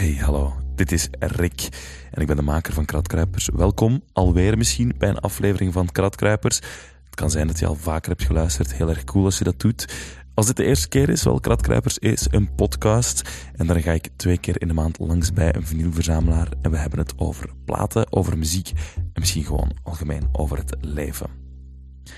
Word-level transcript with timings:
Hey, 0.00 0.16
hallo. 0.20 0.54
Dit 0.74 0.92
is 0.92 1.08
Rick 1.18 1.68
en 2.10 2.20
ik 2.20 2.26
ben 2.26 2.36
de 2.36 2.42
maker 2.42 2.72
van 2.72 2.84
Kratkruipers. 2.84 3.48
Welkom 3.54 4.02
alweer 4.12 4.58
misschien 4.58 4.94
bij 4.98 5.08
een 5.08 5.18
aflevering 5.18 5.72
van 5.72 5.92
Kratkruipers. 5.92 6.56
Het 7.04 7.14
kan 7.14 7.30
zijn 7.30 7.46
dat 7.46 7.58
je 7.58 7.66
al 7.66 7.74
vaker 7.74 8.10
hebt 8.10 8.24
geluisterd. 8.24 8.74
Heel 8.74 8.88
erg 8.88 9.04
cool 9.04 9.24
als 9.24 9.38
je 9.38 9.44
dat 9.44 9.60
doet. 9.60 9.94
Als 10.34 10.46
dit 10.46 10.56
de 10.56 10.64
eerste 10.64 10.88
keer 10.88 11.08
is, 11.08 11.22
wel, 11.22 11.40
Kratkruipers 11.40 11.98
is 11.98 12.26
een 12.30 12.54
podcast. 12.54 13.30
En 13.56 13.66
daar 13.66 13.80
ga 13.80 13.92
ik 13.92 14.08
twee 14.16 14.38
keer 14.38 14.60
in 14.60 14.68
de 14.68 14.74
maand 14.74 14.98
langs 14.98 15.32
bij 15.32 15.54
een 15.54 15.66
vinylverzamelaar. 15.66 16.48
En 16.62 16.70
we 16.70 16.76
hebben 16.76 16.98
het 16.98 17.12
over 17.16 17.50
platen, 17.64 18.12
over 18.12 18.38
muziek 18.38 18.72
en 18.96 19.20
misschien 19.20 19.44
gewoon 19.44 19.76
algemeen 19.82 20.28
over 20.32 20.58
het 20.58 20.76
leven. 20.80 21.30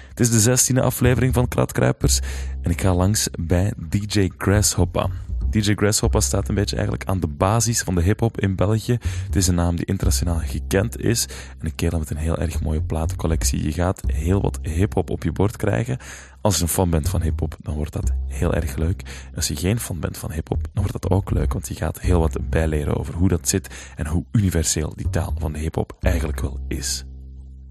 Het 0.09 0.21
is 0.21 0.31
de 0.31 0.41
zestiende 0.41 0.83
aflevering 0.83 1.35
van 1.35 1.49
Kratkruipers 1.49 2.21
en 2.61 2.71
ik 2.71 2.81
ga 2.81 2.95
langs 2.95 3.29
bij 3.39 3.73
DJ 3.89 4.31
Grasshopper. 4.37 5.11
DJ 5.53 5.75
Grasshopper 5.75 6.23
staat 6.23 6.49
een 6.49 6.55
beetje 6.55 6.77
eigenlijk 6.77 7.09
aan 7.09 7.21
de 7.21 7.27
basis 7.27 7.83
van 7.83 7.95
de 7.95 8.03
hip-hop 8.03 8.41
in 8.41 8.57
België. 8.57 8.99
Het 9.27 9.37
is 9.37 9.47
een 9.47 9.55
naam 9.55 9.77
die 9.77 9.85
internationaal 9.85 10.39
gekend 10.39 11.01
is 11.01 11.27
en 11.59 11.67
een 11.67 11.75
kerel 11.75 11.99
met 11.99 12.11
een 12.11 12.17
heel 12.17 12.39
erg 12.39 12.61
mooie 12.61 12.83
platencollectie. 12.83 13.63
Je 13.63 13.73
gaat 13.73 14.03
heel 14.07 14.41
wat 14.41 14.59
hip-hop 14.63 15.11
op 15.11 15.23
je 15.23 15.33
bord 15.33 15.57
krijgen. 15.57 15.99
Als 16.41 16.57
je 16.57 16.63
een 16.63 16.69
fan 16.69 16.91
bent 16.91 17.09
van 17.09 17.23
hip-hop, 17.23 17.57
dan 17.61 17.75
wordt 17.75 17.93
dat 17.93 18.13
heel 18.27 18.55
erg 18.55 18.77
leuk. 18.77 19.29
Als 19.35 19.49
je 19.49 19.57
geen 19.57 19.81
fan 19.81 20.01
bent 20.01 20.19
van 20.19 20.33
hip-hop, 20.33 20.63
dan 20.63 20.85
wordt 20.85 21.01
dat 21.01 21.11
ook 21.11 21.31
leuk, 21.31 21.53
want 21.53 21.69
je 21.69 21.75
gaat 21.75 22.01
heel 22.01 22.21
wat 22.21 22.51
bijleren 22.51 22.97
over 22.97 23.15
hoe 23.15 23.29
dat 23.29 23.49
zit 23.49 23.93
en 23.97 24.07
hoe 24.07 24.25
universeel 24.33 24.93
die 24.97 25.11
taal 25.11 25.35
van 25.39 25.53
de 25.53 25.59
hip-hop 25.59 25.97
eigenlijk 26.01 26.41
wel 26.41 26.61
is. 26.69 27.05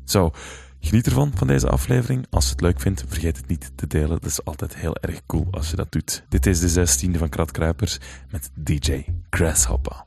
Zo. 0.05 0.31
Geniet 0.81 1.05
ervan, 1.05 1.31
van 1.35 1.47
deze 1.47 1.69
aflevering. 1.69 2.25
Als 2.29 2.45
je 2.45 2.51
het 2.51 2.61
leuk 2.61 2.79
vindt, 2.79 3.03
vergeet 3.07 3.37
het 3.37 3.47
niet 3.47 3.71
te 3.75 3.87
delen. 3.87 4.09
Dat 4.09 4.25
is 4.25 4.45
altijd 4.45 4.75
heel 4.75 4.95
erg 4.95 5.25
cool 5.25 5.47
als 5.51 5.69
je 5.69 5.75
dat 5.75 5.91
doet. 5.91 6.23
Dit 6.29 6.45
is 6.45 6.59
de 6.59 6.69
zestiende 6.69 7.17
van 7.17 7.29
Kratkruipers 7.29 7.97
met 8.29 8.51
DJ 8.53 9.05
Grasshopper. 9.29 10.03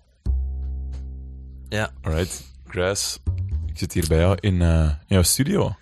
Ja. 1.69 1.91
Alright, 2.03 2.45
Grass. 2.67 3.19
Ik 3.67 3.79
zit 3.79 3.93
hier 3.93 4.09
bij 4.09 4.19
jou 4.19 4.37
in, 4.41 4.55
uh, 4.55 4.85
in 4.85 4.97
jouw 5.07 5.23
studio. 5.23 5.77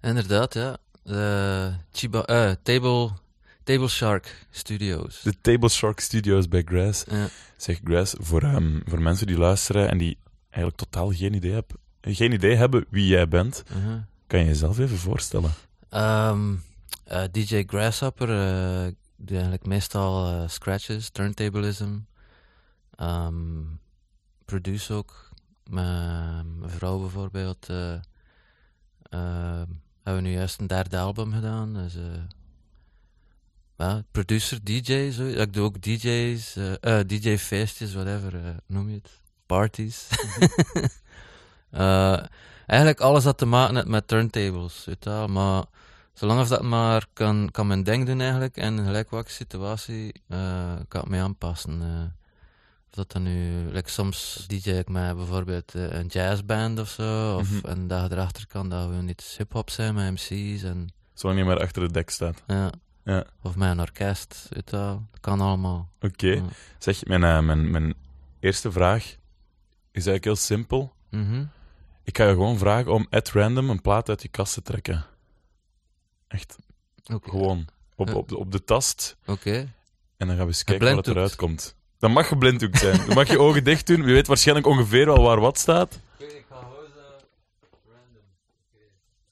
Inderdaad, 0.00 0.54
ja. 0.54 0.76
De 1.02 1.72
Chiba, 1.92 2.28
uh, 2.28 2.54
Table, 2.62 3.10
Table 3.64 3.88
Shark 3.88 4.46
Studios. 4.50 5.20
De 5.22 5.34
Table 5.40 5.68
Shark 5.68 6.00
Studios 6.00 6.48
bij 6.48 6.62
Grass. 6.64 7.04
Ja. 7.10 7.28
Zeg 7.56 7.80
Grass, 7.84 8.14
voor, 8.18 8.42
um, 8.42 8.82
voor 8.86 9.02
mensen 9.02 9.26
die 9.26 9.38
luisteren 9.38 9.88
en 9.88 9.98
die 9.98 10.18
eigenlijk 10.50 10.76
totaal 10.76 11.12
geen 11.12 11.34
idee, 11.34 11.52
heb, 11.52 11.72
geen 12.00 12.32
idee 12.32 12.56
hebben 12.56 12.84
wie 12.90 13.06
jij 13.06 13.28
bent, 13.28 13.62
Uh 13.76 13.84
-huh. 13.84 14.00
Kan 14.30 14.40
je 14.40 14.46
jezelf 14.46 14.78
even 14.78 14.98
voorstellen? 14.98 15.50
Um, 15.90 16.62
uh, 17.12 17.22
DJ 17.30 17.62
Grasshopper 17.66 18.28
uh, 18.28 18.92
doe 19.16 19.32
eigenlijk 19.32 19.66
meestal 19.66 20.32
uh, 20.32 20.48
scratches, 20.48 21.10
turntablism. 21.10 21.98
Um, 22.96 23.80
produce 24.44 24.92
ook. 24.92 25.28
Mijn 25.64 26.62
vrouw 26.66 26.98
bijvoorbeeld. 26.98 27.68
Uh, 27.70 27.98
hebben 30.02 30.22
we 30.22 30.28
nu 30.28 30.30
juist 30.30 30.60
een 30.60 30.66
derde 30.66 30.98
album 30.98 31.32
gedaan. 31.32 31.74
Dus, 31.74 31.96
producer, 34.10 34.64
DJ. 34.64 35.10
Zo. 35.10 35.26
Ik 35.26 35.52
doe 35.52 35.64
ook 35.64 35.80
DJ's, 35.80 36.56
DJ-feestjes, 37.06 37.94
whatever 37.94 38.56
noem 38.66 38.88
je 38.88 38.94
het. 38.94 39.10
Parties. 39.46 40.08
eigenlijk 42.70 43.00
alles 43.00 43.24
dat 43.24 43.38
te 43.38 43.46
maken 43.46 43.74
heeft 43.74 43.86
met 43.86 44.08
turntables. 44.08 44.84
Weet 44.84 45.04
je, 45.04 45.26
maar 45.28 45.64
zolang 46.12 46.38
als 46.38 46.48
dat 46.48 46.62
maar 46.62 47.06
kan, 47.12 47.48
kan 47.50 47.66
mijn 47.66 47.82
ding 47.82 48.06
doen 48.06 48.20
eigenlijk 48.20 48.56
en 48.56 48.78
in 48.78 48.84
gelijk 48.84 49.10
welke 49.10 49.30
situatie 49.30 50.22
uh, 50.28 50.72
kan 50.88 51.02
ik 51.02 51.08
me 51.08 51.20
aanpassen. 51.20 51.80
Uh, 51.82 52.02
of 52.88 52.96
dat 52.96 53.12
dan 53.12 53.22
nu, 53.22 53.68
like 53.72 53.90
soms 53.90 54.44
DJ 54.46 54.70
ik 54.70 54.88
met 54.88 55.16
bijvoorbeeld 55.16 55.74
uh, 55.74 55.92
een 55.92 56.06
jazzband 56.06 56.78
of 56.78 56.88
zo, 56.88 57.36
of 57.36 57.50
Mm 57.50 57.60
-hmm. 57.62 57.90
erachter 57.90 58.46
kan 58.46 58.68
dat 58.68 58.88
we 58.88 58.94
niet 58.94 59.34
hip-hop 59.36 59.70
zijn 59.70 59.94
met 59.94 60.10
MC's. 60.10 60.62
En, 60.62 60.88
Zolang 61.14 61.38
je 61.38 61.44
maar 61.44 61.60
achter 61.60 61.82
het 61.82 61.94
dek 61.94 62.10
staat. 62.10 62.42
Ja. 62.46 62.72
ja. 63.04 63.24
Of 63.42 63.56
met 63.56 63.70
een 63.70 63.80
orkest, 63.80 64.46
weet 64.50 64.70
je, 64.70 64.76
dat 64.76 65.20
kan 65.20 65.40
allemaal. 65.40 65.88
Oké. 66.00 66.06
Okay. 66.06 66.34
Ja. 66.34 66.42
Zeg, 66.78 67.04
mijn, 67.04 67.44
mijn, 67.46 67.70
mijn 67.70 67.94
eerste 68.40 68.72
vraag 68.72 69.02
is 69.92 70.06
eigenlijk 70.06 70.24
heel 70.24 70.36
simpel. 70.36 70.92
Mm 71.10 71.26
-hmm. 71.26 71.50
Ik 72.10 72.16
ga 72.16 72.24
je 72.24 72.32
gewoon 72.32 72.58
vragen 72.58 72.92
om 72.92 73.06
at 73.10 73.28
random 73.28 73.70
een 73.70 73.80
plaat 73.80 74.08
uit 74.08 74.22
je 74.22 74.28
kast 74.28 74.54
te 74.54 74.62
trekken. 74.62 75.06
Echt. 76.28 76.56
Okay. 77.04 77.30
Gewoon. 77.30 77.66
Op, 77.96 78.14
op, 78.14 78.32
op 78.32 78.52
de 78.52 78.64
tast. 78.64 79.16
Oké. 79.20 79.30
Okay. 79.30 79.58
En 80.16 80.26
dan 80.26 80.28
gaan 80.28 80.36
we 80.36 80.46
eens 80.46 80.64
kijken 80.64 80.94
wat 80.94 81.08
eruit 81.08 81.36
komt. 81.36 81.74
Dan 81.98 82.12
mag 82.12 82.28
geblinddoekt 82.28 82.78
zijn. 82.78 83.06
Dan 83.06 83.14
mag 83.14 83.28
je 83.28 83.38
ogen 83.38 83.64
dicht 83.64 83.86
doen. 83.86 84.02
Wie 84.04 84.14
weet 84.14 84.26
waarschijnlijk 84.26 84.66
ongeveer 84.66 85.06
wel 85.06 85.22
waar 85.22 85.40
wat 85.40 85.58
staat. 85.58 85.98
Ik 86.16 86.44
ga 86.48 86.54
random. 86.54 88.22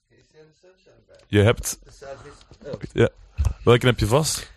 Okay. 0.09 1.19
Je 1.27 1.41
hebt... 1.41 1.79
Ja. 2.93 3.09
Welke 3.63 3.85
heb 3.85 3.99
je 3.99 4.07
vast? 4.07 4.51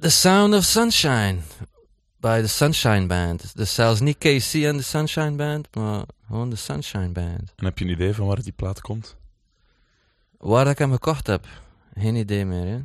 The 0.00 0.10
Sound 0.10 0.54
of 0.54 0.64
Sunshine. 0.64 1.36
Bij 2.16 2.40
de 2.40 2.46
Sunshine 2.46 3.06
Band. 3.06 3.56
Dus 3.56 3.74
zelfs 3.74 4.00
niet 4.00 4.18
KC 4.18 4.52
en 4.52 4.76
de 4.76 4.82
Sunshine 4.82 5.32
Band, 5.32 5.74
maar 5.74 6.04
gewoon 6.26 6.50
de 6.50 6.56
Sunshine 6.56 7.08
Band. 7.08 7.52
En 7.56 7.64
heb 7.64 7.78
je 7.78 7.84
een 7.84 7.90
idee 7.90 8.14
van 8.14 8.26
waar 8.26 8.42
die 8.42 8.52
plaat 8.52 8.80
komt? 8.80 9.16
Waar 10.38 10.66
ik 10.66 10.78
hem 10.78 10.92
gekocht 10.92 11.26
heb? 11.26 11.46
Geen 11.94 12.16
idee 12.16 12.44
meer, 12.44 12.66
hè? 12.66 12.80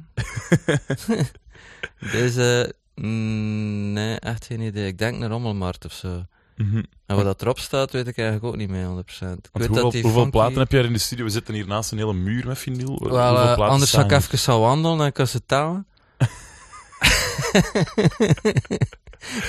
Deze... 2.11 2.75
Mm, 2.95 3.93
nee, 3.93 4.19
echt 4.19 4.45
geen 4.45 4.61
idee. 4.61 4.87
Ik 4.87 4.97
denk 4.97 5.17
naar 5.17 5.29
Rommelmarkt 5.29 5.85
of 5.85 5.93
zo. 5.93 6.25
Mm 6.55 6.69
-hmm. 6.71 6.85
En 7.05 7.15
wat 7.15 7.25
dat 7.25 7.41
erop 7.41 7.59
staat, 7.59 7.91
weet 7.91 8.07
ik 8.07 8.17
eigenlijk 8.17 8.47
ook 8.47 8.55
niet 8.55 8.69
meer 8.69 8.85
100%. 8.85 8.89
Ik 8.89 9.05
weet 9.19 9.37
hoeveel, 9.51 9.83
dat 9.83 9.91
die 9.91 10.01
hoeveel 10.01 10.21
funky... 10.21 10.37
platen 10.37 10.57
heb 10.59 10.71
jij 10.71 10.83
in 10.83 10.93
de 10.93 10.99
studio? 10.99 11.25
We 11.25 11.31
zitten 11.31 11.53
hier 11.53 11.67
naast 11.67 11.91
een 11.91 11.97
hele 11.97 12.13
muur 12.13 12.47
met 12.47 12.57
vinyl. 12.57 13.09
Wel, 13.09 13.33
uh, 13.33 13.57
anders 13.57 13.91
zou 13.91 14.05
ik 14.05 14.11
even 14.11 14.39
zou 14.39 14.61
wandelen 14.61 15.05
en 15.05 15.11
kan 15.11 15.27
ze 15.27 15.45
tellen. 15.45 15.87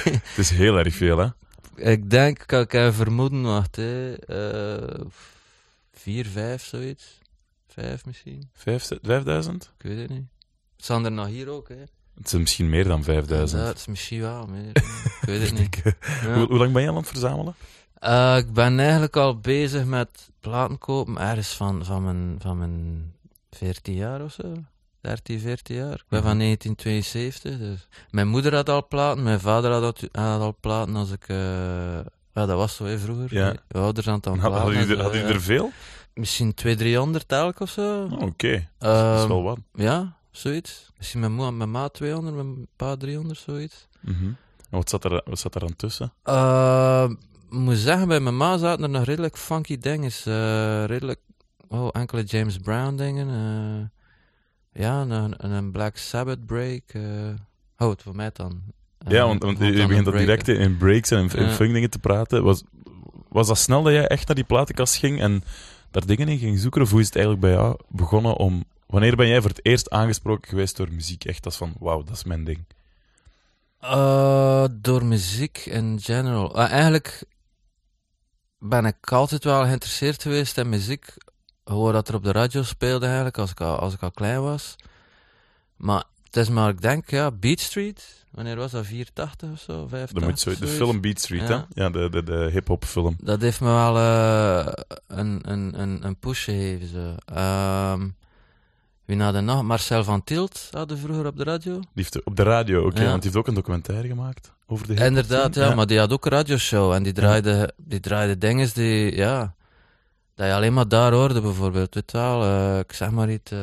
Het 0.01 0.37
is 0.37 0.51
heel 0.51 0.79
erg 0.79 0.95
veel, 0.95 1.19
hè? 1.19 1.27
Ik 1.81 2.11
denk, 2.11 2.43
kan 2.47 2.61
ik 2.61 2.73
even 2.73 2.95
vermoeden, 2.95 3.43
wacht, 3.43 3.77
hè. 3.77 4.15
Uh, 4.29 5.05
vier, 5.93 6.27
vijf, 6.27 6.65
zoiets. 6.65 7.19
Vijf 7.69 8.07
misschien. 8.07 8.51
Vijf, 8.53 8.89
vijfduizend? 9.03 9.73
Ik 9.79 9.83
weet 9.83 9.99
het 9.99 10.11
niet. 10.11 10.27
Het 10.77 10.85
staan 10.85 11.05
er 11.05 11.13
nog 11.13 11.27
hier 11.27 11.49
ook, 11.49 11.69
hè. 11.69 11.85
Het 12.15 12.27
is 12.27 12.33
misschien 12.33 12.69
meer 12.69 12.85
dan 12.85 13.03
5000. 13.03 13.61
Ja, 13.61 13.67
het 13.67 13.79
is 13.79 13.87
misschien 13.87 14.21
wel 14.21 14.47
meer. 14.47 14.77
ik 14.77 15.19
weet 15.21 15.41
het 15.41 15.59
niet. 15.61 15.81
Ja. 15.85 16.35
Hoe, 16.35 16.47
hoe, 16.47 16.59
lang 16.59 16.73
ben 16.73 16.83
je 16.83 16.89
al 16.89 16.95
aan 16.95 17.01
het 17.01 17.11
verzamelen? 17.11 17.55
Uh, 18.01 18.37
ik 18.37 18.53
ben 18.53 18.81
eigenlijk 18.81 19.17
al 19.17 19.39
bezig 19.39 19.85
met 19.85 20.31
platen 20.41 20.79
kopen, 20.79 21.19
ergens 21.19 21.57
van, 21.57 21.85
van, 21.85 22.05
mijn, 22.05 22.37
van 22.39 22.59
mijn 22.59 23.13
14 23.51 23.95
jaar 23.95 24.25
of 24.25 24.33
zo. 24.33 24.53
13, 25.01 25.41
14 25.41 25.77
jaar. 25.77 25.93
Ik 25.95 26.05
ben 26.09 26.19
Mhm. 26.19 26.29
van 26.29 26.37
1972. 26.39 27.59
Dus. 27.59 27.89
Mijn 28.11 28.29
moeder 28.29 28.55
had 28.55 28.69
al 28.69 28.87
platen, 28.89 29.23
mijn 29.23 29.41
vader 29.41 29.71
had 29.73 29.83
al, 29.83 30.23
had 30.23 30.41
al 30.41 30.57
platen 30.61 30.97
als 30.97 31.11
ik. 31.11 31.29
Uh, 31.29 31.37
ja, 32.35 32.47
dat 32.47 32.49
was 32.57 32.77
zo 32.77 32.85
hè, 32.85 32.99
vroeger. 32.99 33.35
Ja. 33.35 33.45
Mijn 33.45 33.85
ouders 33.85 34.09
aan 34.09 34.15
het 34.15 34.25
Had, 34.25 34.39
platen. 34.39 34.61
had, 34.77 34.87
u 34.87 34.91
er, 34.91 35.03
had 35.03 35.15
u 35.15 35.19
er 35.19 35.41
veel? 35.41 35.71
Misschien 36.15 36.55
200, 36.55 36.89
300 36.89 37.33
elk 37.33 37.61
of 37.61 37.71
zo. 37.71 38.03
Oh, 38.05 38.13
Oké, 38.13 38.25
okay. 38.25 38.69
Ehm, 38.79 38.93
dat 39.13 39.21
is 39.21 39.27
wel 39.27 39.43
wat. 39.43 39.59
Ja, 39.75 40.17
zoiets. 40.31 40.91
Misschien 40.97 41.21
mijn, 41.21 41.33
moe, 41.33 41.51
mijn 41.53 41.71
ma 41.71 41.89
200, 41.89 42.35
mijn 42.37 42.67
pa 42.77 42.97
300, 42.97 43.39
zoiets. 43.39 43.89
Mm 44.01 44.15
-hmm. 44.15 44.37
En 44.71 44.77
wat 44.79 44.91
zat, 44.91 45.05
er, 45.05 45.23
wat 45.25 45.39
zat 45.39 45.55
er 45.55 45.63
aan 45.63 45.77
tussen? 45.77 46.13
Uh, 46.25 47.09
moet 47.49 47.77
zeggen, 47.77 48.09
bij 48.09 48.21
mijn 48.21 48.37
ma 48.37 48.59
zaten 48.59 48.83
er 48.85 48.91
nog 48.91 49.05
redelijk 49.05 49.37
funky 49.39 49.79
dingen. 49.79 50.11
Uh, 50.27 50.85
redelijk, 50.85 51.21
oh, 51.69 51.89
enkele 51.93 52.23
James 52.23 52.57
Brown 52.59 52.97
dingen. 52.97 53.29
Ja, 54.73 55.01
een, 55.01 55.53
een 55.53 55.71
Black 55.71 55.97
Sabbath 55.97 56.47
break. 56.47 56.83
Uh, 56.93 57.03
oh, 57.79 57.91
het 57.91 58.03
voor 58.03 58.17
mij 58.17 58.31
dan. 58.33 58.63
ja, 59.09 59.27
want, 59.27 59.43
want 59.43 59.59
je 59.59 59.87
begint 59.87 60.05
dat 60.05 60.17
direct 60.17 60.49
in 60.49 60.77
breaks 60.77 61.11
en 61.11 61.31
in, 61.31 61.49
funk 61.49 61.73
dingen 61.73 61.91
te 61.91 61.99
praten. 61.99 62.43
Was, 62.43 62.63
was 63.29 63.47
dat 63.47 63.59
snel 63.59 63.83
dat 63.83 63.93
jij 63.93 64.07
echt 64.07 64.27
naar 64.27 64.37
die 64.37 64.45
platenkast 64.45 64.97
ging 64.97 65.21
en 65.21 65.43
daar 65.91 66.07
dingen 66.07 66.29
in 66.29 66.39
ging 66.39 66.59
zoeken? 66.59 66.83
Of 66.83 66.91
hoe 66.91 67.01
is 67.01 67.07
het 67.07 67.17
eigenlijk 67.17 67.47
bij 67.47 67.55
jou 67.55 67.77
begonnen 67.89 68.37
om... 68.37 68.65
Wanneer 68.87 69.17
ben 69.17 69.29
jij 69.29 69.41
voor 69.41 69.51
het 69.51 69.67
eerst 69.67 69.91
aangesproken 69.91 70.49
geweest 70.49 70.77
door 70.77 70.93
muziek? 70.93 71.25
Echt 71.25 71.45
als 71.45 71.57
van, 71.57 71.75
wauw, 71.79 72.03
dat 72.03 72.17
is 72.17 72.25
mijn 72.25 72.45
ding. 72.45 72.65
Uh, 73.83 74.65
door 74.73 75.05
muziek 75.05 75.59
in 75.59 75.99
general. 76.03 76.59
Uh, 76.59 76.71
eigenlijk 76.71 77.25
ben 78.59 78.85
ik 78.85 79.13
altijd 79.13 79.45
wel 79.45 79.63
geïnteresseerd 79.63 80.23
geweest 80.23 80.59
in 80.59 80.69
muziek. 80.69 81.15
Gewoon 81.71 81.93
dat 81.93 82.09
er 82.09 82.15
op 82.15 82.25
de 82.25 82.33
radio 82.33 82.63
speelde 82.63 83.07
eigenlijk, 83.07 83.39
als 83.39 83.51
ik 83.51 83.61
al, 83.61 83.77
als 83.79 83.95
ik 83.95 84.03
al 84.03 84.11
klein 84.11 84.43
was. 84.43 84.77
Maar 85.77 86.05
het 86.25 86.37
is 86.37 86.49
maar, 86.49 86.69
ik 86.69 86.81
denk, 86.81 87.11
ja, 87.11 87.31
Beat 87.31 87.61
Street. 87.61 88.25
Wanneer 88.31 88.57
was 88.57 88.71
dat? 88.71 88.87
84 88.87 89.51
of 89.53 89.61
zo? 89.61 89.87
85? 89.89 90.19
Dan 90.19 90.29
moet 90.29 90.41
zo, 90.41 90.55
de 90.65 90.67
film 90.67 91.01
Beat 91.01 91.19
Street, 91.21 91.49
Ja. 91.49 91.67
hè? 91.75 91.83
Ja, 91.83 91.91
de, 91.91 92.09
de, 92.11 92.23
de 92.23 92.49
hip-hop 92.53 92.85
film. 92.85 93.17
Dat 93.23 93.41
heeft 93.41 93.61
me 93.61 93.67
wel 93.69 93.97
uh, 93.97 94.67
een, 95.07 95.41
een, 95.43 95.81
een, 95.81 96.07
een 96.07 96.17
push 96.17 96.45
gegeven. 96.45 96.89
Zo. 96.89 97.17
Um, 97.93 98.17
Wie 99.05 99.23
hadden 99.23 99.45
nog? 99.45 99.63
Marcel 99.63 100.05
van 100.05 100.25
Tielt 100.25 100.69
hadden 100.71 100.99
vroeger 100.99 101.27
op 101.27 101.37
de 101.37 101.45
radio. 101.45 101.73
Die 101.73 101.89
heeft 101.95 102.25
op 102.25 102.37
de 102.37 102.43
radio, 102.43 102.87
oké, 102.87 103.01
Ja. 103.03 103.09
want 103.09 103.23
die 103.23 103.31
heeft 103.31 103.37
ook 103.37 103.47
een 103.47 103.55
documentaire 103.55 104.09
gemaakt 104.09 104.53
over 104.67 104.87
de 104.87 104.93
hip-hop 104.93 105.09
Inderdaad, 105.09 105.55
ja, 105.55 105.75
maar 105.75 105.87
die 105.87 105.99
had 105.99 106.13
ook 106.13 106.25
een 106.25 106.33
radioshow 106.33 106.93
en 106.93 107.03
die 107.03 107.13
draaide, 107.13 107.73
die 107.77 108.01
draaide 108.01 108.39
dingen 108.39 108.71
die, 108.75 109.17
ja, 109.17 109.55
dat 110.41 110.49
je 110.49 110.55
alleen 110.55 110.73
maar 110.73 110.89
daar 110.89 111.13
hoorde 111.13 111.41
bijvoorbeeld. 111.41 111.95
Je 111.95 112.03
wel, 112.13 112.43
eh, 112.45 112.79
ik 112.79 112.93
zeg 112.93 113.11
maar 113.11 113.31
iets, 113.31 113.51
eh 113.51 113.59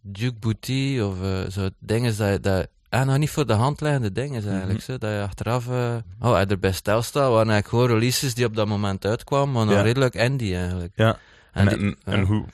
Duke 0.00 0.38
Booty 0.40 1.00
of 1.02 1.22
eh, 1.22 1.50
zo 1.50 1.68
dingen 1.78 2.16
dat, 2.16 2.42
dat 2.42 2.66
en 2.88 3.06
nog 3.06 3.18
niet 3.18 3.30
voor 3.30 3.46
de 3.46 3.52
hand 3.52 3.80
liggende 3.80 4.12
dingen 4.12 4.48
eigenlijk, 4.48 4.80
zo, 4.82 4.98
dat 4.98 5.10
je 5.10 5.22
achteraf, 5.22 5.68
eh 5.68 5.94
oh, 6.20 6.38
er 6.50 6.58
bij 6.58 6.72
stilstaat, 6.72 7.22
waren 7.30 7.36
eigenlijk 7.36 7.68
gewoon 7.68 7.86
releases 7.86 8.34
die 8.34 8.44
op 8.46 8.56
dat 8.56 8.66
moment 8.66 9.04
uitkwamen, 9.04 9.52
maar 9.52 9.64
nog 9.64 9.74
Ja. 9.74 9.80
redelijk 9.80 10.14
indie 10.14 10.56
eigenlijk. 10.56 10.92
Ja. 10.94 11.18
En, 11.52 11.68
die- 11.68 11.96
en, 12.04 12.22
hoe 12.22 12.44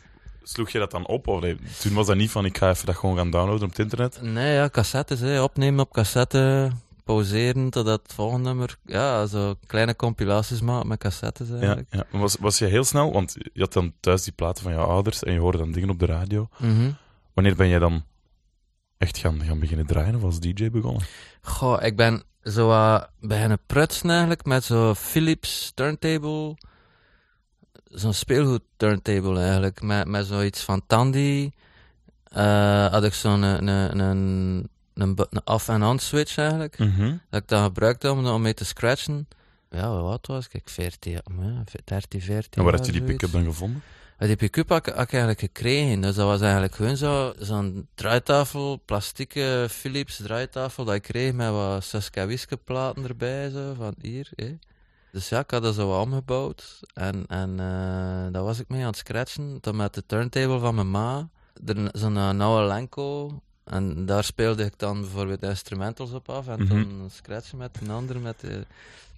sloeg 0.43 0.71
je 0.71 0.79
dat 0.79 0.91
dan 0.91 1.07
op? 1.07 1.27
Of, 1.29 1.41
toen 1.81 1.95
was 1.95 2.07
dat 2.07 2.17
niet 2.17 2.31
van, 2.31 2.45
ik 2.45 2.59
ga 2.59 2.71
even 2.71 2.87
dat 2.87 2.97
gewoon 2.97 3.17
gaan 3.17 3.31
downloaden 3.31 3.63
op 3.65 3.69
het 3.69 3.79
internet. 3.79 4.19
Nee, 4.23 4.55
ja, 4.55 4.69
cassettes, 4.69 5.21
hè. 5.21 5.43
opnemen 5.43 5.81
op 5.85 5.93
cassette, 5.93 6.71
pauzeren 7.05 7.71
totdat 7.71 8.03
het 8.03 8.13
volgende 8.13 8.49
nummer, 8.49 8.77
ja, 8.85 9.27
zo 9.27 9.55
kleine 9.67 9.97
compilaties 9.97 10.61
maken 10.61 10.89
met 10.89 10.99
cassettes 10.99 11.49
Ja, 11.49 11.55
eigenlijk. 11.55 11.89
ja. 11.91 12.05
Was, 12.11 12.37
was 12.41 12.59
je 12.59 12.65
heel 12.65 12.85
snel, 12.85 13.13
want 13.13 13.35
je 13.53 13.61
had 13.61 13.73
dan 13.73 13.93
thuis 14.01 14.23
die 14.23 14.33
platen 14.33 14.63
van 14.63 14.73
jouw 14.73 14.87
ouders 14.87 15.23
en 15.23 15.33
je 15.33 15.39
hoorde 15.39 15.59
dan 15.59 15.73
dingen 15.73 15.91
op 15.91 15.99
de 15.99 16.07
radio. 16.07 16.49
Mhm. 16.59 16.91
Wanneer 17.35 17.57
ben 17.57 17.69
jij 17.69 17.79
dan 17.79 18.05
echt 18.99 19.19
gaan, 19.19 19.43
gaan 19.45 19.59
beginnen 19.59 19.87
draaien 19.87 20.15
of 20.15 20.23
als 20.23 20.41
DJ 20.41 20.71
begonnen? 20.71 21.03
Goh, 21.43 21.83
ik 21.83 21.97
ben 21.97 22.23
zo 22.43 22.67
wat 22.67 23.11
beginnen 23.21 23.59
prutsen 23.67 24.11
eigenlijk 24.11 24.45
met 24.45 24.65
zo'n 24.65 24.97
Philips 24.97 25.73
turntable. 25.75 26.57
Zo'n 27.85 28.13
speelgoed 28.15 28.63
turntable 28.77 29.41
eigenlijk. 29.41 29.83
Met, 29.83 30.09
met 30.09 30.27
zoiets 30.27 30.63
van 30.63 30.83
Tandy. 30.87 31.51
Eh, 32.25 32.87
had 32.87 33.05
ik 33.05 33.15
zo'n 33.15 33.43
een, 33.43 33.67
een, 33.67 33.99
een, 33.99 34.69
een, 34.95 35.19
off- 35.45 35.69
en 35.69 35.83
on 35.83 35.99
switch 35.99 36.37
eigenlijk. 36.39 36.79
Mhm. 36.79 37.17
Dat 37.31 37.43
ik 37.43 37.49
dan 37.49 37.63
gebruikte 37.65 38.11
om, 38.11 38.27
om 38.27 38.43
mee 38.43 38.55
te 38.55 38.65
scratchen. 38.65 39.29
Ja, 39.71 40.01
wat 40.03 40.27
was 40.27 40.47
ik? 40.47 40.55
Ik 40.55 40.69
14, 40.69 41.13
ja, 41.13 41.21
13, 41.85 42.21
14 42.21 42.51
En 42.51 42.65
waar 42.65 42.75
had 42.77 42.87
je 42.87 42.93
die 42.93 43.03
pick-up 43.03 43.33
dan 43.33 43.45
gevonden? 43.45 43.83
Die 44.19 44.37
pick-up 44.37 44.69
had, 44.69 44.87
ik- 44.87 44.93
had 44.95 45.03
ik 45.03 45.11
eigenlijk 45.11 45.41
gekregen. 45.41 46.01
Dus 46.01 46.15
dat 46.15 46.27
was 46.27 46.41
eigenlijk 46.41 46.75
gewoon 46.75 46.97
zo, 46.97 47.33
zo'n 47.39 47.89
draaitafel, 47.95 48.81
plastieke 48.85 49.67
Philips 49.71 50.17
draaitafel 50.17 50.85
dat 50.85 50.95
ik 50.95 51.03
kreeg 51.03 51.33
met 51.33 51.51
wat 51.51 51.85
Saskawiske 51.85 52.57
platen 52.57 53.05
erbij, 53.09 53.51
zo, 53.51 53.75
van 53.75 53.95
hier. 54.01 54.29
Dus 55.13 55.29
ja, 55.29 55.39
ik 55.41 55.51
had 55.51 55.63
dat 55.63 55.75
zo 55.75 56.01
omgebouwd. 56.01 56.81
En, 56.95 57.25
en 57.27 57.51
eh 57.61 58.33
daar 58.33 58.43
was 58.43 58.59
ik 58.59 58.69
mee 58.69 58.81
aan 58.81 58.87
het 58.87 58.97
scratchen. 58.97 59.59
Dan 59.61 59.77
met 59.77 59.95
de 59.95 60.07
turntable 60.07 60.59
van 60.59 60.75
mijn 60.75 60.91
ma. 60.91 61.29
Zo'n 61.93 62.17
uh, 62.17 62.31
nauwe 62.31 62.63
Lenko. 62.67 63.41
En 63.73 64.07
daar 64.07 64.25
speelde 64.25 64.65
ik 64.65 64.73
dan 64.77 65.01
bijvoorbeeld 65.01 65.43
instrumentals 65.43 66.13
op 66.13 66.29
af. 66.29 66.49
En 66.49 66.63
Mhm. 66.63 66.69
dan 66.69 67.11
scratchen 67.15 67.59
met 67.59 67.79
een 67.83 67.91
ander. 67.91 68.21
Met 68.21 68.41
de, 68.41 68.67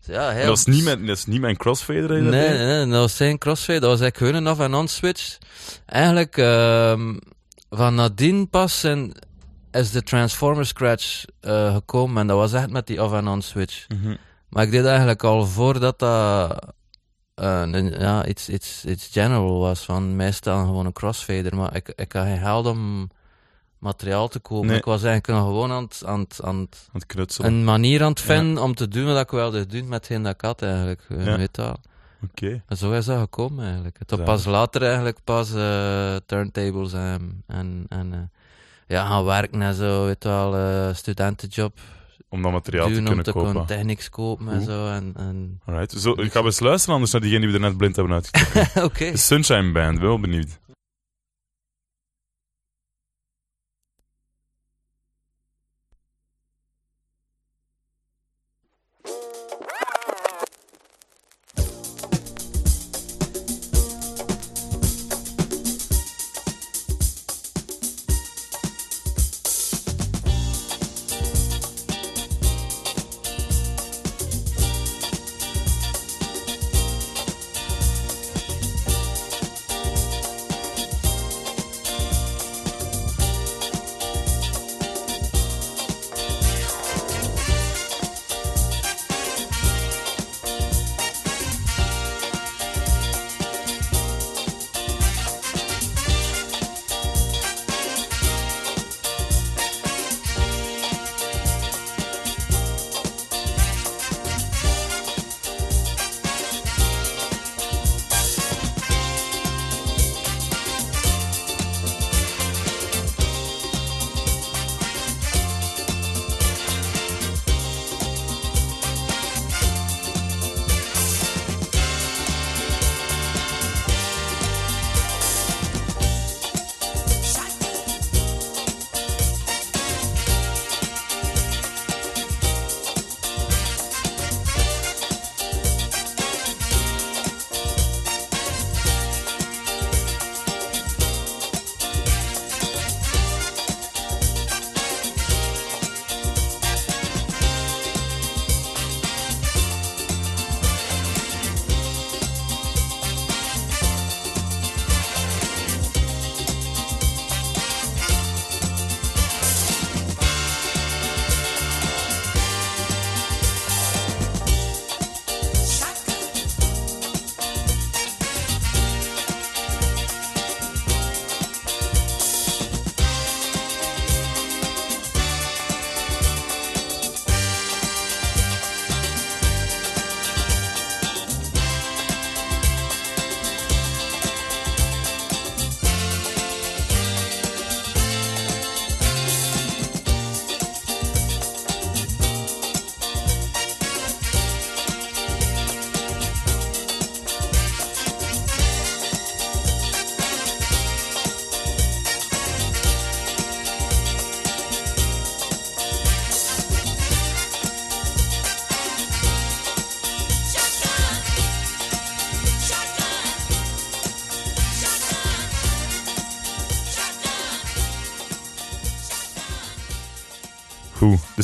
dus 0.06 0.14
ja, 0.14 0.30
heel 0.30 0.46
Dat 0.46 0.56
is 0.56 0.64
niet 0.64 0.84
mijn, 0.84 1.06
dat 1.06 1.16
is 1.16 1.26
niet 1.26 1.40
mijn 1.40 1.56
crossfader 1.56 2.22
Nee, 2.22 2.30
nee, 2.30 2.58
nee, 2.58 2.86
dat 2.86 3.00
was 3.00 3.16
geen 3.16 3.38
crossfade, 3.38 3.80
dat 3.80 3.90
was 3.90 4.00
eigenlijk 4.00 4.36
een 4.36 4.58
en 4.58 4.74
on-switch. 4.74 5.38
Eigenlijk, 5.86 6.36
ehm, 6.36 7.14
van 7.70 7.94
nadien 7.94 8.48
pas 8.48 8.80
zijn, 8.80 9.12
is 9.70 9.90
de 9.90 10.02
Transformer 10.02 10.66
Scratch 10.66 11.24
eh, 11.40 11.74
gekomen 11.74 12.20
en 12.20 12.26
dat 12.26 12.36
was 12.36 12.52
echt 12.52 12.70
met 12.70 12.86
die 12.86 12.98
en 13.00 13.28
on-switch. 13.28 13.86
Mhm. 13.88 14.16
Maar 14.48 14.64
ik 14.64 14.70
deed 14.70 14.84
eigenlijk 14.84 15.24
al 15.24 15.46
voordat 15.46 15.98
dat 15.98 16.74
eh, 17.34 17.90
ja, 17.98 18.26
iets, 18.26 18.48
iets, 18.48 18.84
iets 18.84 19.08
general 19.12 19.58
was, 19.58 19.80
van 19.80 20.16
meestal 20.16 20.64
gewoon 20.64 20.86
een 20.86 20.92
crossfader, 20.92 21.56
maar 21.56 21.76
ik, 21.76 21.92
ik 21.96 22.12
had 22.12 22.24
geen 22.24 22.38
geld 22.38 22.66
om 22.66 23.10
materiaal 23.84 24.28
te 24.28 24.38
kopen. 24.38 24.66
Nee. 24.68 24.76
Ik 24.76 24.84
was 24.84 25.02
eigenlijk 25.02 25.38
nog 25.38 25.48
gewoon 25.48 25.70
aan 25.70 25.82
het, 25.82 26.02
aan 26.06 26.20
het, 26.20 26.40
aan 26.42 26.58
het 26.58 26.88
Aan 26.92 27.00
het 27.00 27.06
knutselen. 27.06 27.52
een 27.52 27.64
manier 27.64 28.02
aan 28.02 28.10
het 28.10 28.20
vinden 28.20 28.62
om 28.62 28.74
te 28.74 28.88
doen 28.88 29.04
wat 29.06 29.20
ik 29.20 29.30
wilde 29.30 29.66
doen 29.66 29.88
met 29.88 30.06
geen 30.06 30.22
dat 30.22 30.34
ik 30.34 30.40
had 30.40 30.62
eigenlijk. 30.62 31.02
Ja. 31.08 31.36
Weet 31.36 31.56
wel. 31.56 31.76
Oké. 32.30 32.62
En 32.66 32.76
zo 32.76 32.92
is 32.92 33.04
dat 33.04 33.18
gekomen 33.18 33.64
eigenlijk. 33.64 33.98
Tot 34.06 34.24
pas 34.24 34.44
later 34.44 34.82
eigenlijk 34.82 35.18
pas 35.24 35.54
eh, 35.54 36.16
turntables 36.26 36.92
en, 36.92 37.42
en, 37.46 37.86
en 37.88 38.12
eh, 38.12 38.18
ja, 38.86 39.06
gaan 39.06 39.24
werken 39.24 39.62
en 39.62 39.74
zo, 39.74 40.04
weet 40.04 40.24
wel, 40.24 40.56
eh, 40.56 40.94
studentenjob 40.94 41.78
Om 42.28 42.42
dat 42.42 42.52
materiaal 42.52 42.86
te 42.86 42.90
doen 42.92 43.00
om 43.00 43.06
kunnen 43.06 43.24
te 43.24 43.32
kopen. 43.32 43.50
kunnen 43.50 43.66
technics 43.66 44.08
kopen 44.10 44.48
en 44.48 44.62
zo. 44.62 44.88
En, 44.88 45.12
en... 45.16 45.60
Alright. 45.66 45.92
Zo, 45.92 46.12
ik 46.12 46.32
ga 46.32 46.40
eens 46.42 46.60
luisteren 46.60 46.94
anders 46.94 47.12
naar 47.12 47.20
diegene 47.20 47.40
die 47.40 47.50
we 47.50 47.54
er 47.62 47.68
net 47.68 47.76
blind 47.76 47.96
hebben 47.96 48.14
uitgekozen. 48.14 48.84
Oké. 48.88 49.16
Sunshine 49.16 49.72
Band, 49.72 49.98
wel 49.98 50.20
benieuwd. 50.20 50.58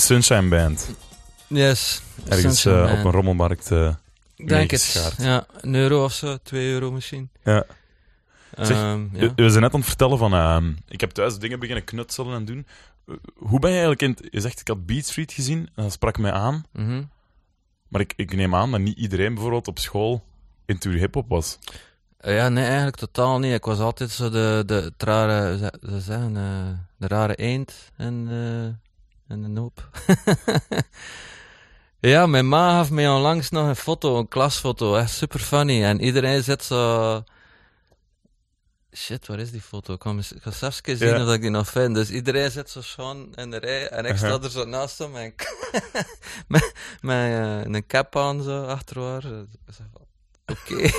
Sunshine 0.00 0.48
Band. 0.48 0.90
Yes. 1.46 2.02
Ergens 2.28 2.64
eh, 2.64 2.92
op 2.98 3.04
een 3.04 3.10
rommelmarkt. 3.10 3.70
Ik 4.36 4.48
denk 4.48 4.70
het. 4.70 5.14
Ja, 5.18 5.46
een 5.60 5.74
euro 5.74 6.04
of 6.04 6.12
zo, 6.12 6.36
twee 6.42 6.70
euro 6.70 6.90
misschien. 6.92 7.30
Ja. 7.44 7.64
Zeg, 8.56 8.76
Ehm, 8.76 9.06
ja. 9.12 9.32
We 9.36 9.50
zijn 9.50 9.62
net 9.62 9.72
aan 9.74 9.80
het 9.80 9.88
vertellen 9.88 10.18
van... 10.18 10.32
ehm, 10.34 10.72
ik 10.88 11.00
heb 11.00 11.10
thuis 11.10 11.38
dingen 11.38 11.58
beginnen 11.60 11.84
knutselen 11.84 12.34
en 12.34 12.44
doen. 12.44 12.66
Eh, 13.06 13.14
Hoe 13.36 13.58
ben 13.58 13.70
je 13.70 13.78
eigenlijk 13.80 14.20
in... 14.20 14.28
Je 14.30 14.40
zegt, 14.40 14.60
ik 14.60 14.68
had 14.68 14.86
Beat 14.86 15.04
Street 15.04 15.32
gezien. 15.32 15.58
En 15.74 15.82
dat 15.82 15.92
sprak 15.92 16.18
mij 16.18 16.32
aan. 16.32 16.64
Mhm. 16.72 17.02
Maar 17.88 18.00
ik, 18.00 18.12
ik 18.16 18.34
neem 18.36 18.54
aan 18.54 18.70
dat 18.70 18.80
niet 18.80 18.98
iedereen 18.98 19.32
bijvoorbeeld 19.34 19.68
op 19.68 19.78
school 19.78 20.24
into 20.66 20.90
hip-hop 20.90 21.28
was. 21.28 21.58
Ja, 22.20 22.48
nee, 22.48 22.64
eigenlijk 22.64 22.96
totaal 22.96 23.38
niet. 23.38 23.54
Ik 23.54 23.64
was 23.64 23.78
altijd 23.78 24.10
zo 24.10 24.30
de, 24.30 24.62
de, 24.66 24.74
het 24.74 25.02
rare, 25.02 25.58
ze 25.58 25.72
ze 25.88 26.00
zeggen, 26.00 26.32
de 26.96 27.06
rare 27.06 27.34
eend 27.34 27.74
en, 27.96 28.28
en 29.30 29.42
de 29.42 29.48
noop. 29.48 29.88
ja, 32.00 32.26
mijn 32.26 32.48
ma 32.48 32.70
gaf 32.76 32.90
mij 32.90 33.08
onlangs 33.08 33.50
nog 33.50 33.66
een 33.68 33.76
foto, 33.76 34.18
een 34.18 34.28
klasfoto, 34.28 34.96
echt 34.96 35.10
super 35.10 35.40
funny. 35.40 35.84
En 35.84 36.00
iedereen 36.00 36.42
zit 36.42 36.64
zo... 36.64 37.22
Shit, 38.96 39.26
waar 39.26 39.38
is 39.38 39.50
die 39.50 39.60
foto? 39.60 39.94
Ik 39.94 40.02
ga, 40.02 40.10
eens- 40.10 40.32
ik 40.32 40.42
ga 40.42 40.50
zelfs 40.50 40.80
een 40.82 40.96
zien 40.96 41.08
Ja. 41.08 41.26
of 41.26 41.34
ik 41.34 41.40
die 41.40 41.50
nog 41.50 41.68
vind. 41.68 41.94
Dus 41.94 42.10
iedereen 42.10 42.50
zit 42.50 42.70
zo 42.70 42.80
schoon 42.82 43.32
in 43.34 43.50
de 43.50 43.56
rij 43.56 43.88
en 43.88 44.04
ik 44.04 44.16
sta 44.16 44.26
Uh-huh. 44.26 44.44
er 44.44 44.50
zo 44.50 44.64
naast 44.64 44.98
hem 44.98 45.16
en 45.16 45.34
met, 46.48 46.72
met 47.00 47.16
eh, 47.16 47.60
een 47.64 47.86
cap 47.86 48.16
aan 48.16 48.42
zo 48.42 48.64
achter 48.64 49.02
haar. 49.02 49.24
Ik 49.24 49.74
zeg 49.76 49.86
van, 49.92 50.06
Oké. 50.46 50.90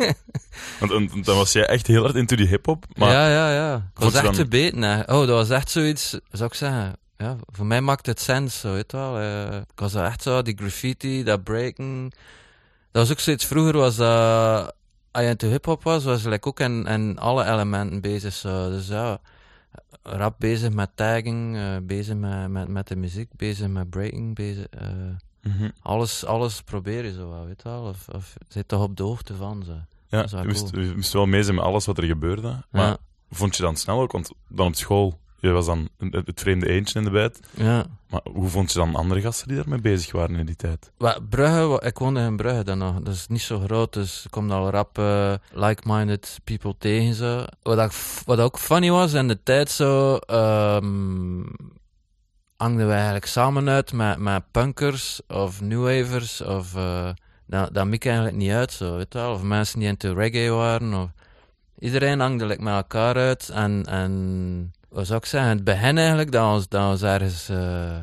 Want, 0.80 1.10
want 1.10 1.24
dan 1.24 1.36
was 1.36 1.52
jij 1.52 1.66
echt 1.66 1.86
heel 1.86 2.02
hard 2.02 2.14
into 2.14 2.36
die 2.36 2.46
hip-hop. 2.46 2.84
Ja, 2.88 3.28
ja, 3.28 3.52
ja. 3.54 3.76
Ik 3.94 4.00
was 4.02 4.14
echt 4.14 4.24
dan- 4.24 4.32
te 4.32 4.46
beten. 4.48 4.82
hè. 4.82 5.00
Oh, 5.00 5.06
dat 5.26 5.28
was 5.28 5.50
echt 5.50 5.70
zoiets, 5.70 6.18
zou 6.30 6.50
ik 6.50 6.54
zeggen. 6.54 6.96
Ja, 7.18 7.36
voor 7.46 7.66
mij 7.66 7.80
maakt 7.80 8.06
het 8.06 8.20
sens, 8.20 8.62
weet 8.62 8.92
wel. 8.92 9.18
Eh, 9.18 9.56
ik 9.56 9.78
was 9.80 9.94
echt 9.94 10.22
zo, 10.22 10.42
die 10.42 10.56
graffiti, 10.56 11.22
dat 11.24 11.42
breken. 11.42 12.02
Dat 12.90 13.02
was 13.02 13.10
ook 13.10 13.18
zoiets, 13.20 13.44
vroeger 13.46 13.76
was 13.76 13.96
dat, 13.96 14.74
als 15.10 15.22
je 15.24 15.28
into 15.30 15.48
hip-hop 15.48 15.82
was, 15.82 16.04
was 16.04 16.22
je 16.22 16.28
like 16.28 16.48
ook 16.48 16.60
in, 16.60 16.86
in 16.86 17.18
alle 17.18 17.44
elementen 17.44 18.00
bezig. 18.00 18.32
Zo. 18.34 18.70
Dus 18.70 18.88
ja, 18.88 19.18
rap 20.02 20.34
bezig 20.38 20.72
met 20.72 20.90
tagging, 20.94 21.56
eh, 21.56 21.76
bezig 21.82 22.14
met, 22.16 22.48
met, 22.48 22.68
met 22.68 22.88
de 22.88 22.96
muziek, 22.96 23.28
bezig 23.36 23.68
met 23.68 23.90
breaking, 23.90 24.34
bezig... 24.34 24.66
eh, 24.66 24.88
Mhm. 25.42 25.68
alles, 25.82 26.24
alles 26.24 26.62
probeer 26.62 27.04
je 27.04 27.12
zo 27.12 27.44
weet 27.46 27.62
je 27.62 27.68
wel. 27.68 27.82
Of, 27.82 28.08
of 28.08 28.34
zit 28.48 28.68
toch 28.68 28.82
op 28.82 28.96
de 28.96 29.02
hoogte 29.02 29.34
van, 29.34 29.62
zo. 29.66 29.72
ja, 30.06 30.26
je 30.30 30.46
moest, 30.46 30.70
cool. 30.70 30.82
je 30.84 30.92
moest 30.94 31.12
wel 31.12 31.26
mee 31.26 31.42
zijn 31.42 31.54
met 31.56 31.64
alles 31.64 31.86
wat 31.86 31.98
er 31.98 32.04
gebeurde. 32.04 32.64
Maar 32.70 32.86
Ja, 32.86 32.96
vond 33.30 33.56
je 33.56 33.62
dan 33.62 33.76
snel 33.76 34.00
ook? 34.00 34.12
Want 34.12 34.30
dan 34.48 34.66
op 34.66 34.74
school, 34.74 35.18
je 35.40 35.50
was 35.50 35.66
dan 35.66 35.88
het, 35.98 36.40
vreemde 36.40 36.68
eentje 36.68 36.98
in 36.98 37.04
de 37.04 37.10
bijt. 37.10 37.40
ja. 37.54 37.86
Maar 38.08 38.20
hoe 38.32 38.48
vond 38.48 38.72
je 38.72 38.78
dan 38.78 38.94
andere 38.94 39.20
gasten 39.20 39.48
die 39.48 39.56
daarmee 39.56 39.80
bezig 39.80 40.12
waren 40.12 40.36
in 40.36 40.46
die 40.46 40.56
tijd? 40.56 40.90
Brugge, 41.28 41.80
ik 41.84 41.98
woonde 41.98 42.20
in 42.20 42.36
Brugge 42.36 42.64
dan 42.64 42.78
nog. 42.78 43.00
Dat 43.00 43.14
is 43.14 43.26
niet 43.26 43.40
zo 43.40 43.60
groot, 43.60 43.92
dus 43.92 44.24
ik 44.24 44.30
kom 44.30 44.50
al 44.50 44.70
rap 44.70 44.98
eh, 44.98 45.34
like-minded 45.52 46.38
people 46.44 46.74
tegen. 46.78 47.14
Zo. 47.14 47.44
Wat, 47.62 47.78
ik, 47.78 48.22
wat 48.24 48.38
ook 48.38 48.58
funny 48.58 48.90
was 48.90 49.12
in 49.12 49.28
de 49.28 49.42
tijd 49.42 49.70
zo, 49.70 50.16
ehm 50.16 51.42
hangden 52.56 52.86
we 52.86 52.92
eigenlijk 52.92 53.26
samen 53.26 53.68
uit 53.68 53.92
met, 53.92 54.18
met 54.18 54.42
punkers 54.50 55.20
of 55.28 55.60
newwavers 55.60 56.40
of... 56.40 56.74
eh 56.74 57.10
dat, 57.48 57.74
dat 57.74 57.86
maakt 57.86 58.06
eigenlijk 58.06 58.36
niet 58.36 58.50
uit, 58.50 58.72
zo, 58.72 58.96
weet 58.96 59.12
je 59.12 59.18
wel. 59.18 59.32
Of 59.32 59.42
mensen 59.42 59.78
die 59.78 59.88
into 59.88 60.12
reggae 60.12 60.50
waren. 60.50 60.94
Of... 60.94 61.10
Iedereen 61.78 62.20
hangde 62.20 62.46
like, 62.46 62.62
met 62.62 62.74
elkaar 62.74 63.16
uit. 63.16 63.48
En, 63.48 63.84
en 63.86 64.72
wat 64.88 65.06
zou 65.06 65.18
ik 65.18 65.24
zeggen, 65.26 65.50
het 65.50 65.64
begin 65.64 65.98
eigenlijk, 65.98 66.32
dat 66.32 66.42
was, 66.44 66.68
dat 66.68 66.82
was 66.82 67.02
ergens... 67.02 67.48
eh, 67.48 67.98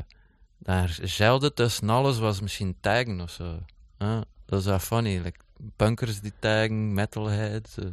daar 0.58 0.98
gelde 1.02 1.54
tussen 1.54 1.90
alles 1.90 2.18
was 2.20 2.42
misschien 2.42 2.76
taggen 2.82 3.22
of 3.22 3.30
zo. 3.30 3.60
Dat 4.46 4.60
is 4.60 4.66
wel 4.66 4.80
funny. 4.80 5.18
Like, 5.24 5.40
punkers 5.76 6.20
die 6.22 6.34
taggen, 6.40 6.94
metalheads. 6.94 7.78
eh. 7.78 7.86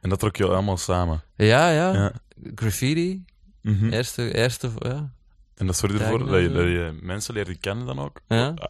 En 0.00 0.08
dat 0.08 0.18
trok 0.18 0.36
je 0.36 0.46
allemaal 0.46 0.76
samen. 0.76 1.22
Ja, 1.36 1.70
ja, 1.70 1.92
Ja. 1.92 2.12
Graffiti. 2.54 3.24
Mhm. 3.62 3.88
Eerste, 3.92 4.34
eerste, 4.34 4.70
ja. 4.78 5.10
En 5.54 5.66
dat 5.66 5.76
zorgde 5.76 5.98
ervoor 5.98 6.26
dat 6.26 6.40
je, 6.40 6.52
dat 6.52 6.64
je 6.64 6.98
mensen 7.02 7.34
leerde 7.34 7.56
kennen 7.56 7.86
dan 7.86 7.98
ook. 7.98 8.20
Ja. 8.28 8.48
Ah, 8.54 8.68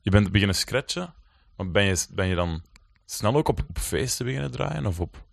Je 0.00 0.10
bent 0.10 0.32
beginnen 0.32 0.56
scratchen, 0.56 1.14
maar 1.56 1.70
ben 1.70 1.84
je, 1.84 2.06
ben 2.10 2.26
je 2.26 2.34
dan 2.34 2.62
snel 3.04 3.34
ook 3.34 3.48
op, 3.48 3.60
op 3.68 3.78
feesten 3.78 4.26
beginnen 4.26 4.50
draaien? 4.50 4.86
Of 4.86 5.00
op... 5.00 5.24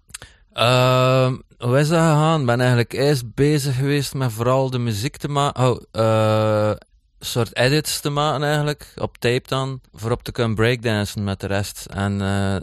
Ehm, 0.59 1.37
hoe 1.57 1.79
is 1.79 1.87
dat 1.89 1.99
gegaan? 1.99 2.39
Ik 2.39 2.45
ben 2.45 2.59
eigenlijk 2.59 2.93
eerst 2.93 3.33
bezig 3.33 3.75
geweest 3.75 4.13
met 4.13 4.31
vooral 4.31 4.69
de 4.69 4.79
muziek 4.79 5.17
te 5.17 5.27
maken. 5.27 5.63
Oh, 5.69 5.81
eh, 5.91 6.71
soort 7.19 7.55
edits 7.55 7.99
te 7.99 8.09
maken 8.09 8.43
eigenlijk, 8.43 8.93
op 8.95 9.17
tape 9.17 9.47
dan, 9.47 9.81
voor 9.93 10.11
op 10.11 10.23
te 10.23 10.31
kunnen 10.31 10.55
breakdansen 10.55 11.23
met 11.23 11.39
de 11.39 11.47
rest. 11.47 11.85
En 11.85 12.21
eh, 12.21 12.55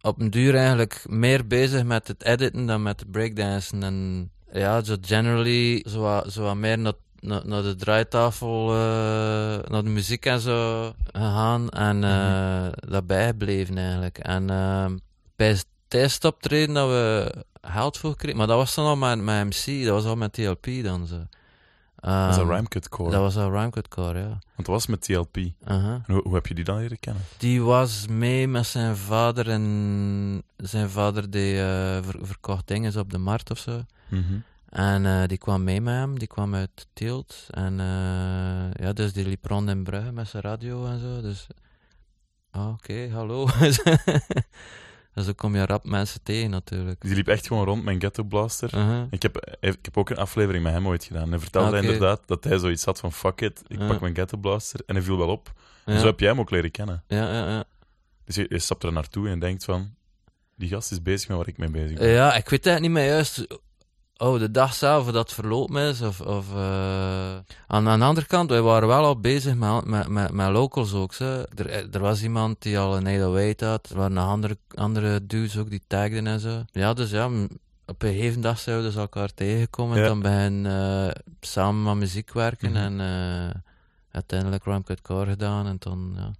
op 0.00 0.20
een 0.20 0.30
duur 0.30 0.54
eigenlijk 0.56 1.04
meer 1.08 1.46
bezig 1.46 1.84
met 1.84 2.08
het 2.08 2.24
editen 2.24 2.66
dan 2.66 2.82
met 2.82 3.00
het 3.00 3.10
breakdansen. 3.10 3.82
En 3.82 4.30
ja, 4.52 4.82
zo 4.84 4.96
generally 5.00 5.84
zo, 5.88 6.00
wat- 6.00 6.32
zo 6.32 6.42
wat 6.42 6.56
meer 6.56 6.78
naar, 6.78 6.92
naar, 7.20 7.42
naar 7.44 7.62
de 7.62 7.74
draaitafel, 7.76 8.70
eh, 8.70 8.76
naar 9.70 9.82
de 9.84 9.90
muziek 9.90 10.26
en 10.26 10.40
zo 10.40 10.92
gegaan. 11.12 11.68
En 11.68 12.04
eh 12.04 12.66
dat 12.90 13.06
bijgebleven 13.06 13.78
eigenlijk. 13.78 14.18
En 14.18 14.50
ehm, 14.50 14.96
bij 15.36 15.56
het 15.92 16.00
eerste 16.00 16.26
optreden 16.26 16.74
dat 16.74 16.88
we 16.88 17.34
geld 17.62 17.98
voor 17.98 18.16
kregen, 18.16 18.36
maar 18.36 18.46
dat 18.46 18.56
was 18.56 18.74
dan 18.74 18.86
al 18.86 18.96
met, 18.96 19.18
met 19.20 19.44
MC, 19.44 19.84
dat 19.84 19.94
was 19.94 20.04
al 20.04 20.16
met 20.16 20.32
TLP 20.32 20.66
dan 20.82 21.06
zo. 21.06 21.16
Dat 21.16 22.10
Ehm, 22.10 22.40
een 22.40 22.48
Rhymecut 22.48 22.88
Core. 22.88 23.10
Dat 23.10 23.20
was 23.20 23.36
al 23.36 23.50
Rhymecut 23.50 23.88
Core, 23.88 24.18
ja. 24.18 24.28
Want 24.28 24.40
dat 24.56 24.66
was 24.66 24.86
met 24.86 25.00
TLP. 25.02 25.36
Aha. 25.64 26.02
hoe, 26.06 26.20
hoe 26.22 26.34
heb 26.34 26.46
je 26.46 26.54
die 26.54 26.64
dan 26.64 26.78
leren 26.78 26.98
kennen? 26.98 27.22
Die 27.38 27.62
was 27.62 28.06
mee 28.06 28.48
met 28.48 28.66
zijn 28.66 28.96
vader 28.96 29.48
en 29.48 30.42
zijn 30.56 30.90
vader 30.90 31.30
die 31.30 31.54
eh, 31.60 31.98
ver- 32.02 32.18
verkocht 32.26 32.66
dingen 32.66 32.98
op 32.98 33.10
de 33.10 33.18
markt 33.18 33.50
of 33.50 33.58
zo. 33.58 33.82
Mhm. 34.08 34.22
En 34.68 35.06
eh, 35.06 35.26
die 35.28 35.38
kwam 35.38 35.64
mee 35.64 35.80
met 35.80 35.94
hem, 35.94 36.18
die 36.18 36.28
kwam 36.28 36.54
uit 36.54 36.86
Tielt. 36.92 37.46
En 37.50 37.80
eh, 37.80 38.84
ja, 38.84 38.92
dus 38.92 39.12
die 39.12 39.26
liep 39.28 39.44
rond 39.46 39.68
in 39.68 39.82
Brugge 39.84 40.12
met 40.12 40.28
zijn 40.28 40.42
radio 40.42 40.86
en 40.86 41.00
zo. 41.00 41.20
Dus, 41.20 41.46
ah, 42.50 42.68
oké, 42.68 43.08
hallo. 43.12 43.48
en 45.14 45.24
zo 45.24 45.32
kom 45.32 45.54
je 45.56 45.66
rap 45.66 45.84
mensen 45.84 46.22
tegen 46.22 46.50
natuurlijk. 46.50 47.00
Die 47.00 47.14
liep 47.14 47.28
echt 47.28 47.46
gewoon 47.46 47.64
rond 47.64 47.84
met 47.84 47.94
een 47.94 48.00
ghetto 48.00 48.22
blaster. 48.22 48.70
Ik 49.10 49.22
heb, 49.22 49.56
ik 49.60 49.78
heb 49.82 49.96
ook 49.96 50.10
een 50.10 50.16
aflevering 50.16 50.64
met 50.64 50.72
hem 50.72 50.86
ooit 50.86 51.04
gedaan. 51.04 51.30
Hij 51.30 51.38
vertelde 51.38 51.76
Ah, 51.76 51.82
inderdaad 51.82 52.20
dat 52.26 52.44
hij 52.44 52.58
zoiets 52.58 52.84
had 52.84 53.00
van 53.00 53.12
fuck 53.12 53.40
it, 53.40 53.62
ik 53.66 53.78
Ja. 53.78 53.86
pak 53.86 54.00
mijn 54.00 54.14
ghetto 54.14 54.36
blaster. 54.36 54.80
En 54.86 54.94
hij 54.94 55.04
viel 55.04 55.18
wel 55.18 55.28
op. 55.28 55.52
En 55.84 56.00
zo 56.00 56.06
heb 56.06 56.20
jij 56.20 56.28
hem 56.28 56.40
ook 56.40 56.50
leren 56.50 56.70
kennen. 56.70 57.02
Ja, 57.06 57.32
ja, 57.32 57.48
ja. 57.48 57.64
Dus 58.24 58.34
je, 58.34 58.46
je 58.48 58.58
stapt 58.58 58.82
er 58.84 58.92
naartoe 58.92 59.28
en 59.28 59.38
denkt 59.38 59.64
van, 59.64 59.94
die 60.56 60.68
gast 60.68 60.90
is 60.92 61.02
bezig 61.02 61.28
met 61.28 61.36
waar 61.36 61.48
ik 61.48 61.58
mee 61.58 61.70
bezig 61.70 61.98
ben. 61.98 62.08
Ja, 62.08 62.34
ik 62.34 62.48
weet 62.48 62.66
eigenlijk 62.66 62.80
niet 62.80 63.04
meer 63.04 63.12
juist. 63.14 63.46
Oh, 64.22 64.38
de 64.38 64.50
dag 64.50 64.74
zelf, 64.74 65.10
dat 65.10 65.32
verlopen 65.32 65.82
is. 65.82 66.00
Of, 66.00 66.20
of, 66.20 66.54
eh, 66.54 67.34
aan, 67.66 67.88
aan 67.88 67.98
de 67.98 68.04
andere 68.04 68.26
kant, 68.26 68.50
wij 68.50 68.62
waren 68.62 68.88
wel 68.88 69.04
al 69.04 69.20
bezig 69.20 69.54
met, 69.54 69.84
met, 69.84 70.08
met, 70.08 70.32
met 70.32 70.48
locals 70.50 70.94
ook. 70.94 71.14
Zo. 71.14 71.44
Er, 71.54 71.94
er 71.94 72.00
was 72.00 72.22
iemand 72.22 72.62
die 72.62 72.78
al 72.78 72.96
een 72.96 73.06
808 73.06 73.60
had. 73.60 73.88
Er 73.90 73.96
waren 73.96 74.12
nog 74.12 74.26
andere, 74.26 74.56
andere 74.74 75.26
dudes 75.26 75.58
ook 75.58 75.70
die 75.70 75.82
tagden 75.86 76.26
en 76.26 76.40
zo. 76.40 76.62
Ja, 76.72 76.92
dus 76.92 77.10
ja, 77.10 77.26
op 77.86 78.02
een 78.02 78.12
gegeven 78.12 78.40
dag 78.40 78.58
zouden 78.58 78.86
we 78.86 78.92
dus 78.92 79.00
elkaar 79.00 79.34
tegenkomen. 79.34 79.96
Ja. 79.96 80.02
En 80.02 80.08
dan 80.08 80.20
beginnen 80.20 81.08
eh, 81.08 81.20
samen 81.40 81.90
aan 81.90 81.98
muziek 81.98 82.32
werken. 82.32 82.70
Mhm. 82.70 82.80
En 82.80 83.00
eh, 83.00 83.60
uiteindelijk 84.10 84.64
Ramcut 84.64 85.02
Core 85.02 85.30
gedaan. 85.30 85.66
En 85.66 85.78
toen, 85.78 86.12
ja. 86.16 86.30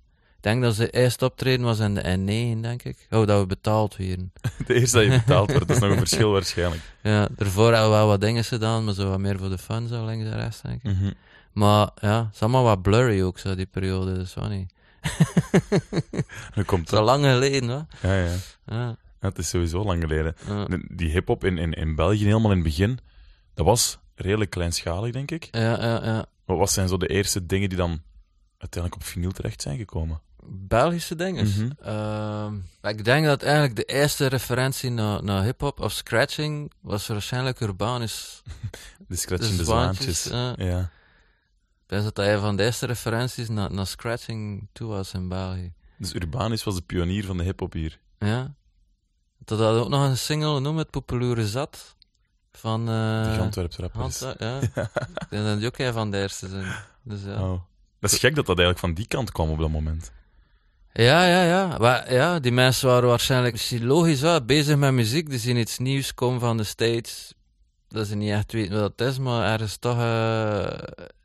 Ik 0.40 0.46
denk 0.46 0.62
dat 0.62 0.74
ze 0.74 0.90
eerst 0.90 1.22
optreden 1.22 1.64
was 1.64 1.78
in 1.78 1.94
de 1.94 2.02
N9, 2.02 2.60
denk 2.60 2.82
ik. 2.82 3.06
Oh, 3.10 3.26
dat 3.26 3.40
we 3.40 3.46
betaald 3.46 3.96
werden. 3.96 4.32
De 4.66 4.74
eerste 4.74 4.96
dat 4.96 5.06
je 5.06 5.18
betaald 5.18 5.50
wordt, 5.50 5.66
dat 5.68 5.76
is 5.76 5.82
nog 5.82 5.90
een 5.92 5.98
verschil 5.98 6.30
waarschijnlijk. 6.32 6.82
Ja, 7.02 7.28
daarvoor 7.36 7.72
hebben 7.72 7.90
we 7.90 7.96
wel 7.96 8.06
wat 8.06 8.20
dingen 8.20 8.44
gedaan, 8.44 8.84
maar 8.84 8.94
zo 8.94 9.08
wat 9.08 9.18
meer 9.18 9.38
voor 9.38 9.48
de 9.48 9.58
fun, 9.58 9.88
zo 9.88 10.04
links 10.06 10.24
en 10.24 10.36
rechts, 10.36 10.60
denk 10.60 10.82
ik. 10.82 10.92
Mhm. 10.92 11.10
Maar 11.52 11.90
ja, 12.00 12.24
het 12.24 12.34
is 12.34 12.40
allemaal 12.40 12.62
wat 12.64 12.82
blurry 12.82 13.22
ook, 13.22 13.38
zo, 13.38 13.54
die 13.54 13.66
periode, 13.66 14.14
dus 14.14 14.34
wat 14.34 14.48
niet. 14.48 14.72
Nu 16.54 16.62
komt 16.62 16.90
dat. 16.90 17.04
lang 17.04 17.24
geleden, 17.24 17.68
hoor. 17.68 17.86
Ja, 18.02 18.14
ja. 18.24 18.36
Ja, 18.66 18.96
het 19.20 19.38
is 19.38 19.48
sowieso 19.48 19.84
lang 19.84 20.02
geleden. 20.02 20.34
ja. 20.46 20.64
De- 20.64 20.86
Die 20.90 21.10
hip-hop 21.10 21.44
in, 21.44 21.58
in, 21.58 21.72
in 21.72 21.94
België, 21.94 22.24
helemaal 22.24 22.50
in 22.50 22.56
het 22.56 22.66
begin, 22.66 22.98
dat 23.54 23.66
was 23.66 23.98
redelijk 24.14 24.50
kleinschalig, 24.50 25.12
denk 25.12 25.30
ik. 25.30 25.48
ja, 25.50 25.82
ja, 25.84 26.04
ja. 26.04 26.26
Wat 26.44 26.70
zijn 26.70 26.88
zo 26.88 26.96
de 26.96 27.06
eerste 27.08 27.46
dingen 27.46 27.68
die 27.68 27.78
dan 27.78 28.02
uiteindelijk 28.58 29.02
op 29.02 29.08
vinyl 29.08 29.30
terecht 29.30 29.62
zijn 29.62 29.76
gekomen? 29.78 30.20
Belgische 30.46 31.14
dingen. 31.14 31.46
Mhm. 31.48 31.70
Ehm, 31.82 32.54
ik 32.82 33.04
denk 33.04 33.26
dat 33.26 33.42
eigenlijk 33.42 33.76
de 33.76 33.84
eerste 33.84 34.26
referentie 34.26 34.90
naar, 34.90 35.24
naar 35.24 35.42
hip-hop 35.42 35.80
of 35.80 35.92
scratching 35.92 36.72
was 36.80 37.06
waarschijnlijk 37.06 37.60
Urbanus. 37.60 38.42
De 39.08 39.16
scratchende 39.16 39.56
De 39.56 39.64
zwaantjes. 39.64 40.22
zwaantjes, 40.22 40.66
ja. 40.66 40.80
Ik 40.80 41.96
denk 41.96 42.02
dat 42.02 42.14
dat 42.14 42.26
een 42.26 42.40
van 42.40 42.56
de 42.56 42.62
eerste 42.62 42.86
referenties 42.86 43.48
naar, 43.48 43.72
naar 43.72 43.86
scratching 43.86 44.68
toe 44.72 44.88
was 44.88 45.12
in 45.12 45.28
België. 45.28 45.72
Dus 45.98 46.14
Urbanus 46.14 46.64
was 46.64 46.74
de 46.74 46.82
pionier 46.82 47.24
van 47.24 47.36
de 47.36 47.42
hip-hop 47.42 47.72
hier. 47.72 47.98
Ja. 48.18 48.54
Dat 49.38 49.58
had 49.58 49.76
ook 49.76 49.88
nog 49.88 50.08
een 50.08 50.18
single 50.18 50.60
noemen, 50.60 50.82
het 50.82 50.90
Populaire 50.90 51.46
Zat. 51.48 51.96
Van... 52.52 52.80
eh 52.88 53.50
De 53.50 53.66
rappers. 53.76 54.18
Ja. 54.18 54.60
Ik 54.60 55.26
denk 55.30 55.44
dat 55.44 55.58
die 55.58 55.66
ook 55.66 55.78
een 55.78 55.92
van 55.92 56.10
de 56.10 56.16
eerste 56.18 56.48
zijn. 56.48 56.74
Dus 57.02 57.22
ja. 57.22 57.42
Oh. 57.42 57.60
Dat 58.00 58.12
is 58.12 58.18
gek 58.18 58.34
dat 58.34 58.46
dat 58.46 58.58
eigenlijk 58.58 58.78
van 58.78 58.94
die 58.94 59.06
kant 59.06 59.32
kwam 59.32 59.50
op 59.50 59.58
dat 59.58 59.70
moment. 59.70 60.12
Ja, 60.92 61.26
ja, 61.26 61.42
ja. 61.42 61.78
Maar, 61.78 62.12
ja, 62.12 62.38
die 62.40 62.52
mensen 62.52 62.88
waren 62.88 63.08
waarschijnlijk 63.08 63.52
misschien 63.52 63.86
logisch 63.86 64.20
wel, 64.20 64.44
bezig 64.44 64.76
met 64.76 64.92
muziek. 64.92 65.30
Die 65.30 65.38
zien 65.38 65.56
iets 65.56 65.78
nieuws 65.78 66.14
komen 66.14 66.40
van 66.40 66.56
de 66.56 66.64
States. 66.64 67.34
Dat 67.88 68.06
ze 68.06 68.16
niet 68.16 68.30
echt 68.30 68.52
weten 68.52 68.80
wat 68.80 68.92
het 68.96 69.08
is, 69.08 69.18
maar 69.18 69.52
ergens 69.52 69.76
toch 69.76 69.96
uh, 69.96 70.68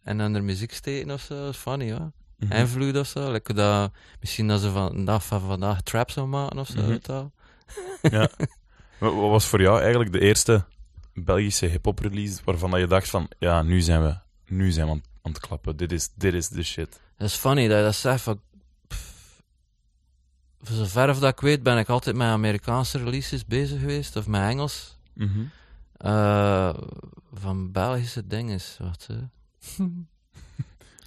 in 0.06 0.20
hun 0.20 0.46
muziek 0.46 0.74
steken 0.74 1.12
of 1.12 1.22
zo. 1.22 1.36
Dat 1.36 1.54
is 1.54 1.58
funny, 1.60 1.92
hoor. 1.92 2.12
Mhm. 2.38 2.52
Invloed 2.54 2.98
of 2.98 3.08
zo. 3.08 3.32
Like 3.32 3.54
dat, 3.54 3.92
misschien 4.20 4.48
dat 4.48 4.62
ze 4.62 4.72
van, 4.72 4.96
een 4.96 5.06
dag 5.06 5.26
van 5.26 5.42
vandaag 5.42 5.82
trap 5.82 6.12
zou 6.12 6.28
maken 6.28 6.60
of 6.60 6.68
zo. 6.68 6.82
Mhm. 6.82 6.98
Ja. 8.02 8.30
Wat 9.00 9.14
was 9.14 9.46
voor 9.46 9.62
jou 9.62 9.82
eigenlijk 9.82 10.12
de 10.12 10.20
eerste 10.20 10.66
Belgische 11.14 11.66
hip-hop 11.66 12.00
release 12.00 12.42
waarvan 12.44 12.72
dat 12.72 12.80
je 12.80 12.88
dacht 12.88 13.10
van, 13.10 13.30
ja, 13.40 13.62
nu 13.62 13.82
zijn 13.82 14.02
we, 14.02 14.18
nu 14.48 14.72
zijn 14.72 14.86
we 14.86 14.92
aan, 14.92 15.04
aan 15.22 15.32
het 15.32 15.40
klappen. 15.40 15.78
Dit 15.78 15.92
is, 15.92 16.10
dit 16.16 16.34
is 16.34 16.48
de 16.48 16.64
shit. 16.64 17.00
Dat 17.18 17.28
is 17.28 17.36
funny 17.36 17.68
dat 17.68 17.78
je 17.78 17.84
dat 17.84 17.96
zegt. 17.96 18.28
Voor 20.66 20.76
zover 20.76 21.10
of 21.10 21.20
dat 21.20 21.32
ik 21.32 21.40
weet, 21.40 21.64
ben 21.64 21.78
ik 21.78 21.90
altijd 21.90 22.16
met 22.16 22.28
Amerikaanse 22.28 22.98
releases 22.98 23.46
bezig 23.46 23.80
geweest. 23.80 24.16
Of 24.16 24.28
met 24.28 24.42
Engels. 24.42 24.98
Mhm. 25.14 25.44
Eh, 25.98 26.74
van 27.34 27.72
Belgische 27.72 28.28
dingen. 28.28 28.60
Wat, 28.78 29.08
hè. 29.08 29.20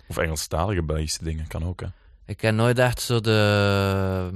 Of 0.09 0.17
Engelstalige 0.17 0.83
Belgische 0.83 1.25
dingen, 1.25 1.47
kan 1.47 1.65
ook, 1.65 1.81
hè. 1.81 1.87
Ik 2.25 2.41
heb 2.41 2.55
nooit 2.55 2.79
echt 2.79 3.01
zo 3.01 3.21
de 3.21 4.31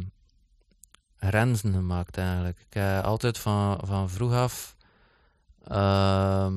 grenzen 1.19 1.73
gemaakt 1.73 2.17
eigenlijk. 2.17 2.59
Ik 2.59 2.75
heb 2.75 3.05
altijd 3.05 3.39
van, 3.39 3.81
van 3.85 4.11
vroeg 4.11 4.33
af 4.33 4.77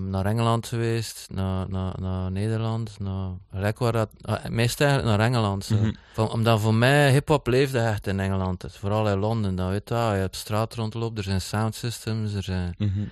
naar 0.10 0.26
Engeland 0.26 0.68
geweest, 0.68 1.28
naar, 1.32 1.70
naar, 1.70 1.94
naar 2.02 2.32
Nederland, 2.32 3.00
naar, 3.00 3.30
waar 3.78 3.92
dat, 3.92 4.10
ah, 4.22 4.46
meestal 4.46 4.88
eigenlijk 4.88 5.18
naar 5.18 5.28
Engeland. 5.28 5.66
Zo. 5.66 5.76
Van, 6.14 6.30
omdat 6.30 6.60
voor 6.60 6.74
mij 6.74 7.12
hip-hop 7.12 7.48
leefde 7.48 7.80
echt 7.80 8.08
in 8.08 8.20
Engeland. 8.20 8.62
Dus 8.62 8.78
vooral 8.78 9.10
in 9.10 9.18
Londen, 9.18 9.56
dat 9.56 9.70
weet 9.70 9.90
je 9.90 9.94
wel. 9.94 10.14
Je 10.14 10.24
op 10.24 10.36
straat 10.36 10.74
rondloopt, 10.74 11.18
er 11.18 11.24
zijn 11.24 11.42
sound 11.42 11.76
systems, 11.76 12.34
er 12.34 12.44
zijn... 12.44 12.76
Mhm. 12.78 13.04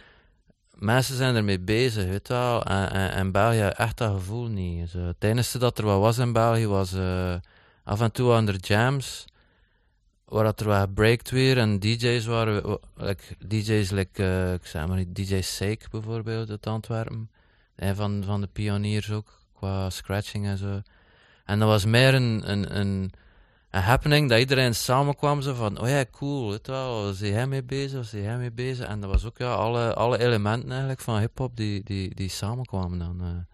Mensen 0.74 1.16
zijn 1.16 1.36
ermee 1.36 1.60
bezig, 1.60 2.06
weet 2.06 2.28
je 2.28 2.34
wel. 2.34 2.64
En, 2.64 2.92
en, 2.92 3.12
en 3.12 3.32
België 3.32 3.60
echt 3.60 3.98
dat 3.98 4.12
gevoel 4.14 4.48
niet. 4.48 4.90
Zo, 4.90 5.00
het 5.00 5.24
enige 5.24 5.58
dat 5.58 5.78
er 5.78 5.86
wat 5.86 6.00
was 6.00 6.18
in 6.18 6.34
België 6.34 6.68
was 6.68 6.94
eh, 6.94 7.34
af 7.84 8.02
en 8.02 8.12
toe 8.12 8.34
aan 8.34 8.46
de 8.46 8.54
jams, 8.58 9.26
waar 10.34 10.44
dat 10.44 10.60
er 10.60 10.66
wat 10.68 10.94
breakt 10.94 11.30
weer 11.30 11.58
en 11.58 11.80
DJ's 11.80 12.26
waren. 12.26 12.68
wa- 12.68 12.78
Like, 12.96 13.24
DJ's, 13.48 13.90
like, 13.92 14.24
eh, 14.24 14.54
ik 14.54 14.66
zeg 14.66 14.88
maar 14.88 14.98
niet, 14.98 15.16
DJ 15.16 15.42
Sake 15.42 15.86
bijvoorbeeld 15.92 16.50
uit 16.50 16.68
Antwerpen. 16.68 17.30
Een 17.76 17.96
van, 17.96 18.24
van 18.26 18.42
de 18.42 18.48
pioniers 18.48 19.12
ook, 19.12 19.40
qua 19.54 19.90
scratching 19.90 20.46
en 20.46 20.58
zo. 20.58 20.82
En 21.46 21.60
dat 21.60 21.68
was 21.68 21.86
meer 21.86 22.14
een, 22.14 22.52
een, 22.52 22.80
een, 22.80 23.12
happening 23.70 24.30
dat 24.30 24.40
iedereen 24.40 24.76
samenkwam. 24.76 25.42
Zo 25.42 25.54
van, 25.54 25.80
oh 25.82 25.88
ja, 25.88 26.06
cool, 26.12 26.50
weet 26.50 26.68
wel, 26.68 27.04
was 27.04 27.20
hij 27.20 27.48
mee 27.48 27.64
bezig, 27.64 27.98
was 27.98 28.12
hij 28.12 28.38
mee 28.38 28.52
bezig. 28.52 28.88
En 28.88 29.00
dat 29.02 29.10
was 29.10 29.26
ook 29.26 29.38
ja, 29.38 29.54
alle, 29.54 29.94
alle 29.94 30.20
elementen 30.20 30.70
eigenlijk 30.70 31.02
van 31.02 31.20
hip-hop 31.20 31.56
die, 31.58 31.84
die, 31.84 32.16
die 32.16 32.30
samenkwamen 32.30 33.00
dan. 33.00 33.22
eh. 33.22 33.53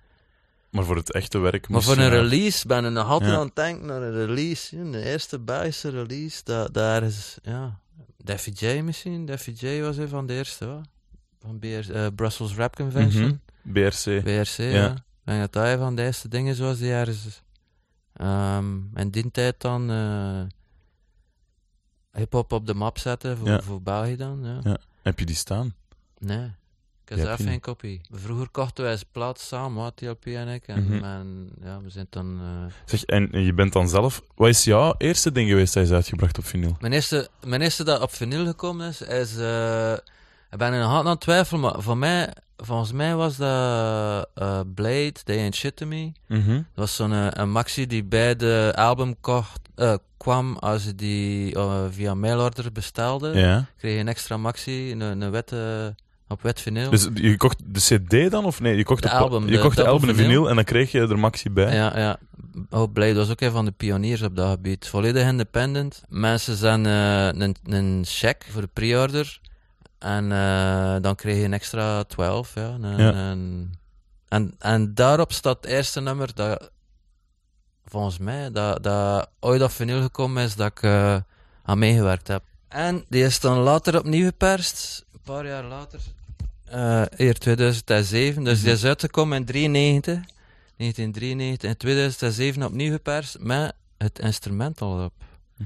Maar 0.72 0.84
voor 0.84 0.96
het 0.96 1.12
echte 1.12 1.38
werk 1.40 1.70
Maar 1.70 1.82
voor 1.82 1.96
je 1.96 2.02
een 2.02 2.10
release 2.10 2.68
ben 2.68 2.86
ik 2.86 2.92
nog 2.92 3.08
altijd 3.08 3.32
aan 3.32 3.46
het 3.46 3.56
denken 3.56 3.86
naar 3.86 4.02
een 4.02 4.26
release. 4.26 4.90
De 4.92 5.04
eerste 5.04 5.40
Belgische 5.40 5.90
release, 5.90 6.42
dat, 6.44 6.74
daar 6.74 7.04
is, 7.04 7.38
ja, 7.44 7.80
Daffy 8.18 8.52
J 8.56 8.82
misschien. 8.82 9.26
Daffy 9.26 9.54
J 9.58 9.82
was 9.82 9.98
een 9.98 10.08
van 10.10 10.26
de 10.26 10.34
eerste, 10.34 10.66
hoor. 10.66 10.82
Van 11.40 11.60
BR, 11.60 11.92
eh, 11.94 12.08
Brussels 12.16 12.56
Rap 12.56 12.76
Convention. 12.76 13.42
Mhm. 13.64 13.74
BRC. 13.74 14.24
BRC, 14.24 14.58
ja. 14.58 14.96
Denk 15.24 15.52
dat 15.52 15.66
een 15.66 15.78
van 15.78 15.96
de 15.96 16.02
eerste 16.02 16.28
dingen 16.28 16.56
zoals 16.56 16.78
die 16.78 16.92
ergens 16.92 17.26
is. 17.26 17.42
Ehm, 18.14 18.78
en 18.94 19.10
die 19.12 19.32
tijd 19.32 19.62
dan 19.62 19.90
eh 19.92 20.42
hip-hop 22.12 22.52
op 22.52 22.66
de 22.68 22.74
map 22.74 22.98
zetten 22.98 23.38
voor, 23.38 23.48
Ja. 23.48 23.62
voor 23.62 23.82
België 23.82 24.16
dan. 24.16 24.40
Ja. 24.44 24.60
Ja. 24.64 24.78
Heb 25.02 25.20
je 25.20 25.26
die 25.26 25.36
staan? 25.36 25.74
Nee, 26.18 26.52
ik 27.10 27.18
heb 27.18 27.26
zelf 27.26 27.50
geen 27.50 27.60
kopie. 27.60 28.02
Vroeger 28.12 28.50
kochten 28.50 28.84
wij 28.84 28.94
eens 28.94 29.04
plaat 29.12 29.40
samen, 29.40 29.94
TLP 29.96 30.26
en 30.26 30.48
ik. 30.48 30.68
En, 30.68 30.84
Mhm. 30.84 31.04
en 31.04 31.50
ja, 31.64 31.82
we 31.82 31.90
zijn 31.90 32.08
dan. 32.10 32.40
eh, 32.42 32.74
Zeg, 32.86 33.04
en 33.04 33.32
en 33.32 33.42
je 33.44 33.54
bent 33.54 33.74
dan 33.74 33.90
zelf... 33.90 34.22
Wat 34.36 34.50
is 34.50 34.64
jouw 34.64 34.94
eerste 34.98 35.32
ding 35.32 35.50
geweest 35.50 35.74
dat 35.74 35.84
is 35.84 35.92
uitgebracht 35.92 36.38
op 36.38 36.46
vinyl? 36.46 36.76
Mijn 36.80 36.94
eerste, 36.94 37.28
mijn 37.44 37.62
eerste 37.62 37.84
dat 37.84 38.02
op 38.02 38.14
vinyl 38.14 38.46
gekomen 38.46 38.88
is, 38.90 39.02
is 39.02 39.38
eh, 39.38 39.92
ik 40.52 40.58
ben 40.58 40.74
er 40.74 40.80
nog 40.80 40.88
altijd 40.88 41.06
aan 41.06 41.12
het 41.12 41.20
twijfelen, 41.22 41.62
maar 41.62 41.82
voor 41.82 41.98
mij, 41.98 42.34
volgens 42.58 42.92
mij 42.92 43.16
was 43.16 43.38
dat 43.38 44.30
eh, 44.34 44.60
Blade, 44.76 45.12
They 45.24 45.38
Ain't 45.40 45.56
Shit 45.56 45.76
To 45.76 45.86
Me. 45.86 46.12
Mhm. 46.28 46.54
Dat 46.54 46.64
was 46.74 46.96
zo'n 46.96 47.12
een 47.42 47.52
maxi 47.52 47.88
die 47.88 48.04
bij 48.04 48.36
de 48.36 48.72
album 48.76 49.16
kocht, 49.22 49.60
kwam 50.18 50.58
als 50.58 50.84
je 50.84 50.96
die 50.96 51.56
via 51.90 52.14
mailorder 52.14 52.72
bestelde. 52.72 53.32
Kreeg 53.78 53.94
je 53.94 54.00
een 54.00 54.08
extra 54.08 54.38
maxi, 54.38 54.92
een, 54.92 55.02
een 55.02 55.32
wette, 55.32 55.96
op 56.30 56.42
wet 56.42 56.62
vinyl. 56.62 56.90
Dus 56.90 57.08
je 57.14 57.38
kocht 57.38 57.58
de 57.66 57.80
CD 57.80 58.32
dan? 58.32 58.46
Of 58.46 58.60
nee, 58.62 58.76
je 58.78 58.84
kocht 58.84 59.02
De 59.04 59.08
de, 59.10 59.14
album, 59.16 59.46
je 59.46 59.52
de 59.52 59.60
kocht 59.62 59.76
de 59.76 59.84
double 59.84 59.94
album 59.94 60.10
en 60.10 60.16
vinyl. 60.16 60.30
vinyl 60.32 60.50
en 60.50 60.56
dan 60.56 60.64
kreeg 60.64 60.92
je 60.92 61.00
er 61.00 61.20
maxi 61.20 61.50
bij. 61.52 61.76
Ja, 61.76 61.98
ja. 62.00 62.18
Oh, 62.70 62.94
Blade 62.94 63.14
was 63.16 63.30
ook 63.30 63.42
een 63.42 63.52
van 63.52 63.66
de 63.66 63.72
pioniers 63.72 64.22
op 64.22 64.36
dat 64.36 64.50
gebied. 64.50 64.88
Volledig 64.88 65.28
independent. 65.28 66.04
Mensen 66.08 66.56
zijn 66.56 66.86
eh, 66.86 67.42
een, 67.42 67.56
een 67.64 68.04
check 68.08 68.46
voor 68.52 68.62
de 68.62 68.70
pre-order. 68.74 69.40
En 70.00 70.32
eh, 70.32 70.96
dan 71.02 71.16
kreeg 71.16 71.38
je 71.38 71.44
een 71.44 71.54
extra 71.54 72.04
12. 72.04 72.52
Ja, 72.56 72.62
een- 72.82 72.98
Ja. 72.98 73.14
een- 73.32 73.74
en, 74.28 74.54
en 74.60 74.94
daarop 74.94 75.32
staat 75.34 75.58
het 75.62 75.72
eerste 75.72 76.02
nummer 76.02 76.30
dat, 76.36 76.72
volgens 77.86 78.18
mij, 78.18 78.52
dat, 78.52 78.84
dat 78.84 79.30
ooit 79.40 79.62
op 79.62 79.72
vinyl 79.72 80.02
gekomen 80.02 80.44
is 80.44 80.56
dat 80.56 80.68
ik 80.68 80.82
eh, 80.84 81.16
aan 81.64 81.80
meegewerkt 81.80 82.28
heb. 82.28 82.44
En 82.68 83.06
die 83.10 83.24
is 83.24 83.40
dan 83.40 83.58
later 83.58 83.98
opnieuw 83.98 84.26
geperst. 84.26 85.06
Een 85.14 85.20
paar 85.24 85.46
jaar 85.48 85.64
later. 85.64 86.00
Eh 86.70 87.04
hier 87.16 87.38
2007. 87.38 88.44
Dus 88.44 88.62
die 88.62 88.72
is 88.72 88.86
uitgekomen 88.86 89.38
in 89.38 89.46
93. 89.46 90.14
1993 90.78 91.70
en 91.70 91.78
2007 91.78 92.64
opnieuw 92.64 92.92
geperst 92.92 93.40
met 93.40 93.74
het 93.98 94.20
instrumental 94.20 95.04
op. 95.04 95.14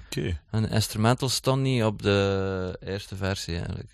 Oké. 0.06 0.39
En 0.52 0.62
de 0.62 0.70
instrumental 0.70 1.30
stond 1.30 1.62
niet 1.62 1.84
op 1.84 2.02
de 2.02 2.78
eerste 2.80 3.16
versie 3.16 3.56
eigenlijk. 3.56 3.89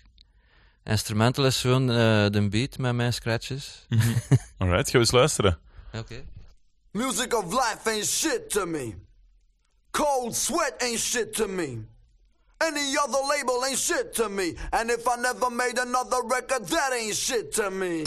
Instrumental 0.84 1.46
is 1.46 1.60
gewoon 1.60 1.90
eh, 1.90 2.26
de 2.30 2.48
beat 2.50 2.78
met 2.78 2.94
mijn 2.94 3.12
scratches. 3.12 3.86
Alright, 4.58 4.90
gaan 4.90 4.92
we 4.92 4.98
eens 4.98 5.10
luisteren. 5.10 5.58
Oké. 5.92 6.24
Music 6.90 7.34
of 7.34 7.52
life 7.52 7.90
ain't 7.90 8.06
shit 8.06 8.50
to 8.50 8.66
me. 8.66 8.94
Cold 9.90 10.36
sweat 10.36 10.74
ain't 10.78 10.98
shit 10.98 11.32
to 11.34 11.46
me. 11.48 11.78
Any 12.62 12.94
other 13.02 13.18
label 13.28 13.64
ain't 13.64 13.78
shit 13.78 14.14
to 14.14 14.28
me. 14.28 14.54
And 14.72 14.90
if 14.90 15.08
I 15.08 15.16
never 15.16 15.48
made 15.48 15.78
another 15.78 16.18
record, 16.24 16.66
that 16.66 16.92
ain't 16.92 17.16
shit 17.16 17.52
to 17.54 17.70
me. 17.70 18.04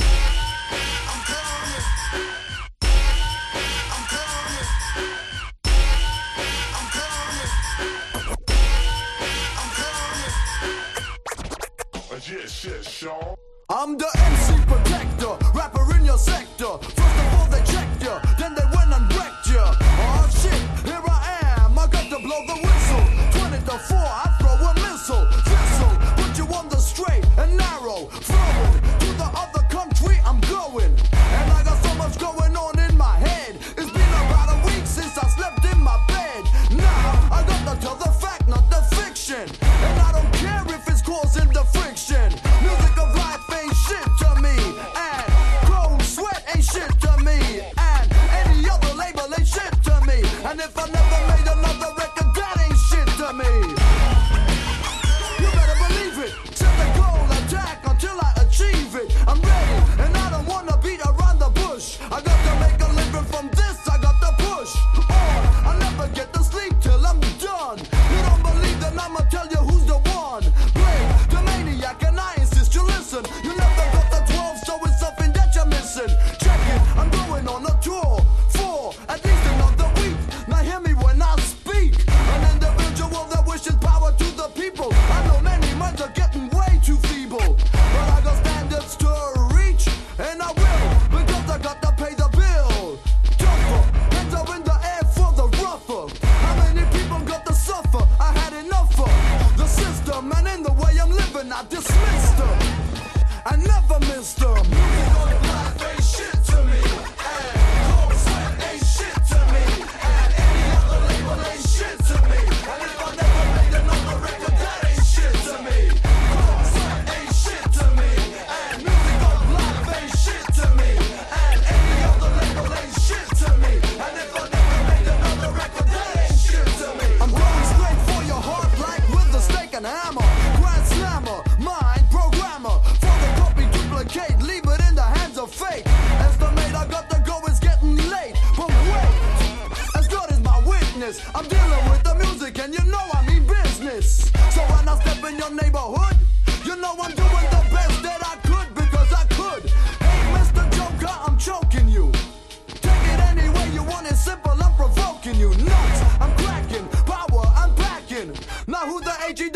Uh, 11.96 12.20
yeah, 12.30 12.46
shit, 12.46 12.86
Sean. 12.86 13.36
I'm 13.70 13.98
the 13.98 14.06
MC 14.16 14.54
protector, 14.68 15.36
rapper 15.56 15.96
in 15.98 16.06
your 16.06 16.18
sector. 16.20 16.78
First 16.78 17.00
of 17.00 17.34
all, 17.34 17.48
they 17.48 17.64
checked 17.64 18.04
ya, 18.04 18.20
then 18.38 18.54
they 18.54 18.66
went 18.76 18.94
and 18.94 19.10
wrecked 19.16 19.48
ya. 19.50 19.74
Oh 19.82 20.30
shit, 20.32 20.62
here 20.86 21.02
I 21.04 21.40
am, 21.58 21.80
I 21.80 21.88
got 21.88 22.04
to 22.04 22.20
blow 22.20 22.46
the 22.46 22.54
whistle. 22.62 23.40
20 23.50 23.66
to 23.66 23.78
4, 23.80 23.98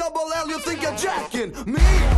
double 0.07 0.31
L, 0.33 0.47
you 0.47 0.59
think 0.59 0.81
you're 0.81 0.95
jacking 0.95 1.53
me? 1.65 2.16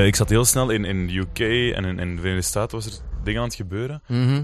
Eh, 0.00 0.06
ik 0.06 0.16
zat 0.16 0.28
heel 0.28 0.44
snel 0.44 0.70
in, 0.70 0.84
in 0.84 1.06
de 1.06 1.16
UK 1.16 1.38
en 1.76 1.84
in, 1.84 1.98
in 1.98 2.14
de 2.14 2.20
Verenigde 2.20 2.48
Staten 2.48 2.76
was 2.76 2.86
er 2.86 2.92
dingen 3.24 3.40
aan 3.40 3.46
het 3.46 3.56
gebeuren. 3.56 4.02
Mhm. 4.06 4.42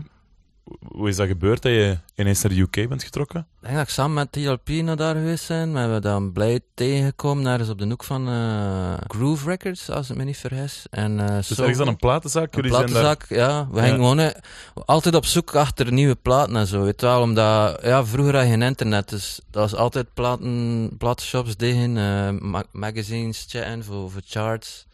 Hoe 0.83 1.09
is 1.09 1.17
dat 1.17 1.27
gebeurd 1.27 1.63
dat 1.63 1.73
je 1.73 1.99
ineens 2.15 2.43
naar 2.43 2.53
de 2.53 2.61
UK 2.61 2.89
bent 2.89 3.03
getrokken? 3.03 3.41
Ik 3.41 3.47
denk 3.61 3.75
dat 3.75 3.87
ik 3.87 3.93
samen 3.93 4.15
met 4.15 4.33
TLP 4.33 4.69
naar 4.69 4.97
daar 4.97 5.15
geweest 5.15 5.45
zijn. 5.45 5.73
We 5.73 5.79
hebben 5.79 6.03
dan 6.03 6.33
blij 6.33 6.61
tegengekomen. 6.75 7.45
Daar 7.45 7.61
is 7.61 7.69
op 7.69 7.79
de 7.79 7.87
hoek 7.87 8.05
van 8.05 8.29
eh, 8.29 8.95
Groove 9.07 9.49
Records, 9.49 9.91
als 9.91 10.11
ik 10.11 10.17
me 10.17 10.25
niet 10.25 10.37
vergis. 10.37 10.87
En, 10.91 11.19
uh, 11.19 11.27
dus 11.27 11.51
is 11.51 11.77
dan 11.77 11.89
een 11.89 11.97
platenzaak? 11.97 12.57
Een 12.57 12.63
platenzaak, 12.63 13.29
daar... 13.29 13.39
ja. 13.39 13.69
We 13.71 13.81
gingen 13.81 13.95
gewoon 13.95 14.33
altijd 14.75 15.15
op 15.15 15.25
zoek 15.25 15.55
achter 15.55 15.93
nieuwe 15.93 16.15
platen 16.15 16.57
en 16.57 16.67
zo. 16.67 16.83
Weet 16.83 17.01
wel, 17.01 17.21
omdat 17.21 17.83
ja, 17.83 18.05
vroeger 18.05 18.35
had 18.35 18.45
je 18.45 18.51
geen 18.51 18.63
internet. 18.63 19.09
Dus 19.09 19.41
dat 19.51 19.71
was 19.71 19.81
altijd 19.81 20.15
platen, 20.15 20.91
platenshops 20.99 21.57
dicht, 21.57 21.89
uh, 21.89 22.29
magazines 22.73 23.47
checken 23.49 23.85
voor, 23.85 24.11
voor 24.11 24.23
charts. 24.25 24.87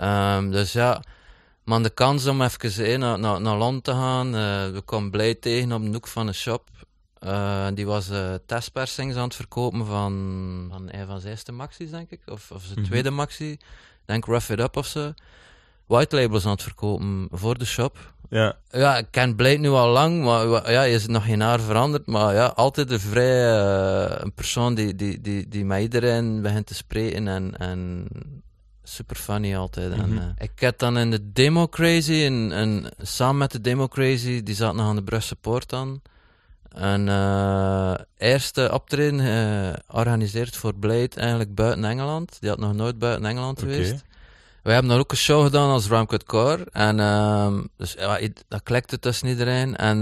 Ehm, 0.00 0.50
dus 0.50 0.72
ja, 0.72 1.02
maar 1.64 1.82
de 1.82 1.90
kans 1.90 2.26
om 2.26 2.42
even 2.42 2.84
eh, 2.84 2.98
naar, 2.98 3.18
naar, 3.18 3.40
naar 3.40 3.56
land 3.56 3.84
te 3.84 3.92
gaan, 3.92 4.26
eh, 4.26 4.70
we 4.70 4.82
kwamen 4.84 5.10
blij 5.10 5.34
tegen 5.34 5.72
op 5.72 5.82
de 5.82 5.88
hoek 5.88 6.06
van 6.06 6.26
een 6.26 6.34
shop. 6.34 6.68
Eh, 7.18 7.66
die 7.74 7.86
was 7.86 8.10
eh, 8.10 8.34
testpersings 8.46 9.16
aan 9.16 9.24
het 9.24 9.34
verkopen 9.34 9.86
van, 9.86 10.68
van 10.70 10.88
een 10.92 11.06
van 11.06 11.20
zijn 11.20 11.32
eerste 11.32 11.52
maxis, 11.52 11.90
denk 11.90 12.10
ik. 12.10 12.20
Of, 12.26 12.50
of 12.50 12.62
zijn 12.62 12.84
tweede 12.84 13.10
maxi. 13.10 13.56
Denk 14.04 14.24
Rough 14.24 14.50
It 14.50 14.60
Up 14.60 14.76
of 14.76 14.86
zo. 14.86 15.12
White 15.86 16.16
labels 16.16 16.44
aan 16.44 16.50
het 16.50 16.62
verkopen 16.62 17.28
voor 17.30 17.58
de 17.58 17.64
shop. 17.64 18.12
Ja. 18.28 18.56
Ja, 18.70 18.96
ik 18.96 19.06
ken 19.10 19.36
Blade 19.36 19.58
nu 19.58 19.68
al 19.68 19.88
lang, 19.88 20.24
maar 20.24 20.72
ja, 20.72 20.84
is 20.84 21.02
het 21.02 21.10
nog 21.10 21.24
geen 21.24 21.40
haar 21.40 21.60
veranderd. 21.60 22.06
Maar 22.06 22.34
ja, 22.34 22.46
altijd 22.46 22.90
een 22.90 23.00
vrij 23.00 23.60
een 24.22 24.32
persoon 24.32 24.74
die, 24.74 24.94
die, 24.94 25.20
die, 25.20 25.48
die 25.48 25.64
met 25.64 25.80
iedereen 25.80 26.42
begint 26.42 26.66
te 26.66 26.74
spreken 26.74 27.28
en, 27.28 27.56
en 27.56 28.08
super 28.90 29.16
funny 29.16 29.56
altijd. 29.56 29.92
En, 29.92 30.08
Mhm. 30.08 30.18
eh, 30.18 30.24
ik 30.38 30.60
had 30.60 30.78
dan 30.78 30.98
in 30.98 31.10
de 31.10 31.32
Demo 31.32 31.68
Crazy, 31.68 32.22
en, 32.24 32.52
en 32.52 32.84
samen 33.02 33.36
met 33.38 33.50
de 33.52 33.60
Demo 33.60 33.88
Crazy, 33.88 34.42
die 34.42 34.54
zat 34.54 34.74
nog 34.74 34.86
aan 34.86 34.96
de 34.96 35.02
Brusselse 35.02 35.36
Poort 35.36 35.72
aan. 35.72 36.02
En 36.74 37.08
eh 37.08 37.94
eerste 38.18 38.70
optreden 38.72 39.20
eh, 39.20 39.72
georganiseerd 39.88 40.56
voor 40.56 40.74
Blade 40.74 41.08
eigenlijk 41.16 41.54
buiten 41.54 41.84
Engeland. 41.84 42.36
Die 42.40 42.48
had 42.48 42.58
nog 42.58 42.74
nooit 42.74 42.98
buiten 42.98 43.24
Engeland 43.26 43.58
geweest. 43.58 44.02
Wij 44.62 44.72
hebben 44.72 44.90
dan 44.90 45.00
ook 45.00 45.10
een 45.10 45.16
show 45.16 45.44
gedaan 45.44 45.70
als 45.70 45.86
Ramcut 45.88 46.24
Core. 46.24 46.66
En 46.72 47.00
ehm, 47.00 47.62
dus 47.76 47.92
ja, 47.98 48.18
dat 48.48 48.62
klikte 48.62 48.98
tussen 48.98 49.28
iedereen. 49.28 49.76
En 49.76 50.00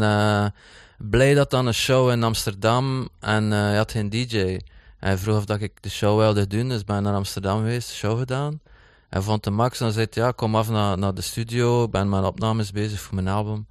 Blade 0.99 1.37
had 1.37 1.51
dan 1.51 1.67
een 1.67 1.75
show 1.75 2.11
in 2.11 2.23
Amsterdam 2.23 3.09
en 3.21 3.51
hij 3.51 3.77
had 3.77 3.91
geen 3.93 4.11
DJ. 4.11 4.59
Hij 4.99 5.19
vroeg 5.19 5.37
of 5.37 5.45
dat 5.45 5.61
ik 5.61 5.83
de 5.83 5.89
show 5.91 6.19
wilde 6.19 6.47
doen, 6.47 6.69
dus 6.69 6.85
ben 6.85 7.03
naar 7.03 7.15
Amsterdam 7.15 7.59
geweest, 7.59 7.89
de 7.89 7.95
show 7.95 8.19
gedaan. 8.19 8.61
Hij 9.09 9.21
vond 9.23 9.45
de 9.45 9.51
max 9.51 9.79
en 9.81 9.85
hij 9.85 9.95
zei, 9.95 10.07
ja, 10.11 10.31
kom 10.33 10.57
af 10.57 10.71
naar, 10.71 10.99
naar 10.99 11.15
de 11.15 11.21
studio, 11.21 11.85
ik 11.85 11.91
ben 11.91 12.09
met 12.09 12.25
opnames 12.25 12.71
bezig 12.71 13.01
voor 13.01 13.15
mijn 13.15 13.29
album. 13.29 13.67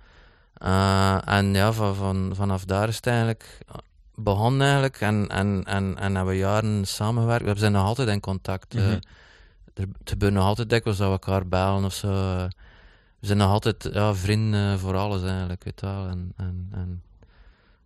Eh, 0.53 1.27
en 1.27 1.53
ja, 1.53 1.71
van, 1.73 1.95
van, 1.95 2.31
vanaf 2.35 2.65
daar 2.65 2.87
is 2.87 2.95
het 2.95 3.07
eigenlijk 3.07 3.57
begonnen 4.15 4.61
eigenlijk 4.67 5.01
en, 5.01 5.27
en, 5.29 5.63
en, 5.65 5.97
en 5.97 6.15
hebben 6.15 6.33
we 6.33 6.39
jaren 6.39 6.85
samengewerkt. 6.87 7.45
We 7.45 7.59
zijn 7.59 7.71
nog 7.71 7.85
altijd 7.85 8.07
in 8.09 8.19
contact. 8.19 8.75
eh. 8.75 8.81
Mhm. 8.85 8.99
er 9.73 9.87
gebeurt 10.03 10.33
nog 10.33 10.43
altijd 10.43 10.69
dikwijls 10.69 10.97
dat 10.99 11.07
we 11.07 11.13
elkaar 11.13 11.47
bellen 11.47 11.83
of 11.83 11.93
zo. 11.93 12.07
eh. 12.07 12.45
We 13.19 13.25
zijn 13.25 13.37
nog 13.37 13.49
altijd 13.51 13.89
ja, 13.93 14.13
vrienden 14.13 14.79
voor 14.79 14.95
alles 14.95 15.23
eigenlijk, 15.23 15.63
weet 15.63 15.81
wel. 15.81 16.07
En, 16.07 16.33
en, 16.37 16.67
en 16.71 17.03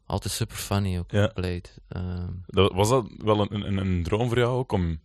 altijd 0.05 0.33
super 0.33 0.55
funny 0.57 0.97
ook, 0.99 1.11
Ja. 1.11 1.31
Dat, 2.45 2.71
was 2.73 2.89
dat 2.89 3.05
wel 3.17 3.39
een, 3.39 3.65
een, 3.67 3.77
een 3.77 4.03
droom 4.03 4.27
voor 4.27 4.37
jou 4.37 4.57
ook 4.57 4.71
om 4.71 4.99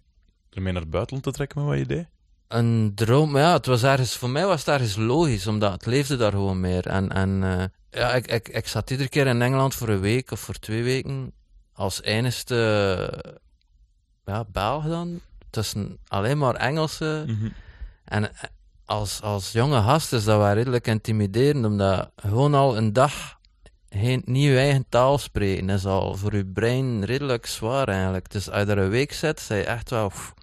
ermee 0.50 0.72
naar 0.72 0.82
het 0.82 0.90
buitenland 0.90 1.24
te 1.24 1.32
trekken 1.32 1.58
met 1.60 1.68
wat 1.68 1.78
je 1.78 1.86
deed? 1.86 2.06
Een 2.48 2.92
droom, 2.94 3.36
ja, 3.36 3.52
het 3.52 3.66
was 3.66 3.82
ergens, 3.82 4.16
voor 4.16 4.30
mij 4.30 4.46
was 4.46 4.60
het 4.60 4.68
ergens 4.68 4.96
logisch, 4.96 5.46
omdat 5.46 5.72
het 5.72 5.86
leefde 5.86 6.16
daar 6.16 6.32
gewoon 6.32 6.60
meer. 6.60 6.86
En, 6.86 7.12
en 7.12 7.42
eh, 7.42 7.64
ja, 8.00 8.14
ik, 8.14 8.26
ik, 8.26 8.48
ik 8.48 8.68
zat 8.68 8.90
iedere 8.90 9.08
keer 9.08 9.26
in 9.26 9.42
Engeland 9.42 9.74
voor 9.74 9.88
een 9.88 10.00
week 10.00 10.30
of 10.30 10.40
voor 10.40 10.54
twee 10.54 10.82
weken 10.82 11.32
als 11.72 12.02
enigste 12.02 13.24
ja, 14.24 14.44
Belg 14.52 14.84
dan, 14.84 15.20
tussen 15.50 15.98
alleen 16.06 16.38
maar 16.38 16.54
Engelsen. 16.54 17.26
Mhm. 17.26 17.48
En 18.04 18.34
eh, 18.34 18.42
als, 18.84 19.22
als 19.22 19.52
jonge 19.52 19.82
gast 19.82 20.12
is 20.12 20.24
dat 20.24 20.38
wel 20.38 20.52
redelijk 20.52 20.86
intimiderend, 20.86 21.64
omdat 21.64 22.10
gewoon 22.16 22.54
al 22.54 22.76
een 22.76 22.92
dag 22.92 23.38
geen, 23.88 24.22
niet 24.24 24.44
je 24.44 24.58
eigen 24.58 24.86
taal 24.88 25.18
spreken 25.18 25.70
is 25.70 25.86
al 25.86 26.16
voor 26.16 26.34
je 26.36 26.46
brein 26.46 27.04
redelijk 27.04 27.46
zwaar 27.46 27.88
eigenlijk. 27.88 28.30
Dus 28.30 28.50
als 28.50 28.64
je 28.64 28.70
er 28.70 28.78
een 28.78 28.88
week 28.88 29.12
zit, 29.12 29.40
zei 29.40 29.60
je 29.60 29.66
echt 29.66 29.90
wel... 29.90 30.08
pff, 30.08 30.34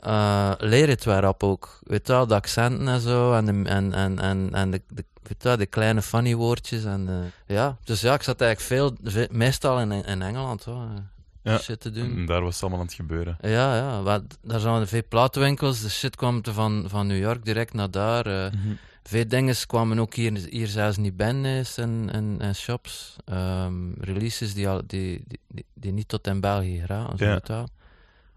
eh, 0.00 0.52
leer 0.58 0.88
het 0.88 1.04
weer 1.04 1.28
op 1.28 1.42
ook. 1.42 1.78
Weet 1.82 2.06
je 2.06 2.12
wel, 2.12 2.26
de 2.26 2.34
accenten 2.34 2.88
en 2.88 3.00
zo, 3.00 3.32
en 3.34 3.44
de, 3.44 3.68
en, 3.70 3.92
en, 3.94 4.18
en, 4.18 4.48
en 4.52 4.70
de, 4.70 4.82
de, 4.88 5.04
weet 5.22 5.42
je 5.42 5.48
wel, 5.48 5.56
de 5.56 5.66
kleine 5.66 6.02
funny 6.02 6.34
woordjes. 6.34 6.84
En, 6.84 7.32
ja, 7.46 7.76
dus 7.84 8.00
ja, 8.00 8.14
ik 8.14 8.22
zat 8.22 8.40
eigenlijk 8.40 8.70
veel, 8.72 9.12
ve- 9.12 9.28
meestal 9.30 9.80
in, 9.80 9.92
in 9.92 10.22
Engeland 10.22 10.64
hoor, 10.64 10.82
eh, 10.82 11.52
Ja. 11.52 11.58
shit 11.58 11.80
te 11.80 11.90
doen. 11.90 12.16
En 12.16 12.26
daar 12.26 12.42
was 12.42 12.52
het 12.54 12.62
allemaal 12.62 12.80
aan 12.80 12.86
het 12.86 12.94
gebeuren. 12.94 13.36
Ja, 13.40 13.76
ja, 13.76 14.02
wat, 14.02 14.22
daar 14.42 14.60
zijn 14.60 14.86
veel 14.86 15.02
platenwinkels. 15.08 15.80
De 15.82 15.90
shit 15.90 16.16
kwam 16.16 16.40
van, 16.42 16.84
van 16.86 17.06
New 17.06 17.18
York 17.18 17.44
direct 17.44 17.72
naar 17.74 17.90
daar. 17.90 18.26
eh. 18.26 18.52
Mhm. 18.52 18.72
veel 19.02 19.28
dingen 19.28 19.54
kwamen 19.66 19.98
ook 19.98 20.14
hier, 20.14 20.32
hier 20.50 20.66
zelfs 20.66 20.96
niet 20.96 21.16
binnen 21.16 21.64
en, 21.76 22.08
en, 22.12 22.36
en 22.38 22.54
shops. 22.54 23.16
Ehm, 23.24 23.92
releases 24.00 24.54
die, 24.54 24.68
al, 24.68 24.82
die, 24.86 25.24
die, 25.26 25.40
die, 25.48 25.64
die 25.74 25.92
niet 25.92 26.08
tot 26.08 26.26
in 26.26 26.40
België 26.40 26.80
geraken. 26.80 27.26
Ja. 27.26 27.64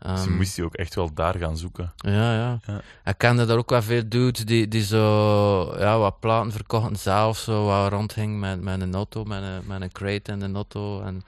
Dus 0.02 0.26
Ehm, 0.26 0.36
moest 0.36 0.56
je 0.56 0.64
ook 0.64 0.76
echt 0.76 0.96
wel 0.96 1.14
daar 1.14 1.36
gaan 1.38 1.58
zoeken. 1.58 1.92
ja, 1.98 2.34
ja, 2.34 2.60
Ja. 2.66 2.82
Ik 3.06 3.18
kende 3.18 3.46
daar 3.46 3.58
ook 3.58 3.70
wel 3.70 3.82
veel 3.82 4.04
dudes 4.10 4.46
die, 4.46 4.68
die 4.68 4.84
zo 4.84 5.76
ja, 5.78 5.98
wat 5.98 6.20
platen 6.20 6.52
verkochten 6.52 6.96
zelf, 6.96 7.38
zo 7.38 7.66
wat 7.66 7.92
rondging 7.92 8.40
met, 8.40 8.62
met 8.62 8.82
een 8.82 8.94
auto, 8.94 9.24
met 9.24 9.42
een, 9.42 9.62
met 9.68 9.82
een 9.82 9.92
crate 9.92 10.32
en 10.32 10.42
een 10.42 10.56
auto. 10.56 11.02
En 11.02 11.22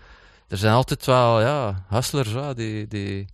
er 0.48 0.58
zijn 0.58 0.74
altijd 0.74 1.06
wel, 1.06 1.42
ja, 1.42 1.84
hustlers, 1.90 2.32
ja, 2.32 2.54
die, 2.54 2.88
die... 2.88 3.26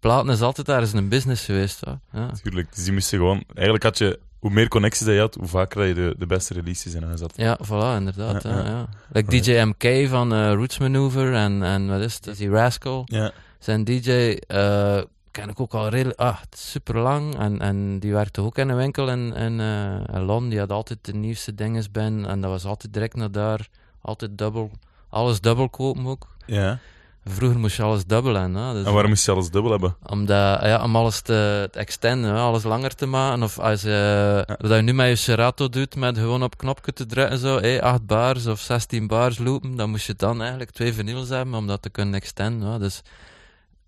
Platen 0.00 0.30
is 0.30 0.40
altijd 0.40 0.66
daar 0.66 0.80
eens 0.80 0.92
een 0.92 1.08
business 1.08 1.44
geweest, 1.44 1.80
ja. 1.84 2.00
ja. 2.12 2.26
Natuurlijk. 2.26 2.74
Dus 2.74 2.86
je 2.86 2.92
moest 2.92 3.10
je 3.10 3.16
gewoon... 3.16 3.44
Eigenlijk 3.54 3.84
had 3.84 3.98
je... 3.98 4.18
Hoe 4.38 4.50
meer 4.50 4.68
connecties 4.68 5.06
dat 5.06 5.14
je 5.14 5.20
had, 5.20 5.34
hoe 5.34 5.48
vaker 5.48 5.84
je 5.86 5.94
de, 5.94 6.14
de 6.18 6.26
beste 6.26 6.54
releases 6.54 6.94
in 6.94 7.02
huis 7.02 7.20
had. 7.20 7.32
Ja, 7.36 7.58
voilà, 7.64 7.96
inderdaad. 7.96 8.42
Ja, 8.42 8.64
Ja. 8.64 8.86
Like 9.12 9.30
DJ 9.30 9.62
MK 9.62 10.08
van 10.08 10.32
eh, 10.34 10.52
Roots 10.52 10.78
Maneuver 10.78 11.34
en, 11.34 11.62
en 11.62 11.88
wat 11.88 12.00
is 12.00 12.14
het, 12.14 12.24
Dizzy 12.24 12.48
Rascal. 12.48 13.02
Ja. 13.04 13.32
Zijn 13.62 13.84
DJ 13.84 14.10
eh, 14.46 15.00
ken 15.30 15.48
ik 15.48 15.60
ook 15.60 15.74
al 15.74 15.88
redelijk, 15.88 16.18
ah, 16.18 16.36
super 16.50 16.98
lang. 16.98 17.38
En, 17.38 17.60
en 17.60 17.98
die 17.98 18.12
werkte 18.12 18.40
ook 18.40 18.58
in 18.58 18.68
een 18.68 18.76
winkel 18.76 19.08
in, 19.08 19.34
in, 19.34 19.60
eh, 19.60 20.14
in 20.14 20.22
Londen. 20.22 20.50
Die 20.50 20.58
had 20.58 20.72
altijd 20.72 20.98
de 21.02 21.14
nieuwste 21.14 21.54
dingen 21.54 21.84
bij. 21.92 22.04
En 22.04 22.40
dat 22.40 22.50
was 22.50 22.64
altijd 22.64 22.92
direct 22.92 23.16
naar 23.16 23.30
daar. 23.30 23.68
Altijd 24.00 24.38
dubbel. 24.38 24.70
Alles 25.08 25.40
dubbel 25.40 25.68
kopen 25.68 26.06
ook. 26.06 26.26
Ja. 26.46 26.78
Vroeger 27.24 27.58
moest 27.58 27.76
je 27.76 27.82
alles 27.82 28.04
dubbel 28.04 28.34
hebben. 28.34 28.62
Hè? 28.62 28.72
Dus 28.72 28.86
En 28.86 28.92
waarom 28.92 29.10
moest 29.10 29.24
je 29.24 29.32
alles 29.32 29.50
dubbel 29.50 29.70
hebben? 29.70 29.96
omdat, 30.06 30.62
ja, 30.62 30.82
om 30.82 30.96
alles 30.96 31.20
te, 31.20 31.68
te 31.72 31.78
extenden, 31.78 32.30
hè, 32.30 32.40
alles 32.40 32.62
langer 32.62 32.94
te 32.94 33.06
maken. 33.06 33.42
Of 33.42 33.58
als 33.58 33.82
je, 33.82 34.56
wat 34.58 34.76
je 34.76 34.82
nu 34.82 34.92
met 34.92 35.08
je 35.08 35.16
Serato 35.16 35.68
doet, 35.68 35.96
met 35.96 36.18
gewoon 36.18 36.42
op 36.42 36.56
knopje 36.56 36.92
te 36.92 37.06
drukken, 37.06 37.38
zo, 37.38 37.58
hé, 37.60 37.82
8 37.82 38.06
bars 38.06 38.46
of 38.46 38.60
16 38.60 39.06
bars 39.06 39.38
loopen, 39.38 39.76
dan 39.76 39.90
moest 39.90 40.06
je 40.06 40.14
dan 40.16 40.40
eigenlijk 40.40 40.70
twee 40.70 40.92
vinyls 40.92 41.28
hebben 41.28 41.54
om 41.54 41.66
dat 41.66 41.82
te 41.82 41.90
kunnen 41.90 42.14
extenden. 42.14 42.68
hè. 42.72 42.78
Dus 42.78 43.02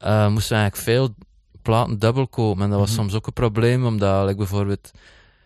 eh 0.04 0.28
moesten 0.28 0.56
eigenlijk 0.56 0.86
veel 0.88 1.14
platen 1.62 1.98
dubbel 1.98 2.28
kopen. 2.28 2.62
En 2.62 2.70
dat 2.70 2.78
was 2.78 2.88
Mhm. 2.90 2.98
soms 2.98 3.14
ook 3.14 3.26
een 3.26 3.32
probleem, 3.32 3.86
omdat 3.86 4.22
like, 4.24 4.36
bijvoorbeeld 4.36 4.90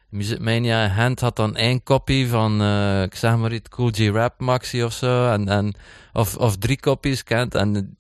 Music 0.08 0.38
Mania 0.38 0.86
Hand 0.88 1.20
had 1.20 1.36
dan 1.36 1.56
één 1.56 1.82
kopie 1.82 2.28
van, 2.28 2.60
eh, 2.60 3.02
ik 3.02 3.14
zeg 3.14 3.36
maar 3.36 3.52
iets, 3.52 3.68
Cool 3.68 3.90
G 3.94 4.08
Rap 4.08 4.40
Maxi 4.40 4.84
of 4.84 4.92
zo. 4.92 5.30
En, 5.30 5.48
en, 5.48 5.74
of, 6.12 6.36
of 6.36 6.56
drie 6.56 6.80
kopies 6.80 7.24
kent. 7.24 7.54
En 7.54 7.96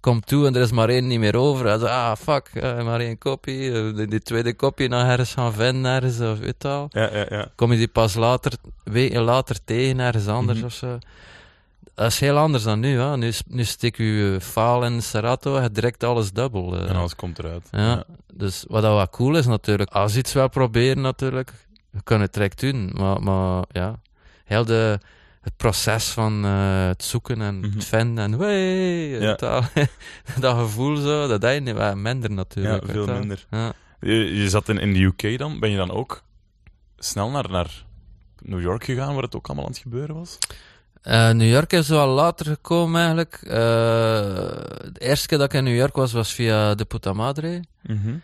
komt 0.00 0.26
toe 0.26 0.46
en 0.46 0.54
er 0.56 0.62
is 0.62 0.70
maar 0.72 0.88
één 0.88 1.06
niet 1.06 1.18
meer 1.18 1.36
over. 1.36 1.66
Hij 1.66 1.78
zei, 1.78 1.90
ah, 1.90 2.16
fuck, 2.16 2.48
eh, 2.54 2.84
maar 2.84 3.00
één 3.00 3.18
kopie. 3.18 3.92
Die, 3.92 4.06
die 4.06 4.20
tweede 4.22 4.54
kopie 4.54 4.88
nog 4.88 5.02
ergens 5.08 5.32
gaan 5.34 5.52
vinden, 5.52 5.92
ergens, 5.92 6.20
of 6.20 6.38
weet 6.38 6.62
wel. 6.62 6.86
Ja, 6.90 7.08
ja, 7.16 7.26
ja. 7.28 7.48
Kom 7.56 7.72
je 7.72 7.78
die 7.78 7.88
pas 7.88 8.14
later, 8.14 8.52
weken 8.84 9.22
later 9.22 9.56
tegen, 9.64 9.98
ergens 10.00 10.26
anders 10.26 10.58
Mhm. 10.58 10.66
of 10.66 10.72
zo. 10.72 10.98
Dat 11.94 12.06
is 12.06 12.20
heel 12.20 12.36
anders 12.36 12.62
dan 12.62 12.80
nu, 12.80 12.98
hè. 12.98 13.16
Nu, 13.16 13.32
nu 13.46 13.64
stik 13.64 13.96
je 13.96 14.38
file 14.40 14.86
in 14.86 15.02
Serato, 15.02 15.54
het 15.54 15.74
direct 15.74 16.04
alles 16.04 16.32
dubbel. 16.32 16.76
eh. 16.78 16.88
En 16.90 16.96
alles 16.96 17.14
komt 17.16 17.38
eruit. 17.38 17.68
Ja, 17.70 18.04
dus 18.34 18.64
wat 18.68 18.82
dat 18.82 18.94
wat 18.94 19.10
cool 19.10 19.36
is 19.36 19.46
natuurlijk, 19.46 19.90
als 19.90 20.12
je 20.12 20.18
iets 20.18 20.32
wil 20.32 20.48
proberen 20.48 21.02
natuurlijk, 21.02 21.52
we 21.90 22.02
kunnen 22.02 22.24
het 22.24 22.34
direct 22.34 22.60
doen, 22.60 22.90
maar, 22.94 23.22
maar 23.22 23.64
ja, 23.70 24.00
heel 24.44 24.64
de, 24.64 24.98
het 25.40 25.56
proces 25.56 26.08
van 26.08 26.44
eh, 26.44 26.86
het 26.86 27.02
zoeken 27.04 27.40
en 27.42 27.58
Mhm. 27.60 27.72
het 27.74 27.84
vinden 27.84 28.24
en 28.24 28.38
wey, 28.38 29.08
Ja. 29.08 29.28
je 29.30 29.36
wel. 29.38 29.62
dat 30.40 30.56
gevoel 30.58 30.96
zo, 30.96 31.26
dat 31.26 31.42
heb 31.42 31.66
je 31.66 31.74
wel 31.74 31.96
minder 31.96 32.30
Ja, 32.30 32.36
natuurlijk. 32.36 32.82
weet 32.82 32.90
veel 32.92 33.00
je 33.00 33.06
wel. 33.10 33.18
minder. 33.18 33.46
Ja. 33.50 33.72
Je, 34.00 34.14
je 34.36 34.48
zat 34.48 34.68
in, 34.68 34.78
in 34.78 34.92
de 34.92 35.00
UK 35.00 35.38
dan. 35.38 35.60
Ben 35.60 35.70
je 35.70 35.76
dan 35.76 35.90
ook 35.90 36.22
snel 36.98 37.30
naar, 37.30 37.50
naar 37.50 37.84
New 38.38 38.60
York 38.60 38.84
gegaan, 38.84 39.14
waar 39.14 39.22
het 39.22 39.36
ook 39.36 39.46
allemaal 39.46 39.64
aan 39.64 39.70
het 39.72 39.80
gebeuren 39.80 40.14
was? 40.14 40.38
Eh, 41.02 41.30
New 41.30 41.50
York 41.50 41.72
is 41.72 41.88
wel 41.88 42.08
later 42.08 42.46
gekomen 42.46 43.00
eigenlijk. 43.00 43.38
De 44.92 44.98
eerste 44.98 45.26
keer 45.28 45.38
dat 45.38 45.46
ik 45.52 45.58
in 45.58 45.64
New 45.64 45.76
York 45.76 45.96
was, 45.96 46.12
was 46.12 46.32
via 46.32 46.74
de 46.74 46.84
Puta 46.84 47.12
Madre. 47.12 47.62
Mhm. 47.82 48.14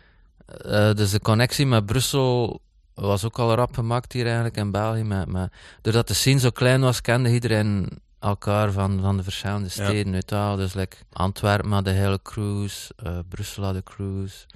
Eh, 0.47 0.93
dus 0.95 1.11
de 1.11 1.21
connectie 1.21 1.67
met 1.67 1.87
Brussel 1.87 2.61
was 2.95 3.25
ook 3.25 3.39
al 3.39 3.55
rap 3.55 3.75
gemaakt 3.75 4.13
hier 4.13 4.25
eigenlijk 4.25 4.57
in 4.57 4.71
België. 4.71 5.03
Met, 5.03 5.27
met, 5.27 5.53
doordat 5.83 6.09
de 6.09 6.15
scene 6.15 6.39
zo 6.41 6.51
klein 6.51 6.81
was, 6.81 7.01
kende 7.01 7.31
iedereen 7.33 7.89
elkaar 8.21 8.73
van, 8.73 9.01
van 9.01 9.17
de 9.17 9.23
verschillende 9.23 9.69
Ja. 9.75 9.85
steden. 9.85 10.23
Wel. 10.27 10.57
Dus 10.57 10.75
like, 10.75 10.97
Antwerpen 11.13 11.71
had 11.73 11.85
de 11.85 11.91
hele 11.91 12.19
cruise, 12.23 12.93
Brussel 13.29 13.65
had 13.65 13.75
de 13.75 13.83
cruise. 13.83 14.47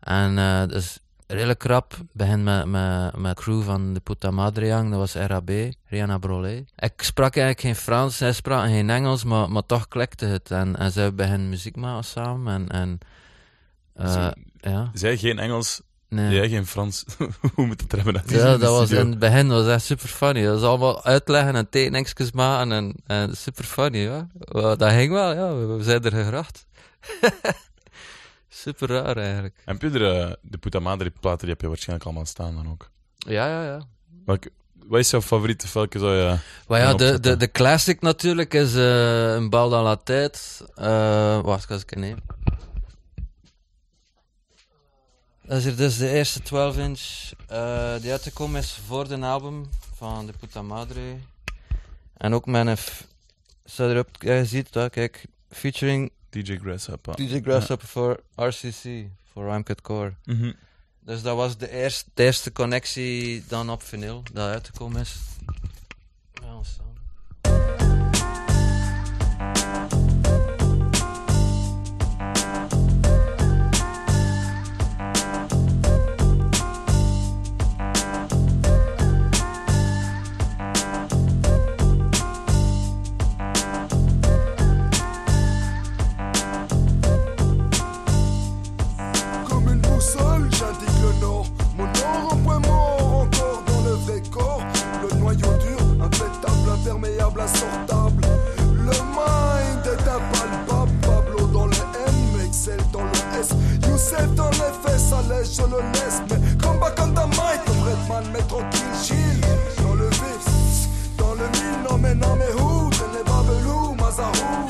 En 0.00 0.68
dus 0.68 0.98
redelijk 1.28 1.62
rap 1.62 1.94
begin 2.12 2.42
met, 2.42 2.66
met, 2.66 3.16
met 3.16 3.36
crew 3.36 3.62
van 3.62 3.94
de 3.94 4.00
Puta 4.00 4.30
Madre 4.30 4.66
Young, 4.66 4.90
dat 4.90 4.98
was 4.98 5.14
RAB, 5.14 5.50
Rihanna 5.86 6.18
Brolé. 6.18 6.64
Ik 6.76 6.92
sprak 7.02 7.36
eigenlijk 7.36 7.60
geen 7.60 7.84
Frans, 7.84 8.16
zij 8.16 8.32
sprak 8.32 8.64
geen 8.64 8.90
Engels, 8.90 9.24
maar, 9.24 9.50
maar 9.50 9.66
toch 9.66 9.88
klikte 9.88 10.26
het. 10.26 10.50
En, 10.50 10.76
en 10.76 10.92
zij 10.92 11.14
beginnen 11.14 11.48
muziek 11.48 11.76
maken 11.76 12.04
samen. 12.04 12.52
En, 12.54 12.68
en 12.68 12.98
eh, 13.94 14.12
Zo- 14.12 14.32
ja. 14.70 14.90
Zij 14.92 15.16
geen 15.16 15.38
Engels, 15.38 15.80
Nee. 16.08 16.34
Jij 16.34 16.48
geen 16.48 16.66
Frans. 16.66 17.04
Hoe 17.54 17.66
moet 17.66 17.80
het 17.80 17.92
er 17.92 17.96
hebben 18.04 18.16
uit? 18.16 18.30
Ja, 18.30 18.56
dat 18.56 18.78
was 18.78 18.90
in 18.90 19.10
het 19.10 19.18
begin 19.18 19.48
was 19.48 19.66
echt 19.66 19.84
super 19.84 20.08
funny. 20.08 20.44
Dat 20.44 20.60
was 20.60 20.68
allemaal 20.68 21.04
uitleggen 21.04 21.54
en 21.54 21.68
tekeningsjes 21.68 22.32
maken 22.32 22.72
en, 22.72 22.94
en 23.06 23.36
super 23.36 23.64
funny, 23.64 23.98
ja. 23.98 24.28
Dat 24.76 24.90
ging 24.90 25.12
wel, 25.12 25.34
ja. 25.34 25.54
We 25.54 25.66
we 25.66 25.82
zijn 25.82 26.04
er 26.04 26.12
gegracht. 26.12 26.66
super 28.48 28.88
raar 28.88 29.16
eigenlijk. 29.16 29.54
En 29.64 29.78
heb 29.78 29.92
je 29.92 29.98
er, 29.98 30.20
eh, 30.28 30.32
de 30.42 30.58
Puta 30.58 30.78
Madre 30.78 31.10
platen, 31.20 31.40
die 31.40 31.48
heb 31.48 31.60
je 31.60 31.68
waarschijnlijk 31.68 32.04
allemaal 32.08 32.26
staan 32.26 32.54
dan 32.54 32.70
ook. 32.70 32.90
Ja, 33.18 33.46
ja, 33.48 33.64
ja. 33.64 33.86
Welke, 34.24 34.50
wat 34.86 34.98
is 35.00 35.10
jouw 35.10 35.20
favoriete? 35.22 35.66
Welke 35.72 35.98
zou 35.98 36.14
je... 36.14 36.36
Maar 36.68 36.80
ja, 36.80 36.94
de, 36.94 37.20
de, 37.20 37.36
de 37.36 37.50
classic 37.50 38.00
natuurlijk 38.00 38.54
is 38.54 38.74
eh, 38.74 39.32
een 39.34 39.50
bal 39.50 39.68
dans 39.68 39.84
la 39.84 39.96
tête. 39.96 40.38
Eh 40.74 41.40
wacht, 41.40 41.70
als 41.70 41.82
ik 41.82 41.96
neem. 41.96 42.18
Dat 45.42 45.56
is 45.58 45.64
hier 45.64 45.76
dus 45.76 45.96
de 45.96 46.08
eerste 46.10 46.42
12 46.42 46.76
inch 46.76 47.00
die 48.02 48.10
uitgekomen 48.10 48.60
is 48.60 48.80
voor 48.86 49.08
de 49.08 49.16
album 49.18 49.68
van 49.94 50.26
de 50.26 50.32
Puta 50.40 50.62
Madre. 50.62 51.00
En 52.16 52.34
ook 52.34 52.46
f- 52.76 53.06
Staat 53.64 53.90
erop, 53.90 54.08
je 54.18 54.44
ziet 54.44 54.72
dat, 54.72 54.90
kijk. 54.90 55.24
Featuring 55.50 56.12
DJ 56.30 56.56
Grasshopper. 56.56 57.16
DJ 57.16 57.40
Grasshopper 57.40 57.88
voor 57.88 58.20
RCC, 58.34 59.06
voor 59.32 59.44
Rhymecut 59.44 59.80
Core. 59.80 60.14
Mhm. 60.24 60.52
Dus 61.00 61.22
dat 61.22 61.36
was 61.36 61.56
de 61.56 61.70
eerste, 61.70 62.10
de 62.14 62.22
eerste 62.22 62.52
connectie 62.52 63.44
dan 63.48 63.70
op 63.70 63.82
vinyl 63.82 64.22
dat 64.32 64.48
uitgekomen 64.48 65.00
is. 65.00 65.16
Ja, 66.42 66.56
ons 66.56 66.78
je 105.58 105.64
le 105.64 105.80
laisse. 105.92 106.22
Mais 106.30 106.38
comme 106.62 106.78
back 106.78 106.98
on 107.00 107.08
the 107.08 107.26
mic, 107.30 107.60
comme 107.66 107.82
Redman, 107.82 108.24
mais 108.32 108.42
tranquille, 108.42 108.94
chill. 109.02 109.40
Dans 109.82 109.94
le 109.94 110.08
vif, 110.08 110.88
dans 111.16 111.34
le 111.34 111.46
mille, 111.56 111.80
non 111.88 111.98
mais 111.98 112.14
non 112.14 112.36
mais 112.36 112.52
où 112.60 112.90
Dans 112.90 113.12
les 113.16 113.24
babelous, 113.24 113.94
Mazahou. 114.00 114.66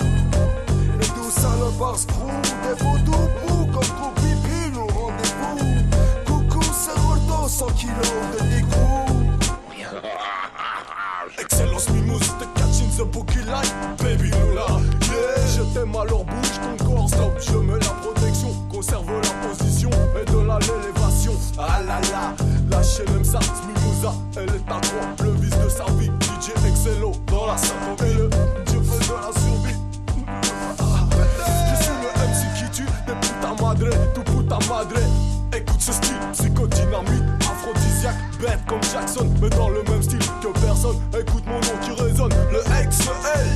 Les 1.01 1.09
douze 1.09 1.33
salopards 1.35 1.99
screw, 1.99 2.31
des 2.65 2.77
faux 2.83 2.99
doux 3.05 3.29
comme 3.73 3.91
trop 3.97 4.13
pipi, 4.17 4.71
nous 4.73 4.87
rendez-vous. 4.87 5.59
Coucou, 6.27 6.65
c'est 6.73 6.99
Roldo, 7.01 7.49
100 7.49 7.67
kilos 7.73 7.95
de 8.33 8.45
dégoût. 8.49 9.07
Excellence 11.39 11.89
mimous, 11.91 12.19
the 12.41 12.47
catch 12.55 12.81
in 12.83 12.89
the 12.97 13.05
bookie 13.05 13.43
light, 13.45 13.73
mais 39.41 39.51
dans 39.51 39.71
le 39.71 39.83
même 39.85 40.03
style 40.03 40.19
que 40.43 40.49
personne. 40.61 40.97
Écoute 41.19 41.45
mon 41.47 41.61
nom 41.61 41.79
qui 41.83 41.91
résonne, 41.91 42.33
le 42.53 42.61
XL. 42.89 43.49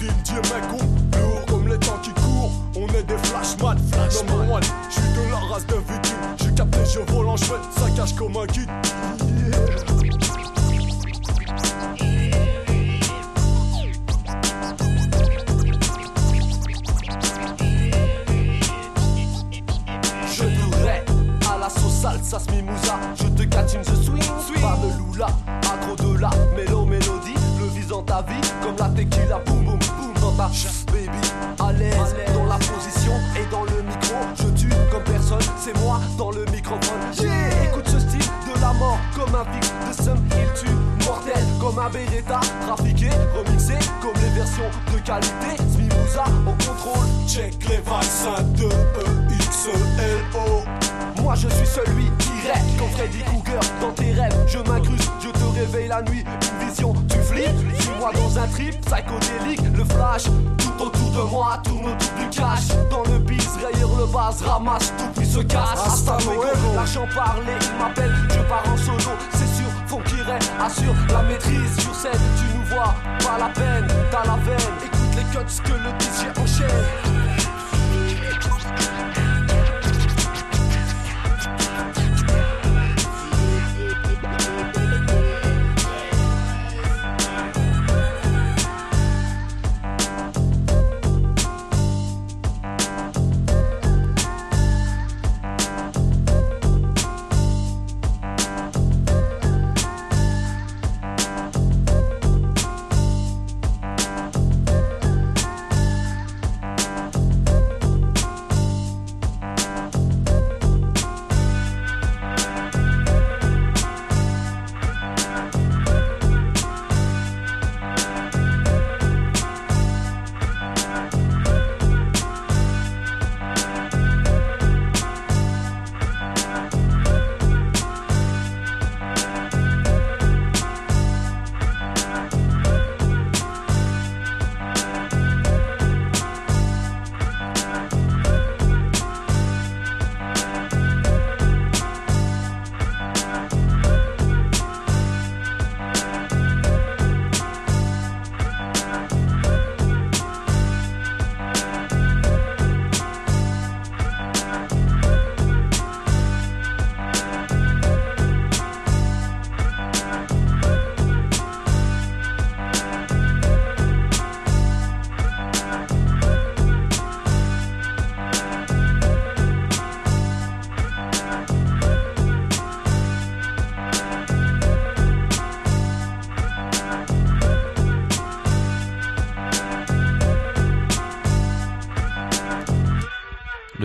DJ 0.00 0.32
Mekoum, 0.34 0.86
lourd 1.20 1.46
comme 1.46 1.68
les 1.68 1.78
temps 1.78 1.98
qui 2.02 2.10
courent. 2.10 2.52
On 2.76 2.86
est 2.94 3.02
des 3.02 3.18
flashman, 3.24 3.76
flash 3.92 4.22
number 4.24 4.54
one. 4.54 4.62
J'suis 4.88 5.02
de 5.02 5.30
la 5.30 5.38
race 5.52 5.66
de 5.66 5.74
victimes, 5.74 6.16
j'suis 6.38 6.54
capté, 6.54 6.78
je 6.86 7.12
vole 7.12 7.28
en 7.28 7.36
chouette, 7.36 7.60
ça 7.76 7.90
cache 7.96 8.14
comme 8.14 8.36
un 8.36 8.46
kid. 8.46 8.68
Comme 44.00 44.14
les 44.22 44.30
versions 44.30 44.70
de 44.92 44.98
qualité. 44.98 45.56
Smimouza 45.72 46.24
au 46.46 46.52
contrôle 46.52 47.06
Check 47.26 47.54
les 47.68 47.76
vibes 47.76 48.02
5 48.02 48.52
2 48.54 48.66
E 48.66 48.70
X 49.34 49.68
L 49.98 50.18
O. 50.34 51.22
Moi 51.22 51.34
je 51.34 51.48
suis 51.48 51.66
celui 51.66 52.10
qui 52.18 52.30
rêve. 52.46 52.62
Quand 52.78 52.88
Freddy 52.96 53.18
Krueger 53.22 53.60
dans 53.80 53.92
tes 53.92 54.12
rêves 54.12 54.34
Je 54.46 54.58
m'incruste, 54.58 55.10
je 55.22 55.28
te 55.28 55.44
réveille 55.58 55.88
la 55.88 56.02
nuit 56.02 56.24
Une 56.24 56.68
vision, 56.68 56.94
tu 57.08 57.18
flippes. 57.18 57.80
Suis-moi 57.80 58.10
dans 58.14 58.38
un 58.38 58.46
trip 58.48 58.74
psychodélique. 58.80 59.62
Le 59.76 59.84
flash, 59.84 60.24
tout 60.58 60.84
autour 60.84 61.10
de 61.10 61.30
moi 61.30 61.58
Tourne 61.64 61.86
autour 61.86 62.12
du 62.18 62.28
cash. 62.30 62.68
Dans 62.90 63.02
le 63.04 63.18
bis, 63.18 63.48
rayure 63.62 63.96
le 63.96 64.06
base 64.06 64.42
Ramasse 64.42 64.92
tout 64.98 65.10
puis 65.16 65.26
se 65.26 65.40
casse. 65.40 65.86
Hasta 65.86 66.16
luego. 66.24 66.74
L'argent 66.74 67.06
parler, 67.14 67.52
il 67.60 67.78
m'appelle 67.78 68.14
Je 68.30 68.40
pars 68.48 68.64
en 68.72 68.76
solo, 68.76 69.14
c'est 69.32 69.46
sûr 69.56 69.68
Funky 69.86 70.22
Ray 70.22 70.38
assure 70.60 70.94
la 71.12 71.22
maîtrise 71.22 71.76
Sur 71.78 71.94
scène, 71.94 72.12
tu 72.38 72.56
nous 72.56 72.59
Pas 72.70 73.38
la 73.38 73.48
peine, 73.48 73.86
t'as 74.12 74.24
la 74.24 74.36
veine. 74.36 74.58
Écoute 74.84 75.16
les 75.16 75.24
cuts 75.24 75.62
que 75.64 75.72
le 75.72 75.90
DJ 75.98 76.38
enchaîne 76.38 77.19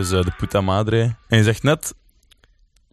Dus 0.10 0.20
eh, 0.20 0.26
de 0.26 0.32
puta 0.38 0.62
madre. 0.62 1.16
En 1.28 1.38
je 1.38 1.44
zegt 1.44 1.64
net, 1.64 1.94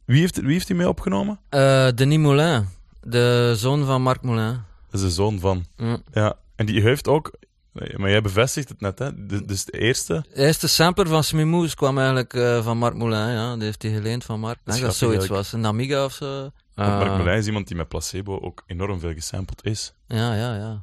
wie 0.04 0.20
heeft, 0.20 0.36
wie 0.40 0.52
heeft 0.52 0.66
die 0.66 0.76
mee 0.76 0.88
opgenomen? 0.88 1.40
Eh, 1.48 1.88
Denis 1.94 2.18
Moulin, 2.18 2.68
de 3.00 3.52
zoon 3.56 3.84
van 3.84 4.02
Marc 4.02 4.22
Moulin. 4.22 4.60
Dat 4.90 5.00
is 5.00 5.06
de 5.06 5.10
zoon 5.10 5.38
van. 5.40 5.64
Mm. 5.76 6.02
Ja. 6.12 6.34
En 6.56 6.66
die 6.66 6.80
heeft 6.82 7.08
ook, 7.08 7.32
maar 7.72 8.10
jij 8.10 8.20
bevestigt 8.22 8.68
het 8.68 8.80
net, 8.80 8.98
hè? 8.98 9.26
De- 9.26 9.44
Dus 9.44 9.64
de 9.64 9.72
eerste. 9.80 10.24
De 10.34 10.40
eerste 10.42 10.68
sampler 10.68 11.06
van 11.08 11.24
Smimoes 11.24 11.74
kwam 11.74 11.96
eigenlijk 11.98 12.34
eh, 12.34 12.64
van 12.64 12.78
Marc 12.78 12.94
Moulin, 12.94 13.32
ja. 13.32 13.54
Die 13.54 13.62
heeft 13.64 13.82
hij 13.82 13.92
geleend 13.92 14.24
van 14.24 14.40
Marc. 14.40 14.58
Dat 14.64 14.94
zoiets 14.94 15.26
was. 15.26 15.52
Een 15.52 15.66
Amiga 15.66 16.04
of 16.04 16.12
zo. 16.12 16.50
Eh, 16.74 17.16
Moulin 17.16 17.36
is 17.36 17.46
iemand 17.46 17.66
die 17.66 17.76
met 17.76 17.88
placebo 17.88 18.38
ook 18.40 18.62
enorm 18.66 19.00
veel 19.00 19.12
gesampled 19.12 19.64
is. 19.64 19.92
Ja, 20.06 20.34
ja, 20.34 20.54
ja. 20.56 20.82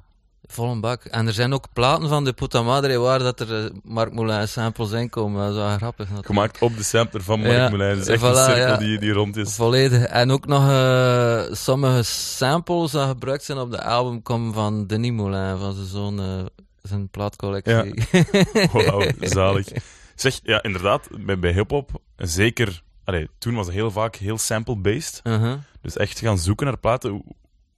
Vol 0.52 0.72
een 0.72 0.80
bak. 0.80 1.04
En 1.04 1.28
er 1.28 1.34
zijn 1.34 1.54
ook 1.54 1.68
platen 1.74 2.10
van 2.10 2.24
de 2.24 2.34
Puta 2.34 2.62
Madre 2.62 2.98
waar 2.98 3.20
dat 3.20 3.40
er 3.40 3.66
eh, 3.66 3.72
Marc 3.84 4.14
Moulin 4.14 4.48
samples 4.48 4.92
in 4.92 5.10
komen. 5.10 5.42
Dat 5.42 5.50
is 5.50 5.56
wel 5.56 5.78
grappig. 5.78 5.98
natuurlijk. 5.98 6.26
Gemaakt 6.26 6.62
op 6.62 6.78
de 6.78 6.84
sampler 6.84 7.24
van 7.24 7.40
Mark 7.40 7.54
Ja, 7.54 7.70
Moulin. 7.70 7.98
Is 7.98 8.08
echt 8.08 8.24
een 8.24 8.36
cirkel 8.36 8.56
ja. 8.56 8.78
die, 8.78 9.00
die 9.00 9.12
rond 9.12 9.36
is. 9.36 9.56
Volledig. 9.56 10.04
En 10.04 10.32
ook 10.32 10.46
nog 10.46 10.70
eh, 10.70 11.42
sommige 11.52 12.04
samples 12.04 12.92
die 12.92 13.02
gebruikt 13.02 13.44
zijn 13.44 13.58
op 13.58 13.72
de 13.72 13.84
album 13.84 14.22
komen 14.22 14.54
van 14.54 14.88
Denis 14.88 15.12
Moulin, 15.12 15.58
van 15.58 15.74
zijn 15.74 15.88
zoon, 15.88 16.20
eh, 16.20 16.46
zijn 16.82 17.10
plaatcollectie. 17.10 18.04
Wauw, 18.74 19.12
zalig. 19.20 19.68
Zeg, 20.16 20.40
ja, 20.44 20.64
inderdaad, 20.64 21.08
bij, 21.20 21.40
bij 21.40 21.52
hip-hop, 21.52 22.02
zeker. 22.18 22.84
Allee, 23.04 23.30
toen 23.38 23.56
was 23.56 23.66
het 23.66 23.76
heel 23.76 23.92
vaak 23.92 24.16
heel 24.16 24.38
sample-based. 24.38 25.20
Uh-huh. 25.24 25.54
Dus 25.82 25.98
echt 25.98 26.20
gaan 26.20 26.38
zoeken 26.38 26.66
naar 26.66 26.78
platen. 26.78 27.24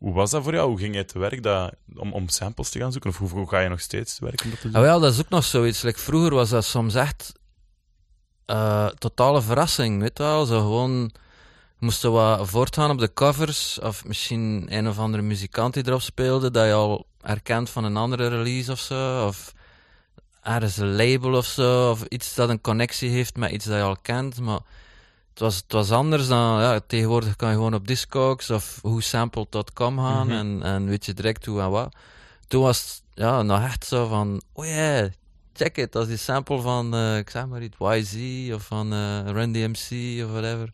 Hoe, 0.01 0.13
was 0.13 0.31
dat 0.31 0.43
voor 0.43 0.53
jou? 0.53 0.69
Hoe 0.69 0.77
ging 0.77 0.93
jij 0.93 1.03
te 1.03 1.19
werk 1.19 1.43
dat, 1.43 1.73
om, 1.95 2.13
om 2.13 2.29
samples 2.29 2.69
te 2.69 2.79
gaan 2.79 2.91
zoeken? 2.91 3.09
Of 3.09 3.17
hoe, 3.17 3.29
hoe 3.29 3.49
ga 3.49 3.59
je 3.59 3.69
nog 3.69 3.79
steeds 3.79 4.15
te 4.15 4.25
werk 4.25 4.43
om 4.43 4.49
dat 4.49 4.59
te 4.59 4.67
doen? 4.67 4.75
Ah, 4.75 4.81
wel, 4.81 4.99
dat 4.99 5.13
is 5.13 5.19
ook 5.19 5.29
nog 5.29 5.43
zoiets. 5.43 5.81
Like, 5.81 5.99
vroeger 5.99 6.33
was 6.33 6.49
dat 6.49 6.65
soms 6.65 6.95
echt 6.95 7.33
eh, 8.45 8.87
totale 8.87 9.41
verrassing, 9.41 10.01
weet 10.01 10.17
je 10.17 10.23
wel. 10.23 10.45
Zo 10.45 10.59
gewoon 10.59 11.11
moesten 11.77 12.11
wat 12.11 12.49
voortgaan 12.49 12.89
op 12.89 12.99
de 12.99 13.13
covers, 13.13 13.79
of 13.79 14.05
misschien 14.05 14.65
een 14.69 14.87
of 14.87 14.99
andere 14.99 15.23
muzikant 15.23 15.73
die 15.73 15.87
erop 15.87 16.01
speelde, 16.01 16.51
dat 16.51 16.65
je 16.65 16.73
al 16.73 17.05
herkent 17.21 17.69
van 17.69 17.83
een 17.83 17.97
andere 17.97 18.27
release 18.27 18.71
of 18.71 18.79
zo, 18.79 19.25
of 19.27 19.53
ergens 20.41 20.77
een 20.77 20.95
label 20.95 21.33
of 21.33 21.45
zo, 21.45 21.89
of 21.89 22.03
iets 22.03 22.35
dat 22.35 22.49
een 22.49 22.61
connectie 22.61 23.09
heeft 23.09 23.35
met 23.35 23.51
iets 23.51 23.65
dat 23.65 23.75
je 23.77 23.83
al 23.83 23.97
kent, 24.01 24.39
maar 24.39 24.59
was, 25.41 25.55
het 25.55 25.71
was 25.71 25.91
anders 25.91 26.27
dan, 26.27 26.61
ja, 26.61 26.79
tegenwoordig 26.87 27.35
kan 27.35 27.49
je 27.49 27.55
gewoon 27.55 27.73
op 27.73 27.87
Discogs 27.87 28.49
of 28.49 28.79
whosampled.com 28.81 29.97
gaan 29.99 30.27
Mhm. 30.27 30.35
en, 30.35 30.63
en 30.63 30.85
weet 30.85 31.05
je 31.05 31.13
direct 31.13 31.45
hoe 31.45 31.61
en 31.61 31.69
wat. 31.69 31.95
Toen 32.47 32.61
was 32.63 32.79
het 32.79 33.01
ja, 33.13 33.41
nog 33.41 33.63
echt 33.63 33.85
zo 33.85 34.07
van, 34.07 34.41
oh 34.53 34.65
ja, 34.65 35.09
check 35.53 35.77
it, 35.77 35.91
dat 35.91 36.01
is 36.03 36.07
die 36.07 36.17
sample 36.17 36.61
van, 36.61 36.93
eh, 36.93 37.17
ik 37.17 37.29
zeg 37.29 37.47
maar 37.47 37.61
iets, 37.61 37.77
YZ 37.79 38.51
of 38.53 38.63
van 38.63 38.93
eh 38.93 39.19
Run 39.25 39.51
DMC 39.51 40.23
of 40.25 40.31
whatever. 40.31 40.71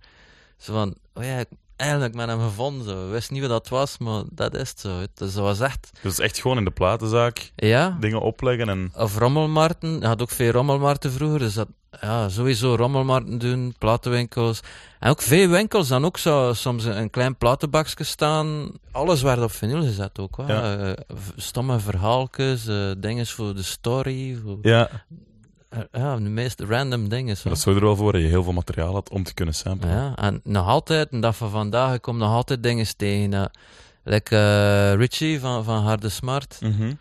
Zo 0.58 0.74
van, 0.74 0.96
oh 1.14 1.24
ja, 1.24 1.44
eigenlijk 1.78 2.14
met 2.16 2.28
hem 2.28 2.40
gevonden, 2.40 2.86
zo. 2.86 3.10
Wist 3.10 3.32
niet 3.32 3.42
wat 3.42 3.50
dat 3.50 3.68
was, 3.68 3.98
maar 3.98 4.24
dat 4.32 4.54
is 4.56 4.70
het 4.70 4.80
zo. 4.80 5.00
Dus 5.14 5.34
dat 5.34 5.44
was 5.44 5.60
echt, 5.60 5.90
Dus 6.02 6.20
echt 6.20 6.40
gewoon 6.40 6.58
in 6.58 6.64
de 6.64 6.72
platenzaak 6.72 7.52
ja, 7.56 7.98
dingen 8.00 8.22
opleggen 8.22 8.70
en... 8.70 8.92
of 8.96 9.18
rommelmarkten. 9.18 10.00
Je 10.00 10.06
had 10.06 10.22
ook 10.22 10.30
veel 10.30 10.52
rommelmarkten 10.52 11.12
vroeger, 11.12 11.40
dus 11.40 11.54
dat, 11.54 11.68
ja, 12.02 12.30
sowieso 12.30 12.76
rommelmarkten 12.76 13.38
doen, 13.38 13.76
platenwinkels. 13.78 14.60
En 15.00 15.10
ook 15.10 15.22
veel 15.22 15.50
winkels 15.50 15.88
dan 15.88 16.06
ook 16.06 16.18
zo, 16.18 16.54
soms 16.54 16.84
een, 16.84 17.10
klein 17.10 17.38
platenbakje 17.38 18.04
staan. 18.04 18.72
Alles 18.92 19.22
werd 19.22 19.42
op 19.42 19.52
vinyl 19.52 19.82
gezet 19.82 20.20
ook. 20.20 20.38
Hè. 20.38 20.54
Ja. 20.54 20.78
Eh, 20.78 20.94
stomme 21.36 21.80
verhaaltjes, 21.80 22.68
eh 22.68 22.92
dingen 22.98 23.26
voor 23.28 23.56
de 23.56 23.64
story. 23.64 24.38
Voor, 24.44 24.58
Ja, 24.62 24.90
ja, 25.92 26.16
de 26.16 26.22
meest 26.22 26.60
random 26.60 27.10
dingen. 27.10 27.38
Zo. 27.38 27.50
dat 27.50 27.60
zorgde 27.60 27.82
er 27.82 27.88
wel 27.88 27.96
voor 27.96 28.12
dat 28.12 28.22
je 28.22 28.28
heel 28.28 28.44
veel 28.44 28.54
materiaal 28.54 28.94
had 28.94 29.10
om 29.10 29.24
te 29.24 29.34
kunnen 29.34 29.54
samplen. 29.54 29.92
Ja, 29.92 30.16
en 30.16 30.40
nog 30.44 30.68
altijd, 30.68 31.10
en 31.10 31.22
dat 31.22 31.36
van 31.36 31.50
vandaag, 31.50 31.94
ik 31.94 32.02
kom 32.02 32.18
nog 32.18 32.32
altijd 32.32 32.64
dingen 32.64 32.98
tegen. 32.98 33.34
Uh, 33.34 33.46
like 34.04 34.36
eh, 34.36 34.94
Richie 34.94 35.40
van, 35.40 35.64
van 35.64 35.84
Harde 35.84 36.10
Smart. 36.10 36.58
Mhm. 36.62 36.94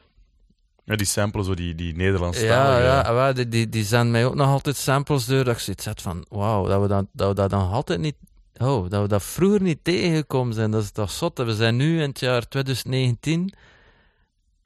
Ja, 0.84 0.96
die 0.96 1.06
samplen 1.06 1.44
zo 1.44 1.54
die, 1.54 1.74
die 1.74 1.96
Nederlandse 1.96 2.44
Ja, 2.44 2.78
ja, 2.78 3.14
wel, 3.14 3.34
die, 3.34 3.48
die, 3.48 3.68
die 3.68 3.84
zenden 3.84 4.10
mij 4.10 4.26
ook 4.26 4.34
nog 4.34 4.48
altijd 4.48 4.76
samples 4.76 5.26
door. 5.26 5.44
Dat 5.44 5.54
ik 5.54 5.60
zoiets 5.60 5.84
had 5.84 6.02
van, 6.02 6.26
wauw, 6.28 6.66
dat, 6.66 6.80
we 6.80 6.88
dat, 6.88 7.04
dat 7.12 7.28
we 7.28 7.34
dat 7.34 7.50
dan 7.50 7.70
altijd 7.70 8.00
niet... 8.00 8.14
Oh, 8.58 8.90
dat 8.90 9.02
we 9.02 9.08
dat 9.08 9.22
vroeger 9.22 9.62
niet 9.62 9.78
tegengekomen 9.82 10.54
zijn. 10.54 10.70
Dat 10.70 10.82
is 10.82 10.90
toch 10.90 11.10
zot. 11.10 11.38
We 11.38 11.54
zijn 11.54 11.76
nu 11.76 12.02
in 12.02 12.08
het 12.08 12.20
jaar 12.20 12.48
2019 12.48 13.52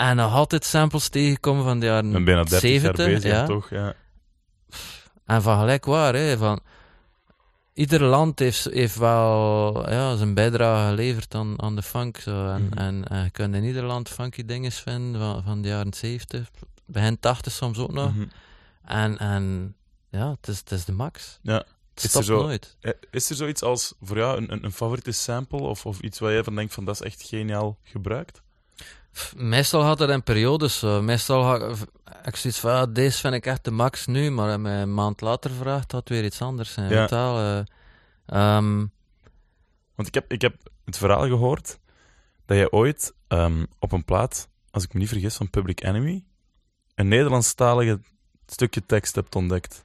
en 0.08 0.16
nog 0.16 0.32
altijd 0.34 0.64
samples 0.64 1.08
tegengekomen 1.08 1.64
van 1.64 1.80
de 1.80 1.86
jaren 1.86 2.24
bijna 2.24 2.42
30 2.42 2.58
70. 2.60 2.96
jaar 3.06 3.14
bezig, 3.14 3.30
ja. 3.32 3.46
toch? 3.46 3.70
Ja. 3.70 3.94
En 5.26 5.42
van 5.42 5.58
gelijk 5.58 5.84
waar, 5.84 6.14
hè, 6.14 6.36
van... 6.38 6.60
Ieder 7.74 8.02
land 8.02 8.38
heeft, 8.38 8.64
heeft 8.64 8.96
wel 8.96 9.90
ja, 9.90 10.16
zijn 10.16 10.34
bijdrage 10.34 10.88
geleverd 10.88 11.34
aan, 11.34 11.62
aan 11.62 11.76
de 11.76 11.82
funk. 11.82 12.16
Zo. 12.18 12.46
En, 12.46 12.62
Mhm. 12.64 12.78
en, 12.78 13.04
en 13.08 13.24
je 13.24 13.30
kunt 13.30 13.54
in 13.54 13.64
ieder 13.64 13.82
land 13.82 14.08
funky 14.08 14.44
dingen 14.44 14.72
vinden 14.72 15.20
van, 15.20 15.42
van 15.42 15.62
de 15.62 15.68
jaren 15.68 15.94
70, 15.94 16.50
begin 16.86 17.18
80 17.18 17.52
soms 17.52 17.78
ook 17.78 17.92
nog. 17.92 18.14
Mhm. 18.14 18.26
En, 18.84 19.18
en 19.18 19.74
ja, 20.10 20.30
het 20.30 20.48
is, 20.48 20.58
het 20.58 20.70
is 20.70 20.84
de 20.84 20.92
max. 20.92 21.38
Ja. 21.42 21.54
Het 21.54 21.64
Is 21.94 22.02
er 22.04 22.10
stopt 22.10 22.24
zo- 22.26 22.42
nooit. 22.42 22.76
Eh, 22.80 22.92
Is 23.10 23.30
er 23.30 23.36
zoiets 23.36 23.62
als 23.62 23.94
voor 24.02 24.16
jou 24.16 24.36
een, 24.36 24.52
een, 24.52 24.64
een 24.64 24.72
favoriete 24.72 25.12
sample 25.12 25.58
of, 25.60 25.86
of 25.86 26.00
iets 26.00 26.18
waar 26.18 26.32
jij 26.32 26.44
van 26.44 26.54
denkt 26.54 26.74
van 26.74 26.84
dat 26.84 26.94
is 26.94 27.00
echt 27.02 27.22
geniaal 27.22 27.78
gebruikt? 27.82 28.42
Meestal 29.36 29.82
gaat 29.82 29.98
dat 29.98 30.10
in 30.10 30.22
periodes 30.22 30.78
zo. 30.78 31.02
Meestal 31.02 31.42
ga 31.42 31.74
ik, 32.24 32.36
zoiets 32.36 32.60
van, 32.60 32.92
deze 32.92 33.18
vind 33.18 33.34
ik 33.34 33.46
echt 33.46 33.64
de 33.64 33.70
max 33.70 34.06
nu, 34.06 34.30
maar 34.30 34.60
je 34.60 34.68
een 34.68 34.94
maand 34.94 35.20
later 35.20 35.50
vraagt, 35.50 35.90
dat 35.90 36.08
weer 36.08 36.24
iets 36.24 36.42
anders. 36.42 36.74
Ja. 36.74 36.88
je. 36.88 37.66
Eh, 38.26 38.56
ehm, 38.56 38.86
Want 39.94 40.08
ik 40.08 40.14
heb, 40.14 40.32
ik 40.32 40.42
heb 40.42 40.56
het 40.84 40.96
verhaal 40.96 41.26
gehoord 41.26 41.78
dat 42.46 42.56
jij 42.56 42.70
ooit 42.70 43.14
ehm, 43.28 43.64
op 43.78 43.92
een 43.92 44.04
plaat, 44.04 44.48
als 44.70 44.84
ik 44.84 44.92
me 44.92 45.00
niet 45.00 45.08
vergis, 45.08 45.36
van 45.36 45.50
Public 45.50 45.82
Enemy, 45.82 46.24
een 46.94 47.08
Nederlandstalige 47.08 48.00
stukje 48.46 48.86
tekst 48.86 49.14
hebt 49.14 49.34
ontdekt. 49.34 49.84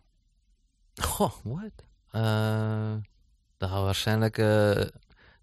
Goh, 0.95 1.33
what? 1.43 1.71
Eh, 2.11 2.93
dat 3.57 3.69
gaat 3.69 3.83
waarschijnlijk... 3.83 4.37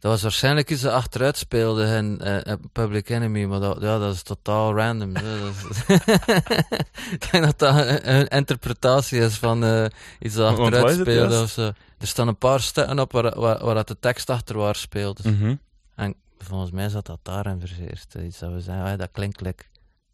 eh, 0.02 0.10
dat 0.10 0.10
was 0.10 0.22
waarschijnlijk 0.22 0.70
iets 0.70 0.82
dat 0.82 0.92
achteruit 0.92 1.36
speelde 1.36 1.84
in 1.96 2.20
eh, 2.20 2.52
Public 2.72 3.08
Enemy, 3.08 3.44
maar 3.44 3.60
dat, 3.60 3.80
ja, 3.80 3.98
dat 3.98 4.14
is 4.14 4.22
totaal 4.22 4.74
random. 4.76 5.14
hè. 5.16 5.40
Dat 5.40 5.52
is- 5.70 5.78
ik 7.16 7.30
denk 7.30 7.44
dat 7.44 7.58
dat 7.58 8.00
een, 8.02 8.28
interpretatie 8.28 9.20
is 9.20 9.36
van 9.36 9.64
eh, 9.64 9.84
iets 10.20 10.34
dat 10.34 10.58
achteruit 10.58 10.98
speelde. 11.00 11.40
Of 11.42 11.50
zo. 11.50 11.62
Er 11.98 12.06
staan 12.06 12.28
een 12.28 12.36
paar 12.38 12.60
stukken 12.60 12.98
op 12.98 13.12
waar, 13.12 13.64
waar, 13.64 13.84
de 13.84 13.98
tekst 14.00 14.30
achterwaarts 14.30 14.80
speelt. 14.80 15.22
Dus 15.22 15.32
Mhm. 15.32 15.54
En 15.94 16.14
volgens 16.38 16.70
mij 16.70 16.88
zat 16.88 17.06
dat 17.06 17.18
daarin 17.22 17.60
verzeerd. 17.60 18.14
Iets 18.26 18.38
dat 18.38 18.52
we 18.52 18.60
zeggen, 18.60 18.84
ah, 18.84 18.98
dat 18.98 19.08
klinkt 19.12 19.40
like 19.40 19.64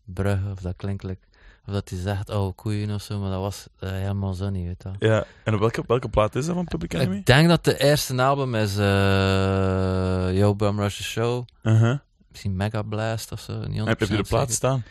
brugge, 0.04 0.50
of 0.52 0.60
dat 0.60 0.74
klinkt 0.76 1.02
like... 1.02 1.20
Of 1.68 1.74
dat 1.74 1.88
hij 1.88 1.98
zegt, 1.98 2.30
oh, 2.30 2.56
koeien 2.56 2.94
of 2.94 3.02
zo, 3.02 3.18
maar 3.18 3.30
dat 3.30 3.40
was 3.40 3.66
eh, 3.78 3.90
helemaal 3.90 4.32
zo 4.32 4.50
niet, 4.50 4.66
weet 4.66 4.84
je. 4.98 5.06
Ja, 5.06 5.24
en 5.44 5.54
op 5.54 5.60
welke, 5.60 5.84
welke 5.86 6.08
plaat 6.08 6.34
is 6.34 6.46
dat 6.46 6.54
van 6.54 6.64
Public 6.64 6.92
Enemy? 6.94 7.16
Ik 7.16 7.26
denk 7.26 7.48
dat 7.48 7.64
de 7.64 7.78
eerste 7.78 8.22
album 8.22 8.54
is 8.54 8.76
eh 8.76 10.38
Yo 10.38 10.54
Bum 10.54 10.80
Rush 10.80 10.96
the 10.96 11.02
Show. 11.02 11.46
Uh-huh. 11.62 11.98
Misschien 12.30 12.56
Mega 12.56 12.82
Blast 12.82 13.32
of 13.32 13.40
zo. 13.40 13.66
Niet 13.66 13.84
Heb 13.84 14.00
je 14.00 14.06
de 14.06 14.16
100% 14.16 14.18
plaat 14.28 14.40
zeker. 14.40 14.54
staan? 14.54 14.84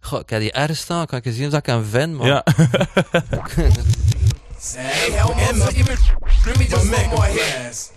Goh, 0.00 0.20
ik 0.20 0.30
heb 0.30 0.40
die 0.40 0.52
ergens 0.52 0.80
staan. 0.80 1.06
Kan 1.06 1.18
ik 1.18 1.24
eens 1.24 1.36
zien 1.36 1.46
of 1.46 1.54
ik 1.54 1.62
kan 1.62 1.84
vinden, 1.84 2.14
man. 2.16 2.26
Ja. 2.26 2.44
Hey, 4.74 5.10
hell, 5.10 5.48
Emma, 5.48 5.64
let 5.64 6.58
me 6.58 6.64
just 6.66 6.92
one 6.92 7.08
more 7.08 7.26
hit. 7.26 7.92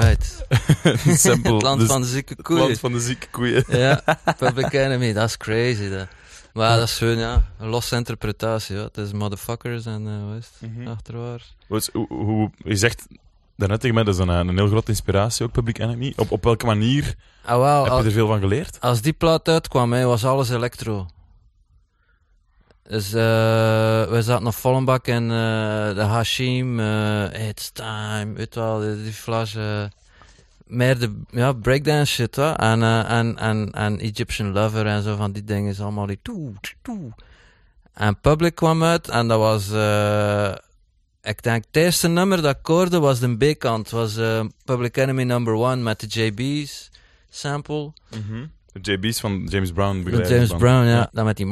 Right. 0.00 0.44
Het 0.82 1.52
land 1.62 1.80
dus 1.80 1.88
van 1.88 2.00
de 2.00 2.06
zieke 2.06 2.32
het 2.36 2.42
koeien. 2.42 2.62
land 2.62 2.78
van 2.78 2.92
de 2.92 3.00
zieke 3.00 3.26
koeien. 3.30 3.64
Ja, 3.68 4.02
Public 4.38 4.72
Enemy, 4.72 5.12
dat 5.12 5.28
is 5.28 5.36
crazy. 5.36 5.88
Dat. 5.88 6.06
Maar 6.52 6.78
dat 6.78 6.88
is 6.88 6.96
gewoon, 6.98 7.18
ja, 7.18 7.42
een 7.58 7.68
losse 7.68 7.96
interpretatie. 7.96 8.76
Ja. 8.76 8.82
Het 8.82 8.96
is 8.96 9.12
motherfuckers 9.12 9.86
en 9.86 10.06
eh 10.06 10.28
wat 10.28 10.38
is 10.38 10.50
het? 10.60 10.70
Mhm. 10.76 10.88
Achterwaarts. 10.88 11.54
Dus, 11.68 11.88
hoe, 11.92 12.06
hoe, 12.08 12.50
je 12.64 12.76
zegt 12.76 13.06
daarnet 13.56 13.80
tegen 13.80 13.94
mij, 13.94 14.04
dat 14.04 14.14
is 14.14 14.20
een, 14.20 14.28
een 14.28 14.56
heel 14.56 14.66
grote 14.68 14.90
inspiratie 14.90 15.44
ook, 15.46 15.52
Public 15.52 15.78
Enemy. 15.78 16.12
Op, 16.16 16.30
op 16.30 16.44
welke 16.44 16.66
manier 16.66 17.14
Ah, 17.44 17.82
heb 17.82 17.92
al- 17.92 17.98
je 18.00 18.04
er 18.06 18.12
veel 18.12 18.26
van 18.26 18.40
geleerd? 18.40 18.80
Als 18.80 19.00
die 19.00 19.12
plaat 19.12 19.48
uitkwam, 19.48 19.92
hè, 19.92 20.04
was 20.04 20.24
alles 20.24 20.50
elektro. 20.50 21.06
Dus 22.88 23.10
we 23.10 24.18
zaten 24.22 24.42
naar 24.42 24.52
Vollenbak 24.52 25.06
en 25.06 25.22
uh, 25.22 25.94
de 25.94 26.00
Hashim, 26.00 26.80
eh, 26.80 27.48
it's 27.48 27.70
time, 27.70 28.32
weet 28.32 28.54
wel, 28.54 28.80
die, 28.80 29.02
die 29.02 29.90
meer 30.66 30.98
de 30.98 31.20
ja, 31.30 31.52
breakdance 31.52 32.12
shit, 32.12 32.36
hè? 32.36 32.52
En, 32.52 32.82
en, 33.06 33.38
en, 33.38 33.72
en 33.72 34.00
Egyptian 34.00 34.52
Lover 34.52 34.86
en 34.86 35.02
zo 35.02 35.16
van 35.16 35.32
die 35.32 35.44
dingen 35.44 35.70
is 35.70 35.80
allemaal 35.80 36.06
die 36.06 36.18
toe, 36.22 36.52
toe. 36.82 37.12
En 37.92 38.20
Public 38.20 38.54
kwam 38.54 38.84
uit 38.84 39.08
en 39.08 39.28
dat 39.28 39.38
was, 39.38 39.64
ik 41.22 41.42
denk 41.42 41.64
het 41.64 41.76
eerste 41.76 42.08
nummer 42.08 42.42
dat 42.42 42.56
ik 42.56 42.90
was 42.90 43.20
de 43.20 43.36
B-kant. 43.36 43.90
was 43.90 44.18
Public 44.64 44.96
Enemy 44.96 45.22
Number 45.22 45.54
One 45.54 45.76
met 45.76 46.00
de 46.00 46.06
JB's 46.06 46.90
sample. 47.30 47.92
Mhm. 48.10 48.44
JB's 48.82 49.20
van 49.20 49.46
James 49.46 49.72
Brown. 49.72 50.02
James. 50.28 50.54
Brown, 50.54 50.86
ja. 50.86 51.08
Dan 51.12 51.24
met 51.24 51.36
die... 51.36 51.46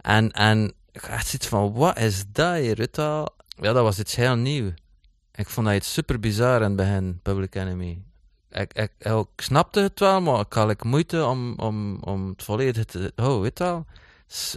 En, 0.00 0.30
en 0.30 0.72
ik 0.92 1.20
zit 1.24 1.46
van, 1.46 1.72
wat 1.72 1.98
is 1.98 2.24
dat 2.32 2.56
hier, 2.56 2.88
Ja, 2.92 3.72
dat 3.72 3.82
was 3.82 3.98
iets 3.98 4.14
heel 4.14 4.36
nieuw. 4.36 4.72
Ik 5.34 5.48
vond 5.48 5.66
dat 5.66 5.76
iets 5.76 5.92
super 5.92 6.20
bizar 6.20 6.64
aan 6.64 6.76
begin, 6.76 7.20
Public 7.22 7.54
Enemy. 7.54 8.02
Ik, 8.50 8.72
ik, 8.72 8.92
ik 8.98 9.26
snapte 9.36 9.80
het 9.80 10.00
wel, 10.00 10.20
maar 10.20 10.40
ik 10.40 10.52
had 10.52 10.84
moeite 10.84 11.24
om, 11.24 11.54
om, 11.56 11.98
om 12.00 12.28
het 12.28 12.42
volledig 12.42 12.84
te... 12.84 13.12
Oh, 13.16 13.40
weet 13.40 13.58
wel? 13.58 13.86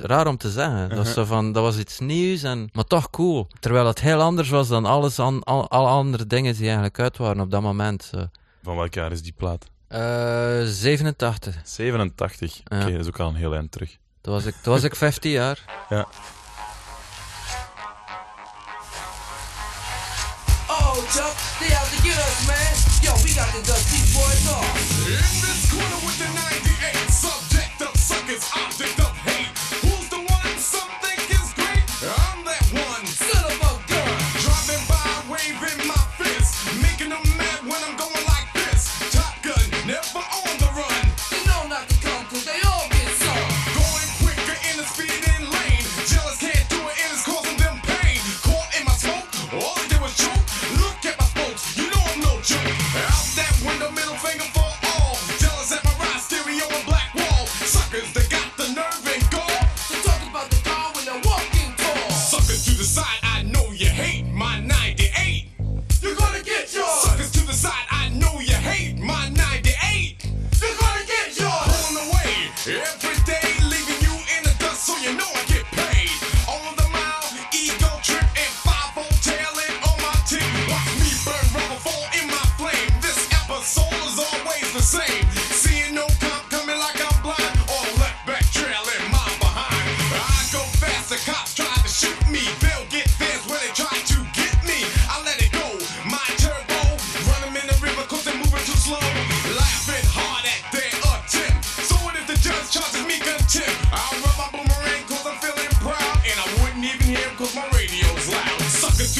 raar 0.01 0.27
om 0.27 0.37
te 0.37 0.49
zeggen. 0.49 0.89
Dat, 0.89 0.97
was 0.97 1.07
uh-huh. 1.07 1.27
van, 1.27 1.51
dat 1.51 1.63
was 1.63 1.77
iets 1.77 1.99
nieuws, 1.99 2.43
en, 2.43 2.69
maar 2.73 2.83
toch 2.83 3.09
cool. 3.09 3.47
Terwijl 3.59 3.87
het 3.87 4.01
heel 4.01 4.21
anders 4.21 4.49
was 4.49 4.67
dan 4.67 4.85
alles 4.85 5.19
an, 5.19 5.43
al, 5.43 5.69
alle 5.69 5.89
andere 5.89 6.27
dingen 6.27 6.53
die 6.53 6.63
eigenlijk 6.63 6.99
uit 6.99 7.17
waren 7.17 7.41
op 7.41 7.51
dat 7.51 7.61
moment. 7.61 8.11
Van 8.63 8.75
welk 8.75 8.93
jaar 8.93 9.11
is 9.11 9.21
die 9.21 9.33
plaat? 9.37 9.70
Uh, 9.93 10.63
87. 10.65 11.55
87. 11.63 12.61
Oké, 12.63 12.75
okay, 12.75 12.91
dat 12.91 13.01
is 13.01 13.07
ook 13.07 13.19
al 13.19 13.27
een 13.27 13.35
heel 13.35 13.53
eind 13.55 13.71
terug. 13.71 13.97
Toen 14.21 14.33
was 14.33 14.45
ik, 14.45 14.55
toen 14.61 14.73
was 14.73 14.83
ik 14.83 14.95
15 14.95 15.31
jaar. 15.31 15.59
Ja. 15.89 16.07
Oh, 20.67 20.93
Chuck, 20.93 21.35
they 21.59 21.75
out 21.77 21.89
to 21.91 21.97
get 22.07 22.17
us, 22.17 22.45
man. 22.47 22.73
Yo, 23.01 23.13
we 23.23 23.29
got 23.29 23.51
the 23.51 23.61
dusty 23.65 24.01
boys 24.13 24.47
on. 24.57 24.65
In 25.05 25.41
this 25.41 25.69
corner 25.71 26.05
with 26.05 26.20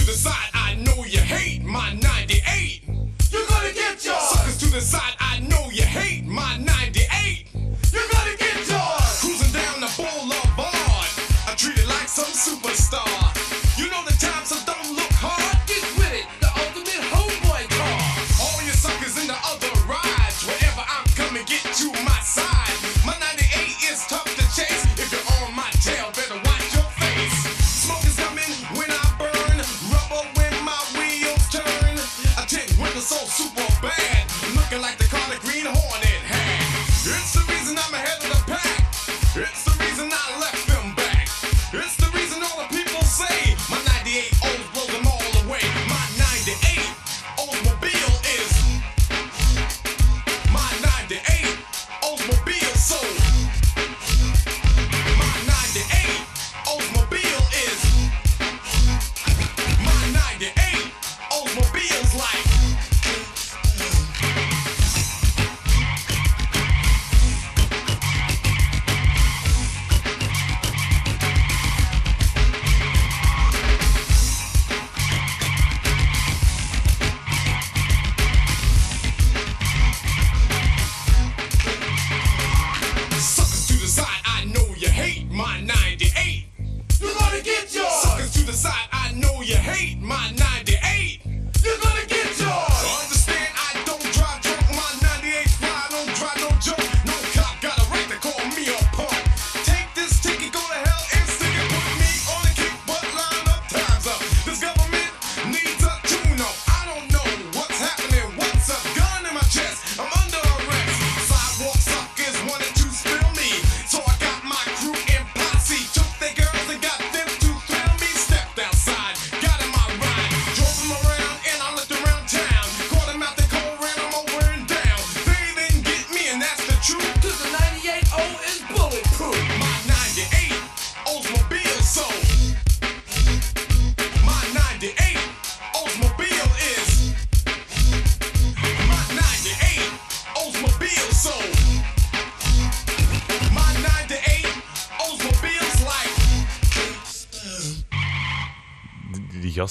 to 0.01 0.07
the 0.07 0.13
side, 0.13 0.49
I 0.53 0.73
know 0.75 1.03
you 1.05 1.19
hate 1.19 1.63
my 1.63 1.93
98. 1.93 2.81
You're 3.31 3.45
gonna 3.47 3.71
get 3.71 4.03
your 4.03 4.19
suckers 4.19 4.57
to 4.57 4.65
the 4.71 4.81
side. 4.81 5.15
I 5.19 5.30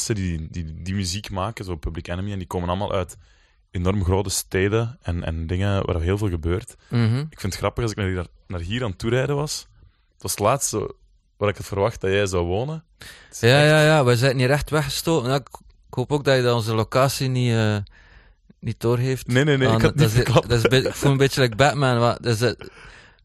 die, 0.07 0.49
die, 0.51 0.83
die 0.83 0.95
muziek 0.95 1.31
maken, 1.31 1.65
zo 1.65 1.77
Public 1.77 2.09
Enemy, 2.09 2.33
en 2.33 2.39
die 2.39 2.47
komen 2.47 2.69
allemaal 2.69 2.93
uit 2.93 3.17
enorm 3.71 4.05
grote 4.05 4.31
steden 4.31 4.99
en, 5.03 5.25
en 5.25 5.47
dingen 5.47 5.87
waar 5.87 6.01
heel 6.01 6.19
veel 6.19 6.29
gebeurt. 6.29 6.77
Mhm. 6.89 7.19
Ik 7.19 7.41
vind 7.41 7.53
het 7.53 7.57
grappig 7.57 7.83
als 7.83 7.93
ik 7.93 7.99
naar 7.99 8.07
hier, 8.07 8.27
naar 8.47 8.61
hier 8.61 8.83
aan 8.83 8.89
toe 8.89 8.99
toerijden 8.99 9.37
was. 9.37 9.69
Het 10.13 10.23
was 10.23 10.31
het 10.31 10.41
laatste 10.41 10.95
waar 11.37 11.49
ik 11.49 11.57
het 11.57 11.67
verwacht 11.67 12.01
dat 12.01 12.11
jij 12.11 12.27
zou 12.27 12.45
wonen. 12.45 12.85
Ja, 13.41 13.63
ja, 13.63 13.85
ja, 13.85 14.05
we 14.05 14.17
zijn 14.17 14.39
hier 14.39 14.51
echt 14.51 14.71
weggestoken. 14.71 15.35
Ik 15.35 15.49
hoop 15.91 16.13
ook 16.13 16.25
dat 16.25 16.43
je 16.43 16.55
onze 16.55 16.75
locatie 16.75 17.29
niet, 17.29 17.53
eh, 17.53 17.77
niet 18.59 18.81
doorheeft. 18.81 19.27
Nee, 19.27 19.45
nee, 19.45 19.57
nee, 19.57 19.69
ik 19.69 19.75
ah, 19.75 19.81
dat, 19.81 19.95
niet 19.97 20.27
dat, 20.49 20.51
is, 20.51 20.85
Ik 20.85 20.95
voel 20.95 21.11
een 21.11 21.17
beetje 21.17 21.41
like 21.41 21.57
Batman. 21.57 21.99
Wat, 21.99 22.27
is, 22.27 22.55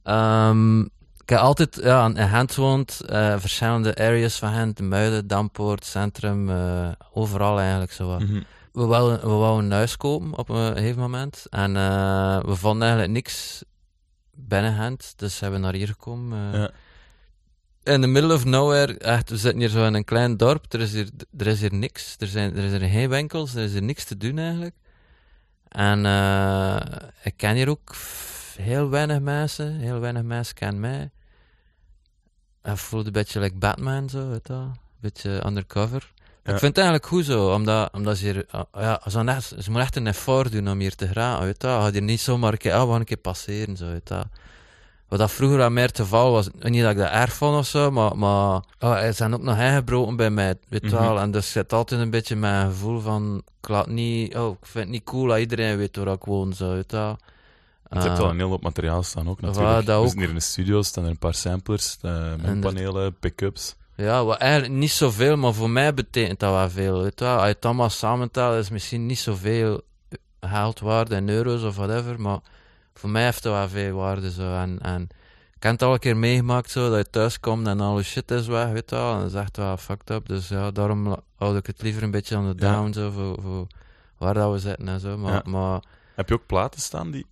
um, 0.03 0.89
ik 1.25 1.31
heb 1.31 1.39
altijd 1.39 1.79
ja, 1.81 2.05
in 2.05 2.29
Gent 2.29 2.51
gewoond, 2.51 3.01
eh, 3.01 3.39
verschillende 3.39 3.95
areas 3.95 4.35
van 4.37 4.53
Gent, 4.53 4.79
Muiden, 4.79 5.27
Dampoort, 5.27 5.85
Centrum, 5.85 6.49
eh, 6.49 6.89
overal 7.13 7.59
eigenlijk 7.59 7.91
zo 7.91 8.07
wat. 8.07 8.19
Mhm. 8.19 8.41
We 8.71 8.85
wouden, 8.85 9.19
we 9.19 9.33
wouden 9.33 9.65
een 9.65 9.71
huis 9.71 9.97
kopen 9.97 10.37
op 10.37 10.49
een 10.49 10.75
gegeven 10.75 11.01
moment. 11.01 11.45
En 11.49 11.75
eh, 11.75 12.43
we 12.43 12.55
vonden 12.55 12.81
eigenlijk 12.81 13.11
niks 13.11 13.63
binnen 14.31 14.75
Gent, 14.75 15.13
dus 15.15 15.37
zijn 15.37 15.51
we 15.51 15.57
naar 15.57 15.73
hier 15.73 15.87
gekomen. 15.87 16.59
Ja. 16.59 16.71
In 17.93 18.01
the 18.01 18.07
middle 18.07 18.33
of 18.33 18.45
nowhere, 18.45 18.97
echt, 18.97 19.29
we 19.29 19.37
zitten 19.37 19.59
hier 19.59 19.69
zo 19.69 19.85
in 19.85 19.93
een 19.93 20.03
klein 20.03 20.37
dorp, 20.37 20.73
er 20.73 20.81
is 20.81 20.93
hier, 20.93 21.09
er 21.37 21.47
is 21.47 21.59
hier 21.59 21.73
niks. 21.73 22.15
Er 22.19 22.27
zijn, 22.27 22.55
er 22.55 22.63
is 22.63 22.71
hier 22.71 22.89
geen 22.89 23.09
winkels, 23.09 23.55
er 23.55 23.63
is 23.63 23.71
hier 23.71 23.83
niks 23.83 24.03
te 24.03 24.17
doen 24.17 24.37
eigenlijk. 24.37 24.75
En 25.67 25.99
ik 27.23 27.33
ken 27.37 27.55
hier 27.55 27.69
ook 27.69 27.95
heel 28.57 28.89
weinig 28.89 29.19
mensen, 29.19 29.75
heel 29.75 29.99
weinig 29.99 30.23
mensen 30.23 30.55
kennen 30.55 30.79
mij. 30.79 31.09
Ik 32.65 32.77
voelde 32.77 33.05
een 33.05 33.11
beetje 33.11 33.39
like 33.39 33.55
Batman 33.55 34.09
zo, 34.09 34.29
weet 34.29 34.47
wel. 34.47 34.57
Een 34.59 34.71
beetje 35.01 35.43
undercover. 35.45 36.11
Ja. 36.43 36.53
Ik 36.53 36.59
vind 36.59 36.75
het 36.75 36.77
eigenlijk 36.77 37.05
goed 37.07 37.25
zo, 37.25 37.53
omdat, 37.53 37.89
omdat 37.93 38.17
ze 38.17 38.23
hier, 38.25 38.45
ah, 38.49 38.63
ja, 38.73 39.01
ze, 39.03 39.09
gaan 39.09 39.29
echt, 39.29 39.43
ze 39.47 39.55
moeten 39.55 39.81
echt 39.81 39.95
een 39.95 40.07
effort 40.07 40.51
doen 40.51 40.69
om 40.69 40.79
hier 40.79 40.95
te 40.95 41.07
geraken, 41.07 41.45
weet. 41.45 41.61
Je 41.61 41.67
gaat 41.67 41.91
hier 41.93 42.01
niet 42.01 42.19
zomaar 42.19 42.51
een 42.51 42.57
keer, 42.57 42.73
ah, 42.73 42.83
we 42.85 42.89
gaan 42.91 42.99
een 42.99 43.05
keer 43.05 43.17
passeren, 43.17 43.77
zo, 43.77 43.85
weet 43.85 44.07
je 44.07 44.13
wel. 44.13 44.23
Wat 45.07 45.19
dat 45.19 45.31
vroeger 45.31 45.63
aan 45.63 45.73
meer 45.73 45.87
het 45.87 45.99
geval 45.99 46.31
was, 46.31 46.49
niet 46.59 46.81
dat 46.81 46.91
ik 46.91 46.97
dat 46.97 47.09
erg 47.11 47.33
vond 47.33 47.57
of 47.57 47.65
zo, 47.65 47.91
maar, 47.91 48.17
maar 48.17 48.61
oh, 48.79 49.03
er 49.03 49.13
zijn 49.13 49.33
ook 49.33 49.41
nog 49.41 49.59
ingebroken 49.59 50.15
bij 50.15 50.29
mij, 50.29 50.55
weet 50.69 50.81
Mhm. 50.83 50.95
wel. 50.95 51.19
En 51.19 51.31
dus 51.31 51.51
zit 51.51 51.73
altijd 51.73 52.01
een 52.01 52.09
beetje 52.09 52.35
mijn 52.35 52.67
gevoel 52.69 52.99
van, 52.99 53.43
ik 53.61 53.69
laat 53.69 53.87
niet, 53.87 54.35
oh, 54.37 54.51
ik 54.51 54.65
vind 54.65 54.83
het 54.83 54.93
niet 54.93 55.03
cool 55.03 55.27
dat 55.27 55.37
iedereen 55.39 55.77
weet 55.77 55.95
waar 55.95 56.07
ik 56.07 56.23
woon, 56.23 56.53
zo, 56.53 56.73
weet 56.73 56.91
wel. 56.91 57.17
Want 57.95 58.03
je 58.03 58.11
hebt 58.11 58.21
Eh, 58.21 58.25
al 58.25 58.31
een 58.33 58.39
heel 58.39 58.49
hoop 58.49 58.63
materiaal 58.63 59.03
staan 59.03 59.29
ook 59.29 59.41
natuurlijk. 59.41 59.81
Voilà, 59.83 59.85
dat 59.85 60.01
We 60.01 60.07
ook. 60.09 60.13
hier 60.19 60.29
in 60.29 60.35
de 60.35 60.41
studio, 60.41 60.81
staan 60.81 61.03
er 61.03 61.09
een 61.09 61.17
paar 61.17 61.33
samplers, 61.33 61.97
uh, 62.01 62.33
panelen, 62.61 63.19
pick-ups. 63.19 63.75
Ja, 63.95 64.25
wat 64.25 64.37
eigenlijk 64.37 64.73
niet 64.73 64.91
zoveel, 64.91 65.35
maar 65.37 65.53
voor 65.53 65.69
mij 65.69 65.93
betekent 65.93 66.39
dat 66.39 66.51
wel 66.51 66.69
veel. 66.69 67.01
Weet 67.01 67.19
je 67.19 67.25
wel. 67.25 67.33
Als 67.35 67.47
je 67.47 67.53
het 67.53 67.65
allemaal 67.65 67.89
samentelt, 67.89 68.55
is 68.55 68.69
misschien 68.69 69.05
niet 69.05 69.19
zoveel 69.19 69.81
geld 70.41 70.79
waard 70.79 71.09
in 71.11 71.29
euro's 71.29 71.63
of 71.63 71.75
whatever, 71.75 72.21
maar 72.21 72.39
voor 72.93 73.09
mij 73.09 73.23
heeft 73.23 73.43
het 73.43 73.53
wel 73.53 73.69
veel 73.69 73.95
waarde. 73.95 74.31
Zo. 74.31 74.55
En, 74.55 74.79
en 74.81 75.01
ik 75.55 75.63
heb 75.63 75.71
het 75.71 75.81
al 75.81 75.93
een 75.93 75.99
keer 75.99 76.17
meegemaakt, 76.17 76.71
zo, 76.71 76.89
dat 76.89 76.97
je 77.05 77.09
thuis 77.11 77.39
komt 77.39 77.67
en 77.67 77.79
al 77.79 77.97
je 77.97 78.03
shit 78.03 78.31
is 78.31 78.47
weg, 78.47 78.71
weet 78.71 78.89
je 78.89 78.95
wel. 78.95 79.13
En 79.13 79.19
dat 79.19 79.27
is 79.27 79.33
echt 79.33 79.57
wel 79.57 79.77
fucked 79.77 80.09
up. 80.09 80.27
Dus 80.27 80.47
ja, 80.47 80.71
daarom 80.71 81.15
houd 81.35 81.55
ik 81.57 81.65
het 81.67 81.81
liever 81.81 82.03
een 82.03 82.11
beetje 82.11 82.35
aan 82.35 82.55
de 82.55 82.65
Ja. 82.65 82.71
down, 82.73 82.91
zo, 82.93 83.11
voor, 83.11 83.37
voor 83.41 83.67
waar 84.17 84.33
dat 84.33 84.51
we 84.51 84.59
zitten 84.59 84.87
en 84.87 84.99
zo. 84.99 85.17
Maar, 85.17 85.33
Ja. 85.33 85.41
maar 85.45 85.79
Heb 86.15 86.27
je 86.29 86.33
ook 86.35 86.45
platen 86.45 86.81
staan 86.81 87.11
die, 87.11 87.25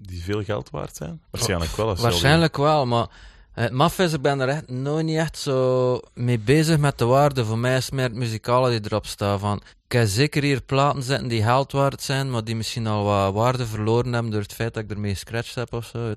die 0.00 0.22
veel 0.22 0.42
geld 0.42 0.70
waard 0.70 0.96
zijn? 0.96 1.20
Waarschijnlijk 1.30 1.76
wel. 1.76 1.88
Als 1.88 2.00
Waarschijnlijk 2.00 2.56
wel, 2.56 2.86
maar 2.86 3.06
het 3.52 3.72
maf 3.72 3.98
is, 3.98 4.12
ik 4.12 4.22
ben 4.22 4.40
er 4.40 4.48
echt 4.48 4.68
nooit 4.68 5.04
niet 5.04 5.18
echt 5.18 5.38
zo 5.38 6.00
mee 6.14 6.38
bezig 6.38 6.78
met 6.78 6.98
de 6.98 7.04
waarde. 7.04 7.44
Voor 7.44 7.58
mij 7.58 7.76
is 7.76 7.84
het 7.84 7.94
meer 7.94 8.04
het 8.04 8.14
muzikale 8.14 8.70
die 8.70 8.80
erop 8.84 9.06
staat. 9.06 9.40
Van, 9.40 9.60
ik 9.86 9.92
heb 9.92 10.08
zeker 10.08 10.42
hier 10.42 10.62
platen 10.62 11.02
zitten 11.02 11.28
die 11.28 11.42
geld 11.42 11.72
waard 11.72 12.02
zijn, 12.02 12.30
maar 12.30 12.44
die 12.44 12.56
misschien 12.56 12.86
al 12.86 13.04
wat 13.04 13.32
waarde 13.32 13.66
verloren 13.66 14.12
hebben 14.12 14.30
door 14.30 14.40
het 14.40 14.52
feit 14.52 14.74
dat 14.74 14.82
ik 14.82 14.90
ermee 14.90 15.12
gescratcht 15.12 15.54
heb 15.54 15.72
of 15.72 15.84
zo. 15.84 16.14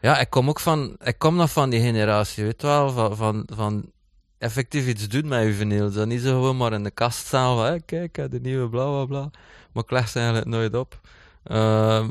Ja, 0.00 0.18
ik 0.18 0.30
kom 0.30 0.48
ook 0.48 0.60
van, 0.60 0.96
ik 1.02 1.18
kom 1.18 1.36
nog 1.36 1.50
van 1.50 1.70
die 1.70 1.80
generatie, 1.80 2.44
weet 2.44 2.60
je 2.60 2.66
wel, 2.66 2.90
van, 2.90 3.16
van, 3.16 3.48
van 3.54 3.90
effectief 4.38 4.86
iets 4.86 5.08
doen 5.08 5.28
met 5.28 5.44
je 5.44 5.52
vinyl. 5.52 5.92
Dat 5.92 6.06
niet 6.06 6.20
zo 6.20 6.30
gewoon 6.30 6.56
maar 6.56 6.72
in 6.72 6.82
de 6.82 6.90
kast 6.90 7.26
staan 7.26 7.56
van, 7.56 7.64
hé, 7.64 7.80
kijk, 7.80 8.30
de 8.30 8.40
nieuwe 8.40 8.68
bla 8.68 8.84
bla 8.84 9.04
bla. 9.04 9.30
Maar 9.72 9.82
ik 9.82 9.90
leg 9.90 10.08
ze 10.08 10.18
eigenlijk 10.18 10.48
nooit 10.48 10.74
op. 10.74 11.00
Ehm, 11.44 12.10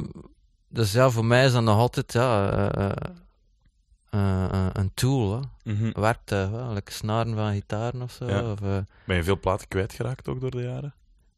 dus 0.69 0.91
ja, 0.91 1.09
voor 1.09 1.25
mij 1.25 1.45
is 1.45 1.51
dat 1.51 1.63
nog 1.63 1.77
altijd 1.77 2.13
ja, 2.13 2.51
eh, 2.51 2.85
eh, 2.85 4.43
eh, 4.43 4.67
een 4.73 4.91
tool, 4.93 5.31
hè. 5.31 5.71
Een 5.71 5.93
werktuig, 5.95 6.49
hè. 6.51 6.73
like 6.73 6.91
snaren 6.91 7.35
van 7.35 7.53
gitaren 7.53 8.01
of 8.01 8.11
zo. 8.11 8.27
Ja. 8.27 8.51
Of, 8.51 8.59
Ben 9.05 9.15
je 9.15 9.23
veel 9.23 9.39
platen 9.39 9.67
kwijtgeraakt 9.67 10.27
ook 10.27 10.41
door 10.41 10.51
de 10.51 10.61
jaren? 10.61 10.93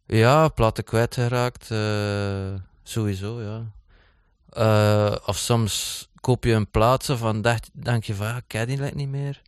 ja, 0.05 0.47
platen 0.47 0.83
kwijtgeraakt, 0.83 1.65
sowieso, 2.83 3.41
ja. 3.41 3.71
Of 5.25 5.37
soms 5.37 6.07
koop 6.21 6.43
je 6.43 6.53
een 6.53 6.71
plaat 6.71 7.05
van, 7.05 7.41
dacht, 7.41 7.69
denk 7.73 8.03
je 8.03 8.15
van, 8.15 8.27
ja, 8.27 8.35
ik 8.35 8.43
ken 8.47 8.67
die 8.67 8.79
niet 8.79 9.09
meer. 9.09 9.41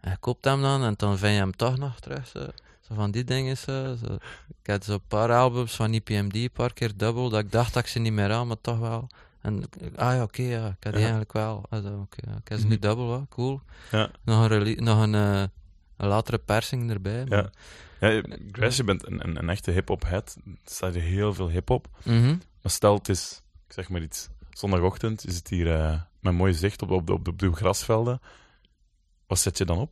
En 0.00 0.10
je 0.10 0.16
koopt 0.16 0.44
hem 0.44 0.62
dan 0.62 0.84
en 0.84 0.94
dan 0.96 1.18
vind 1.18 1.32
je 1.32 1.38
hem 1.38 1.56
toch 1.56 1.78
nog 1.78 2.00
terug. 2.00 2.26
Zo, 2.26 2.46
zo 2.92 3.00
van 3.00 3.10
die 3.10 3.24
dingen. 3.24 3.56
Zo, 3.56 3.94
zo. 3.94 4.14
Ik 4.62 4.70
had 4.70 4.84
zo 4.84 4.92
een 4.92 5.06
paar 5.08 5.32
albums 5.32 5.76
van 5.76 5.92
EPMD, 5.92 6.34
een 6.34 6.50
paar 6.52 6.72
keer 6.72 6.96
dubbel, 6.96 7.28
dat 7.28 7.40
ik 7.40 7.52
dacht 7.52 7.74
dat 7.74 7.82
ik 7.82 7.88
ze 7.88 7.98
niet 7.98 8.12
meer 8.12 8.32
aan, 8.32 8.46
maar 8.46 8.60
toch 8.60 8.78
wel. 8.78 9.06
En, 9.40 9.64
ah 9.96 10.14
ja, 10.14 10.22
oké, 10.22 10.42
ja, 10.42 10.66
ik 10.66 10.84
had 10.84 10.92
die 10.92 10.92
Ja. 10.92 10.98
eigenlijk 10.98 11.32
wel. 11.32 11.64
Ah, 11.70 11.82
zo, 11.82 12.00
oké, 12.00 12.30
ja, 12.30 12.36
ik 12.36 12.48
heb 12.48 12.58
ze 12.58 12.66
nu 12.66 12.72
Mhm. 12.74 12.80
dubbel, 12.80 13.12
hè, 13.12 13.20
cool. 13.28 13.60
Ja. 13.90 14.10
Nog 14.24 14.50
een, 14.50 14.84
nog 14.84 15.02
een, 15.02 15.14
eh, 15.14 15.42
een 15.96 16.08
latere 16.08 16.38
persing 16.38 16.90
erbij. 16.90 17.24
maar- 17.26 17.38
Ja. 17.38 17.50
Ja, 18.00 18.08
je- 18.08 18.48
Grass, 18.52 18.76
je 18.76 18.84
bent 18.84 19.06
een, 19.06 19.24
een, 19.28 19.38
een 19.38 19.48
echte 19.48 19.70
hip-hop 19.70 20.02
head. 20.04 20.36
Er 20.44 20.52
staat 20.64 20.94
heel 20.94 21.34
veel 21.34 21.48
hip-hop. 21.48 21.88
Mhm. 22.02 22.28
Maar 22.62 22.72
stel, 22.72 22.94
het 22.94 23.08
is, 23.08 23.42
ik 23.66 23.72
zeg 23.72 23.88
maar 23.88 24.02
iets, 24.02 24.28
zondagochtend, 24.50 25.22
je 25.22 25.32
zit 25.32 25.48
hier 25.48 25.74
eh, 25.74 26.00
met 26.20 26.32
mooi 26.32 26.52
zicht 26.54 26.82
op, 26.82 26.90
op, 26.90 27.06
de- 27.06 27.12
op, 27.12 27.24
de, 27.24 27.30
op 27.30 27.38
de 27.38 27.52
grasvelden. 27.52 28.20
Wat 29.26 29.38
zet 29.38 29.58
je 29.58 29.64
dan 29.64 29.78
op? 29.78 29.90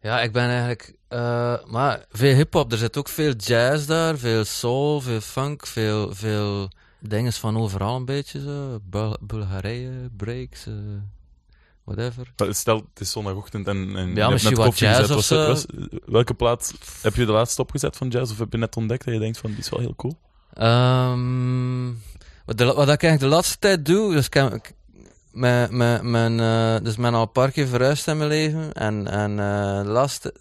Ja, 0.00 0.20
ik 0.20 0.32
ben 0.32 0.48
eigenlijk. 0.48 0.94
Eh, 1.12 1.54
maar 1.66 2.04
veel 2.10 2.34
hip-hop, 2.34 2.72
er 2.72 2.78
zit 2.78 2.96
ook 2.96 3.08
veel 3.08 3.32
jazz 3.34 3.86
daar, 3.86 4.18
veel 4.18 4.44
soul, 4.44 5.00
veel 5.00 5.20
funk, 5.20 5.66
veel, 5.66 6.14
veel 6.14 6.70
dingen 7.00 7.32
van 7.32 7.56
overal 7.58 7.96
een 7.96 8.04
beetje 8.04 8.40
zo. 8.40 8.78
Bul 8.82 9.16
Bulgarije, 9.20 9.90
breaks, 10.16 10.66
eh, 10.66 10.72
whatever. 11.84 12.32
Stel, 12.50 12.76
het 12.76 13.00
is 13.00 13.10
zondagochtend 13.10 13.66
en, 13.68 13.96
en 13.96 14.14
je 14.14 14.20
hebt 14.20 14.32
misschien 14.32 14.56
net 14.56 14.64
wat 14.66 14.78
jazz 14.78 15.00
gezet. 15.00 15.16
of 15.16 15.24
zo. 15.24 15.46
was- 15.46 15.66
welke 16.06 16.34
plaat 16.34 16.74
heb 17.02 17.14
je 17.14 17.26
de 17.26 17.32
laatste 17.32 17.62
opgezet 17.62 17.96
van 17.96 18.08
jazz? 18.08 18.32
Of 18.32 18.38
heb 18.38 18.52
je 18.52 18.58
net 18.58 18.76
ontdekt 18.76 19.04
dat 19.04 19.14
je 19.14 19.20
denkt 19.20 19.38
van, 19.38 19.50
die 19.50 19.58
is 19.58 19.68
wel 19.68 19.80
heel 19.80 19.94
cool? 19.96 20.18
Ehm, 20.54 21.86
wat, 22.46 22.58
de, 22.58 22.64
wat 22.64 22.88
ik 22.88 23.02
eigenlijk 23.02 23.20
de 23.20 23.26
laatste 23.26 23.58
tijd 23.58 23.86
doe, 23.86 24.12
dus 24.12 24.26
ik, 24.26 24.72
mijn, 25.32 25.76
mijn, 25.76 26.10
mijn, 26.10 26.40
eh, 26.40 26.84
dus 26.84 26.96
ben 26.96 27.14
al 27.14 27.22
een 27.22 27.32
paar 27.32 27.50
keer 27.50 27.66
verhuisd 27.66 28.06
in 28.06 28.16
mijn 28.16 28.28
leven. 28.28 28.72
En, 28.72 29.08
en 29.08 29.36
de 29.84 29.90
laatste 29.90 30.34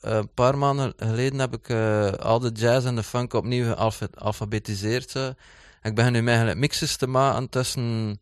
eh, 0.00 0.20
paar 0.34 0.58
maanden 0.58 0.92
geleden 0.96 1.38
heb 1.38 1.54
ik 1.54 1.68
eh, 1.68 2.12
al 2.12 2.38
de 2.38 2.50
jazz 2.54 2.86
en 2.86 2.96
de 2.96 3.02
funk 3.02 3.32
opnieuw 3.32 3.74
gealfabetiseerd. 3.74 5.14
Ik 5.82 5.94
begin 5.94 6.12
nu 6.12 6.26
eigenlijk 6.26 6.58
mixes 6.58 6.96
te 6.96 7.06
maken 7.06 7.48
tussen... 7.48 8.20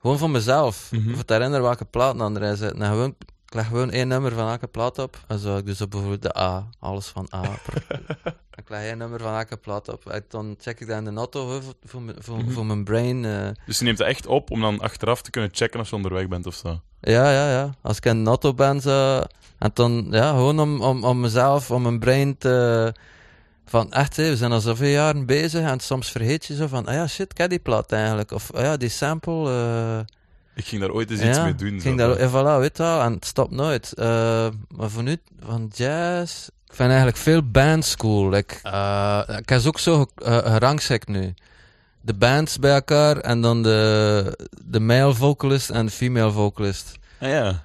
Gewoon 0.00 0.18
van 0.18 0.30
mezelf. 0.30 0.88
Mhm. 0.92 1.12
Of 1.14 1.22
te 1.22 1.32
herinneren 1.32 1.64
welke 1.64 1.84
platen 1.84 2.18
dan 2.18 2.36
erin 2.36 2.56
zitten. 2.56 2.82
En 2.82 2.90
gewoon, 2.90 3.14
ik 3.54 3.60
leg 3.60 3.68
gewoon 3.68 3.90
één 3.90 4.08
nummer 4.08 4.32
van 4.32 4.48
elke 4.48 4.66
plaat 4.66 4.98
op. 4.98 5.18
En 5.26 5.38
zo 5.38 5.56
ik 5.56 5.66
dus 5.66 5.80
op 5.80 5.90
bijvoorbeeld 5.90 6.22
de 6.22 6.38
A. 6.38 6.68
Alles 6.80 7.06
van 7.06 7.28
A. 7.34 7.42
ik 8.60 8.68
leg 8.68 8.80
één 8.82 8.98
nummer 8.98 9.20
van 9.20 9.34
elke 9.36 9.56
plaat 9.56 9.88
op. 9.88 10.06
En 10.10 10.24
dan 10.28 10.54
check 10.60 10.80
ik 10.80 10.86
dat 10.86 10.96
in 10.98 11.04
de 11.04 11.10
auto 11.14 11.50
hè, 11.50 11.62
voor, 11.62 11.74
voor, 11.84 12.02
mijn- 12.02 12.16
voor, 12.22 12.36
Mhm. 12.36 12.50
voor 12.50 12.66
mijn 12.66 12.84
brain. 12.84 13.24
eh. 13.24 13.48
Dus 13.66 13.78
je 13.78 13.84
neemt 13.84 13.98
het 13.98 14.06
echt 14.06 14.26
op 14.26 14.50
om 14.50 14.60
dan 14.60 14.80
achteraf 14.80 15.22
te 15.22 15.30
kunnen 15.30 15.50
checken 15.52 15.80
of 15.80 15.88
je 15.90 15.96
onderweg 15.96 16.28
bent 16.28 16.46
of 16.46 16.54
zo. 16.54 16.80
Ja, 17.00 17.30
ja, 17.30 17.50
ja. 17.50 17.70
Als 17.82 17.96
ik 17.96 18.04
in 18.06 18.22
de 18.24 18.28
auto 18.28 18.54
ben, 18.54 18.80
zo... 18.80 19.20
En 19.58 19.70
dan, 19.74 20.06
ja, 20.10 20.30
gewoon 20.30 20.60
om, 20.60 20.82
om, 20.82 21.04
om 21.04 21.20
mezelf, 21.20 21.70
om 21.70 21.82
mijn 21.82 21.98
brain 21.98 22.38
te... 22.38 22.92
Van, 23.66 23.92
echt, 23.92 24.16
hè, 24.16 24.28
we 24.28 24.36
zijn 24.36 24.52
al 24.52 24.60
zoveel 24.60 24.88
jaren 24.88 25.26
bezig 25.26 25.60
en 25.62 25.80
soms 25.80 26.10
vergeet 26.10 26.44
je 26.44 26.54
zo 26.56 26.66
van, 26.66 26.86
ah 26.86 26.94
ja, 26.94 27.06
shit, 27.06 27.30
ik 27.30 27.38
heb 27.38 27.50
die 27.50 27.58
plaat 27.58 27.92
eigenlijk. 27.92 28.30
Of, 28.30 28.52
ah 28.52 28.62
ja, 28.62 28.76
die 28.76 28.88
sample... 28.88 29.50
eh, 29.50 29.98
Ik 30.54 30.64
ging 30.64 30.80
daar 30.80 30.90
ooit 30.90 31.10
eens 31.10 31.20
iets 31.20 31.38
mee 31.38 31.54
doen. 31.54 31.74
ik 31.74 31.80
zo. 31.80 31.80
ging 31.80 31.98
daar, 31.98 32.16
en 32.16 32.30
voilà, 32.30 32.60
weet 32.60 32.78
wel, 32.78 33.00
en 33.00 33.12
het 33.12 33.24
stopt 33.24 33.50
nooit. 33.50 33.92
Eh, 33.92 34.48
maar 34.68 34.90
voor 34.90 35.02
nu, 35.02 35.16
van 35.40 35.70
jazz... 35.74 36.46
Ik 36.46 36.74
vind 36.80 36.88
eigenlijk 36.88 37.18
veel 37.18 37.50
bandschool. 37.50 38.28
Like, 38.28 38.54
eh, 38.62 39.20
ik 39.38 39.48
heb 39.48 39.66
ook 39.66 39.78
zo 39.78 40.06
eh, 40.16 40.36
gerangschikt 40.38 41.08
nu. 41.08 41.34
De 42.00 42.14
bands 42.14 42.58
bij 42.58 42.72
elkaar 42.72 43.16
en 43.16 43.40
dan 43.40 43.62
de, 43.62 44.48
de 44.64 44.80
male 44.80 45.14
vocalist 45.14 45.70
en 45.70 45.86
de 45.86 45.92
female 45.92 46.30
vocalist. 46.30 46.92
Ah, 47.20 47.28
ja. 47.28 47.64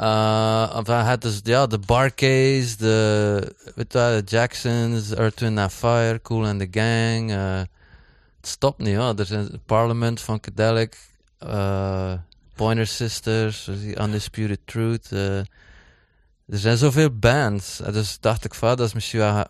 Uh, 0.00 1.08
het 1.08 1.24
is 1.24 1.40
ja, 1.42 1.66
de 1.66 1.78
Barcase, 1.78 2.76
de, 2.76 3.54
weet 3.74 3.92
je, 3.92 3.98
de 3.98 4.22
Jacksons, 4.24 5.14
Earth, 5.14 5.40
Wind 5.40 5.58
and 5.58 5.72
Fire, 5.72 6.20
Cool 6.22 6.46
and 6.46 6.60
the 6.60 6.68
Gang. 6.80 7.30
eh, 7.30 7.58
het 8.36 8.48
stopt 8.48 8.78
niet, 8.78 8.96
hoor. 8.96 9.14
Er 9.14 9.26
zijn 9.26 9.60
Parliament, 9.66 10.20
Funkadelic, 10.20 10.96
eh 11.38 12.12
Pointer 12.58 12.86
Sisters, 12.86 13.64
die 13.82 14.00
Undisputed 14.00 14.58
Truth. 14.64 15.12
eh. 15.12 15.36
er 15.38 15.46
zijn 16.58 16.76
zoveel 16.76 17.10
bands. 17.18 17.80
Eh, 17.80 17.92
Dus 17.92 18.20
dacht 18.20 18.44
ik 18.44 18.54
van, 18.54 18.76
dat 18.76 18.86
is 18.86 18.92
misschien 18.94 19.18
wel 19.18 19.44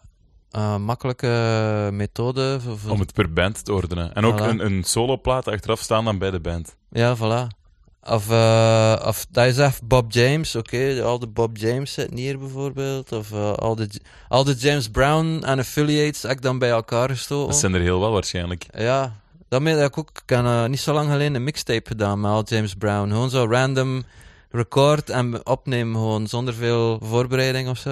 een 0.51 0.83
makkelijke 0.83 1.89
methode. 1.93 2.59
Voor, 2.61 2.79
voor- 2.79 2.91
Om 2.91 3.01
het 3.01 3.13
per 3.13 3.33
band 3.33 3.65
te 3.65 3.73
ordenen. 3.73 4.15
En 4.15 4.25
ook 4.25 4.41
een, 4.41 4.65
een 4.65 4.85
soloplaat 4.85 5.49
achteraf 5.49 5.81
staan 5.81 6.05
dan 6.05 6.19
bij 6.19 6.31
de 6.31 6.41
band. 6.41 6.77
Ja, 6.91 7.17
voilà. 7.17 7.57
Of, 8.03 8.31
eh, 8.31 9.03
of 9.07 9.27
dat 9.31 9.47
je 9.47 9.53
zegt 9.53 9.87
Bob 9.87 10.13
James, 10.13 10.57
oké, 10.57 11.03
al 11.03 11.19
de 11.19 11.27
Bob 11.27 11.57
James 11.57 11.93
zitten 11.93 12.17
hier 12.17 12.39
bijvoorbeeld. 12.39 13.13
Of 13.13 13.33
eh, 13.33 13.53
al, 13.53 13.75
de, 13.75 13.89
al 14.29 14.45
de 14.45 14.55
James 14.55 14.89
Brown 14.91 15.43
en 15.45 15.59
affiliates 15.59 16.23
heb 16.23 16.31
ik 16.31 16.43
dan 16.43 16.59
bij 16.59 16.71
elkaar 16.71 17.09
gestoken. 17.09 17.49
Dat 17.51 17.59
zijn 17.59 17.75
er 17.75 17.81
heel 17.81 18.01
wel 18.01 18.13
waarschijnlijk. 18.13 18.67
Ja, 18.77 19.21
daarmee 19.49 19.75
heb 19.75 19.91
ik 19.91 19.99
ook 19.99 20.11
eh, 20.27 20.65
niet 20.67 20.81
zo 20.81 20.93
lang 20.93 21.11
geleden 21.11 21.35
een 21.35 21.45
mixtape 21.45 21.89
gedaan 21.89 22.21
met 22.21 22.31
al 22.31 22.43
James 22.45 22.75
Brown. 22.75 23.09
Gewoon 23.11 23.31
zo 23.31 23.47
random 23.51 24.05
record 24.51 25.11
en 25.11 25.47
opnemen 25.47 25.95
gewoon 25.95 26.27
zonder 26.27 26.55
veel 26.55 26.99
voorbereiding 27.03 27.69
of 27.69 27.79
zo. 27.79 27.91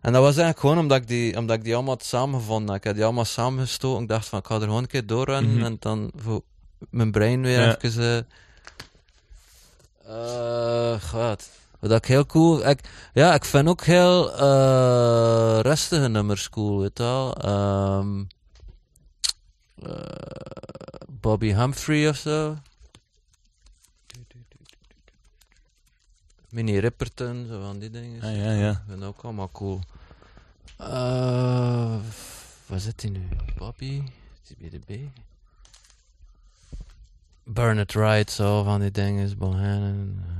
En 0.00 0.12
dat 0.12 0.22
was 0.22 0.36
eigenlijk 0.36 0.58
gewoon 0.58 0.78
omdat 0.78 0.96
ik 0.98 1.06
die, 1.08 1.36
omdat 1.36 1.56
ik 1.56 1.64
die 1.64 1.74
allemaal 1.74 1.94
had 1.94 2.04
samengevonden. 2.04 2.74
Ik 2.74 2.84
heb 2.84 2.94
die 2.94 3.04
allemaal 3.04 3.24
samengestoken. 3.24 4.02
Ik 4.02 4.08
dacht 4.08 4.28
van, 4.28 4.38
ik 4.38 4.46
ga 4.46 4.54
er 4.54 4.60
gewoon 4.60 4.82
een 4.82 4.86
keer 4.86 5.06
doorrunnen 5.06 5.54
Mhm. 5.54 5.64
en 5.64 5.76
dan 5.80 6.10
voor 6.16 6.42
mijn 6.90 7.10
brein 7.10 7.42
weer 7.42 7.60
Ja. 7.60 7.76
even... 7.80 8.26
eh 10.06 10.92
eh, 10.92 11.00
wat? 11.12 11.48
Wat 11.80 11.90
ik 11.92 12.04
heel 12.04 12.26
cool... 12.26 12.68
Ik, 12.68 12.80
ja, 13.12 13.34
ik 13.34 13.44
vind 13.44 13.68
ook 13.68 13.82
heel 13.84 14.32
eh 14.36 15.58
rustige 15.62 16.08
nummers 16.08 16.50
cool, 16.50 16.80
weet 16.80 16.98
je 16.98 17.02
wel. 17.02 17.34
Ehm, 17.36 18.22
eh, 19.86 21.08
Bobby 21.20 21.52
Humphrey 21.52 22.08
of 22.08 22.16
zo. 22.16 22.56
Minnie 26.48 26.78
Ripperton, 26.80 27.46
zo 27.48 27.60
van 27.60 27.78
die 27.78 27.90
dingen. 27.90 28.22
Ah, 28.22 28.36
ja, 28.36 28.52
ja. 28.52 28.70
Ik 28.70 28.78
vind 28.88 29.02
ook 29.04 29.20
allemaal 29.22 29.50
cool. 29.52 29.80
Eh 30.76 31.96
waar 32.66 32.80
zit 32.80 33.02
hij 33.02 33.10
nu? 33.10 33.28
Bobby? 33.56 34.02
Is 34.42 34.48
hij 34.48 34.56
bij 34.58 34.70
de 34.70 34.78
B? 34.78 35.10
Burn 37.44 37.78
It 37.78 37.92
Right, 37.92 38.30
zo 38.30 38.62
van 38.62 38.80
die 38.80 38.90
dingen. 38.90 39.38
Bohannon. 39.38 40.22
eh. 40.26 40.32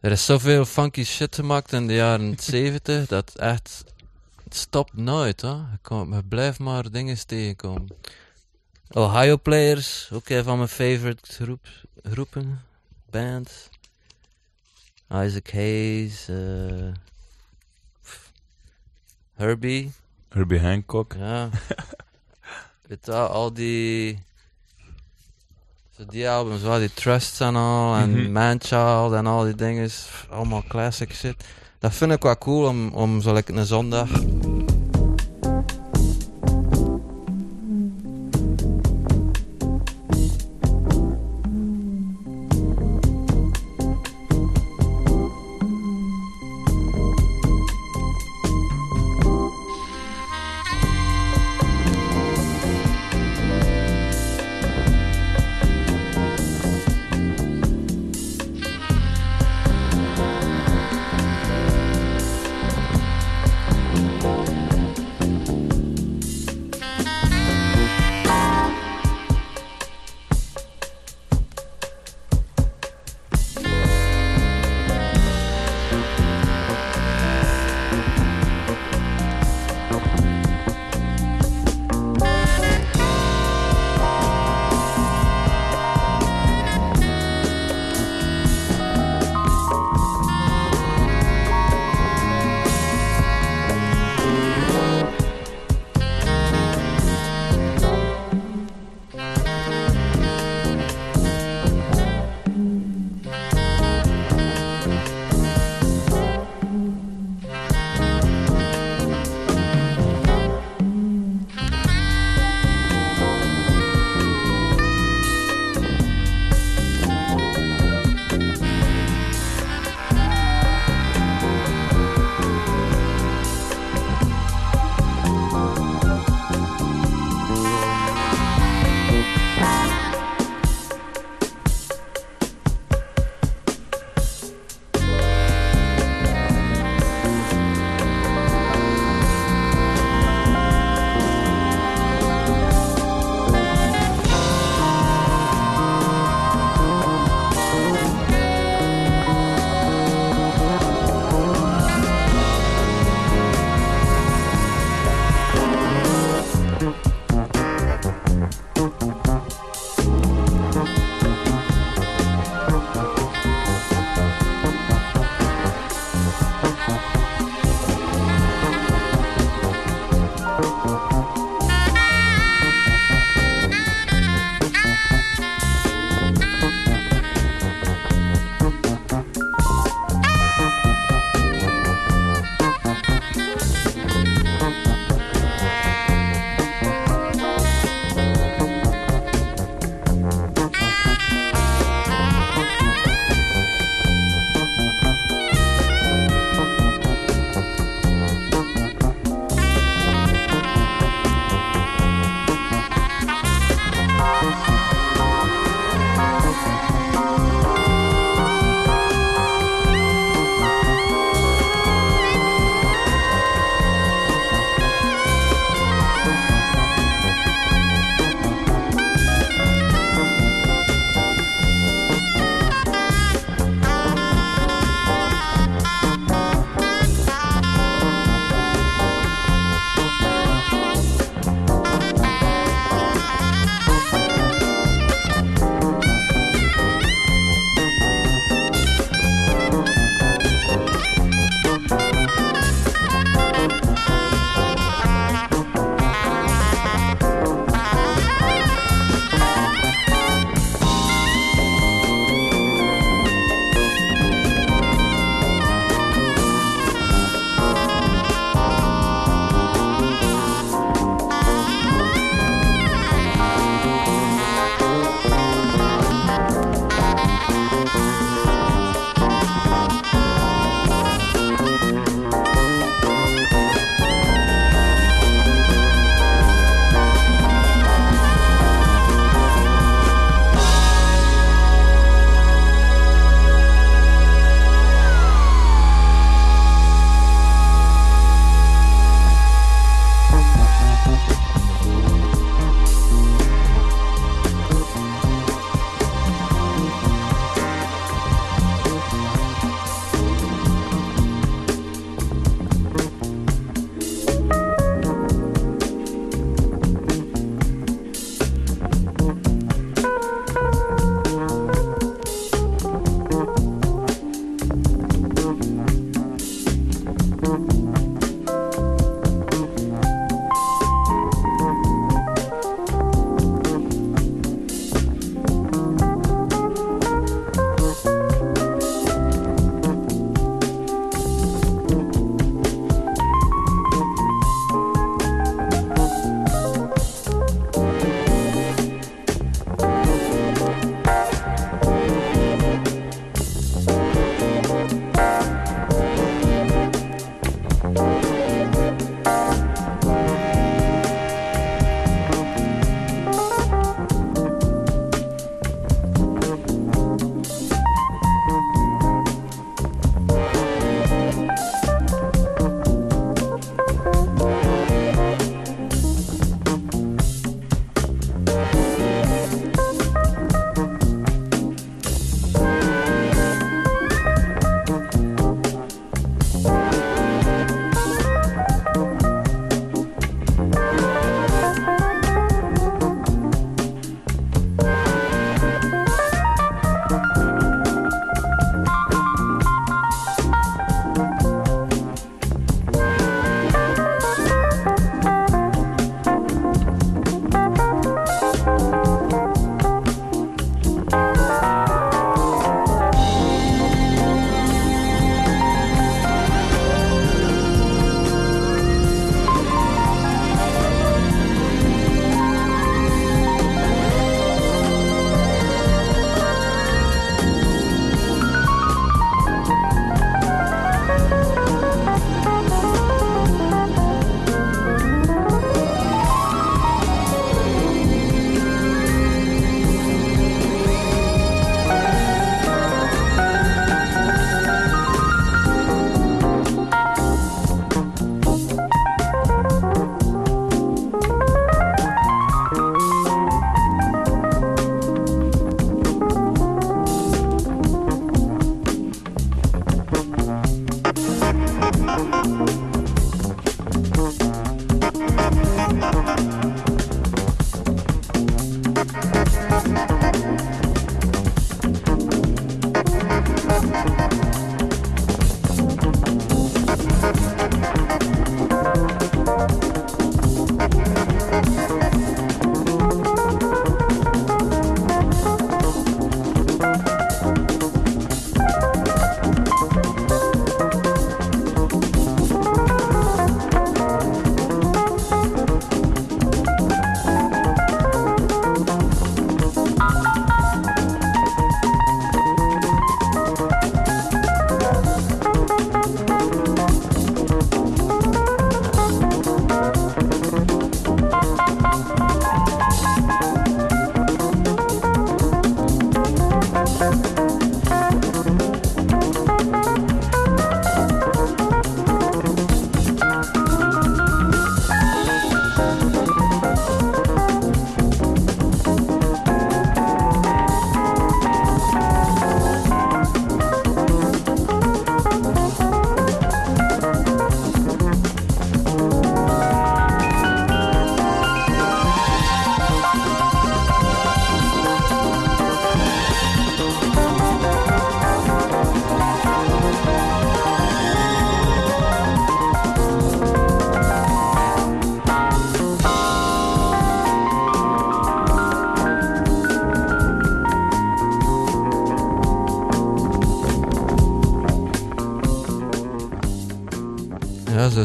Er 0.00 0.12
is 0.12 0.24
zoveel 0.24 0.64
funky 0.64 1.04
shit 1.04 1.34
gemaakt 1.34 1.72
in 1.72 1.86
de 1.86 1.94
jaren 1.94 2.36
70 2.50 3.06
dat 3.06 3.34
echt. 3.34 3.84
Het 4.46 4.56
stopt 4.56 4.96
nooit. 4.96 5.40
Je, 5.40 5.64
komt, 5.82 6.14
je 6.14 6.22
blijft 6.24 6.58
maar 6.58 6.90
dingen 6.90 7.26
tegenkomen. 7.26 7.88
Ohio 8.90 9.36
Players, 9.36 10.08
ook 10.12 10.28
een 10.28 10.44
van 10.44 10.56
mijn 10.56 10.68
favorite 10.68 11.32
groep, 11.32 11.66
groepen, 12.02 12.62
bands. 13.10 13.68
Isaac 15.12 15.50
Hayes, 15.50 16.24
pff, 18.02 18.32
Herbie, 19.34 19.92
Herbie 20.28 20.60
Hancock. 20.60 21.12
ja. 21.18 21.48
Weet 22.88 23.06
wel, 23.06 23.26
al 23.28 23.52
die... 23.52 24.18
Zo 25.96 26.06
die 26.06 26.28
albums, 26.30 26.62
wel 26.62 26.78
die 26.78 26.94
Trusts 26.94 27.40
en 27.40 27.56
al, 27.56 27.94
en 27.96 28.10
Mhm. 28.10 28.32
Manchild 28.32 29.12
en 29.12 29.26
al 29.26 29.44
die 29.44 29.54
dingen, 29.54 29.90
allemaal 30.30 30.62
classic 30.68 31.12
shit. 31.14 31.44
Dat 31.78 31.94
vind 31.94 32.12
ik 32.12 32.22
wel 32.22 32.38
cool 32.38 32.68
om, 32.68 32.88
om 32.94 33.20
zo 33.20 33.32
lekker 33.32 33.56
een 33.56 33.66
zondag... 33.66 34.08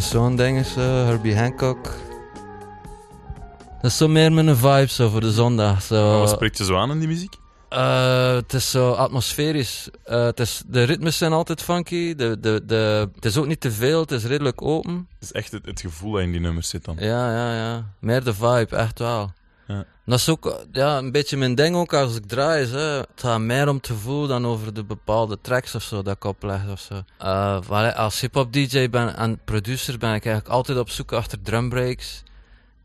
Zo 0.02 0.08
zo'n 0.08 0.36
ding 0.36 0.60
is 0.60 0.74
zo, 0.74 0.80
Herbie 0.80 1.38
Hancock. 1.38 1.84
Dat 3.82 3.92
is 3.92 3.98
zo 3.98 4.08
meer 4.08 4.32
mijn 4.32 4.56
vibe 4.56 4.88
zo 4.88 5.10
voor 5.10 5.22
de 5.22 5.32
zondag. 5.32 5.82
Zo. 5.82 6.20
Wat 6.20 6.30
spreekt 6.30 6.58
je 6.58 6.64
zo 6.64 6.76
aan 6.76 6.92
in 6.92 7.00
die 7.00 7.08
muziek? 7.08 7.36
Eh, 7.70 8.34
het 8.34 8.54
is 8.54 8.72
zo 8.72 8.92
atmosferisch. 8.92 9.90
Eh, 10.04 10.24
het 10.24 10.40
is, 10.40 10.64
de 10.68 10.84
ritmes 10.84 11.18
zijn 11.18 11.34
altijd 11.34 11.62
funky. 11.62 12.16
De, 12.16 12.40
de, 12.40 12.62
de, 12.66 13.10
het 13.16 13.26
is 13.26 13.38
ook 13.38 13.46
niet 13.48 13.62
te 13.62 13.72
veel, 13.72 14.02
het 14.02 14.12
is 14.12 14.24
redelijk 14.24 14.62
open. 14.62 15.08
Het 15.20 15.24
is 15.24 15.32
echt 15.32 15.52
het, 15.52 15.66
het 15.66 15.82
gevoel 15.82 16.12
dat 16.12 16.22
in 16.22 16.32
die 16.32 16.42
nummers 16.42 16.70
zit 16.70 16.86
dan. 16.86 16.96
Ja, 17.00 17.34
ja, 17.36 17.56
ja. 17.56 17.86
Meer 18.00 18.24
de 18.24 18.34
vibe, 18.34 18.76
echt 18.76 19.00
wel. 19.00 19.32
Dat 20.06 20.20
is 20.20 20.30
ook 20.30 20.66
ja, 20.72 20.98
een 20.98 21.12
beetje 21.12 21.38
mijn 21.38 21.56
ding 21.56 21.76
ook 21.76 21.94
als 21.94 22.16
ik 22.16 22.26
draai. 22.26 22.64
Is, 22.64 22.72
hè. 22.72 22.80
Het 22.80 23.08
gaat 23.16 23.40
meer 23.40 23.70
om 23.70 23.82
te 23.82 23.94
voelen 23.94 24.30
dan 24.30 24.46
over 24.46 24.74
de 24.74 24.84
bepaalde 24.84 25.38
tracks 25.42 25.76
of 25.76 25.84
zo 25.84 26.02
dat 26.02 26.16
ik 26.16 26.24
opleg 26.24 26.70
of 26.70 26.80
zo. 26.80 27.02
Eh, 27.18 27.96
als 27.96 28.20
hip-hop 28.22 28.54
DJ 28.54 28.90
ben 28.90 29.16
en 29.16 29.40
producer 29.46 29.98
ben 29.98 30.14
ik 30.14 30.26
eigenlijk 30.26 30.56
altijd 30.56 30.78
op 30.78 30.90
zoek 30.90 31.12
achter 31.12 31.42
drumbreaks. 31.42 32.24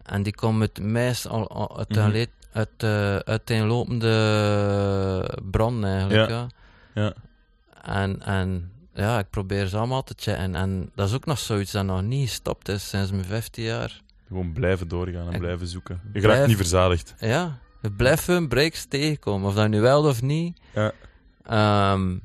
En 0.02 0.22
die 0.22 0.34
komen 0.34 0.60
het 0.60 0.80
meest 0.80 1.28
uit, 1.76 1.96
een 1.96 2.10
leed- 2.10 2.30
uit 2.52 2.68
eh, 2.76 3.16
uiteenlopende 3.16 4.10
bron 5.50 5.84
eigenlijk. 5.84 6.30
Ja. 6.30 6.46
Ja. 6.94 7.02
Ja. 7.02 7.12
En, 7.82 8.22
en 8.22 8.70
ja, 8.94 9.18
ik 9.18 9.30
probeer 9.30 9.66
ze 9.66 9.76
allemaal 9.76 10.02
te 10.02 10.14
checken. 10.16 10.54
En 10.54 10.90
dat 10.94 11.08
is 11.08 11.14
ook 11.14 11.24
nog 11.26 11.38
zoiets 11.38 11.72
dat 11.72 11.84
nog 11.84 12.02
niet 12.02 12.28
gestopt 12.28 12.68
is 12.68 12.88
sinds 12.88 13.10
mijn 13.10 13.24
15 13.24 13.64
jaar. 13.64 14.00
Gewoon 14.28 14.52
blijven 14.52 14.88
doorgaan 14.88 15.32
en 15.32 15.38
blijven 15.38 15.66
zoeken. 15.66 16.00
Je 16.12 16.20
blijf- 16.20 16.36
raakt 16.36 16.48
niet 16.48 16.56
verzadigd. 16.56 17.14
Ja, 17.18 17.58
we 17.80 17.90
blijven 17.92 18.48
breaks 18.48 18.84
tegenkomen, 18.84 19.48
of 19.48 19.54
dat 19.54 19.68
nu 19.68 19.80
wel 19.80 20.04
of 20.04 20.22
niet. 20.22 20.60
Ja. 20.74 20.92
Ehm, 21.42 22.18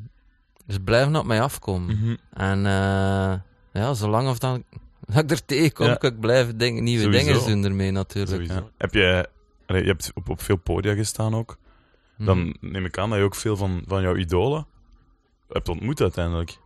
dus 0.65 0.77
blijven 0.83 1.15
op 1.15 1.25
mij 1.25 1.41
afkomen. 1.41 1.97
Mhm. 1.99 2.15
En 2.33 2.57
eh, 2.65 3.33
ja, 3.73 3.93
zolang 3.93 4.27
of 4.29 4.39
dan 4.39 4.63
dat 5.13 5.23
ik 5.23 5.29
er 5.31 5.45
tegenkom, 5.45 5.85
Ja. 5.87 5.95
kan 5.95 6.11
ik 6.11 6.19
blijven 6.19 6.55
nieuwe 6.57 7.03
Sowieso. 7.03 7.25
dingen 7.33 7.45
doen 7.45 7.63
ermee 7.63 7.91
natuurlijk. 7.91 8.47
Ja. 8.47 8.63
Heb 8.77 8.93
je, 8.93 9.29
je 9.67 9.73
hebt 9.73 10.11
op, 10.13 10.29
op 10.29 10.41
veel 10.41 10.55
podia 10.57 10.93
gestaan 10.93 11.35
ook. 11.35 11.57
Mhm. 12.15 12.25
Dan 12.25 12.55
neem 12.59 12.85
ik 12.85 12.97
aan 12.97 13.09
dat 13.09 13.17
je 13.19 13.23
ook 13.25 13.35
veel 13.35 13.57
van, 13.57 13.83
van 13.87 14.01
jouw 14.01 14.15
idolen 14.15 14.65
hebt 15.49 15.69
ontmoet 15.69 16.01
uiteindelijk. 16.01 16.57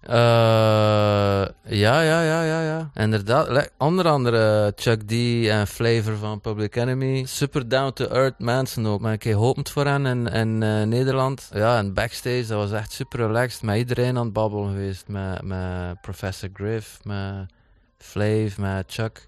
Eh, 0.00 1.46
ja, 1.64 2.00
ja, 2.00 2.22
ja, 2.22 2.42
ja, 2.42 2.62
ja. 2.62 2.90
Inderdaad. 2.94 3.70
Onder 3.78 4.08
andere 4.08 4.72
Chuck 4.76 5.02
D 5.02 5.12
en 5.46 5.66
Flavor 5.66 6.16
van 6.16 6.40
Public 6.40 6.76
Enemy. 6.76 7.24
Super 7.26 7.68
down-to-earth 7.68 8.38
mensen 8.38 8.86
ook. 8.86 9.00
Maar 9.00 9.12
ik 9.12 9.22
heb 9.22 9.34
geopend 9.34 9.70
voor 9.70 9.86
hen 9.86 10.06
in, 10.06 10.26
in 10.26 10.62
eh, 10.62 10.82
Nederland. 10.82 11.50
Ja, 11.52 11.78
en 11.78 11.94
backstage, 11.94 12.46
dat 12.46 12.58
was 12.58 12.72
echt 12.72 12.92
super 12.92 13.18
relaxed. 13.18 13.62
Met 13.62 13.76
iedereen 13.76 14.16
aan 14.16 14.24
het 14.24 14.32
babbelen 14.32 14.68
geweest. 14.68 15.08
Met, 15.08 15.42
met 15.42 16.00
Professor 16.00 16.48
Griff, 16.52 17.04
met 17.04 17.46
Flav, 17.98 18.56
met 18.58 18.92
Chuck. 18.92 19.26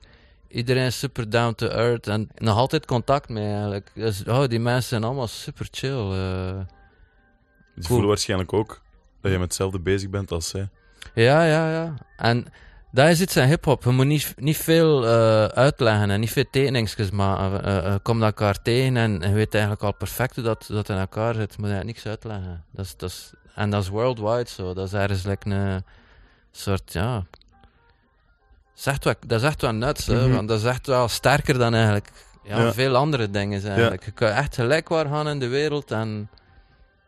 Iedereen 0.49 0.93
super 0.93 1.31
down-to-earth. 1.31 2.07
En 2.07 2.29
nog 2.35 2.57
altijd 2.57 2.87
contact 2.87 3.29
mee 3.29 3.53
eigenlijk. 3.53 3.91
Dus 3.95 4.25
oh, 4.25 4.47
die 4.47 4.61
mensen 4.61 4.89
zijn 4.89 5.05
allemaal 5.05 5.29
super 5.29 5.69
chill. 5.71 5.91
je 5.97 6.65
Cool. 7.75 7.87
voelt 7.87 8.05
waarschijnlijk 8.05 8.53
ook 8.53 8.81
dat 9.23 9.33
je 9.33 9.39
met 9.39 9.47
hetzelfde 9.47 9.81
bezig 9.81 10.11
bent 10.11 10.31
als 10.31 10.49
zij. 10.49 10.69
Ja, 11.15 11.45
ja, 11.45 11.71
ja. 11.71 11.95
En 12.17 12.47
is 12.93 13.21
iets 13.21 13.37
aan 13.37 13.47
hip-hop. 13.49 13.85
Je 13.85 13.91
moet 13.91 14.07
niet, 14.07 14.35
niet 14.37 14.57
veel 14.57 15.07
eh, 15.07 15.45
uitleggen 15.45 16.11
en 16.11 16.21
niet 16.21 16.31
veel 16.31 16.45
tekeningsjes 16.51 17.11
maken. 17.11 17.65
Eh, 17.65 17.95
kom 18.03 18.23
elkaar 18.23 18.63
tegen 18.63 18.97
en 18.97 19.13
je 19.13 19.33
weet 19.33 19.53
eigenlijk 19.53 19.83
al 19.83 19.95
perfect 19.95 20.35
hoe 20.35 20.45
dat, 20.45 20.65
dat 20.69 20.89
in 20.89 20.97
elkaar 20.97 21.35
zit. 21.35 21.51
Je 21.55 21.57
moet 21.61 21.71
eigenlijk 21.71 21.97
niks 21.97 22.07
uitleggen. 22.07 22.65
Dat 22.71 22.85
is, 22.85 22.97
dat 22.97 23.11
is, 23.11 23.33
en 23.55 23.71
dat 23.71 23.83
is 23.83 23.89
worldwide 23.89 24.49
zo. 24.51 24.75
Dat 24.75 24.87
is 24.87 24.93
ergens 24.93 25.23
like 25.23 25.51
een 25.51 25.85
soort, 26.53 26.93
ja. 26.93 27.15
Dat 27.15 28.79
is 28.79 28.87
echt 28.87 29.05
wel, 29.05 29.15
dat 29.27 29.41
is 29.41 29.47
echt 29.47 29.61
wel 29.63 29.73
nuts, 29.73 30.07
hè, 30.07 30.27
Mhm. 30.27 30.35
want 30.35 30.49
dat 30.49 30.59
is 30.59 30.65
echt 30.65 30.87
wel 30.87 31.09
sterker 31.09 31.59
dan 31.59 31.75
eigenlijk 31.75 32.11
ja, 32.43 32.59
Ja. 32.61 32.73
veel 32.73 32.97
andere 32.97 33.31
dingen. 33.31 33.65
Eigenlijk. 33.65 34.05
Je 34.05 34.11
kan 34.11 34.29
echt 34.29 34.55
gelijk 34.55 34.89
waar 34.89 35.07
gaan 35.07 35.29
in 35.29 35.39
de 35.39 35.49
wereld 35.49 35.91
en 35.91 36.29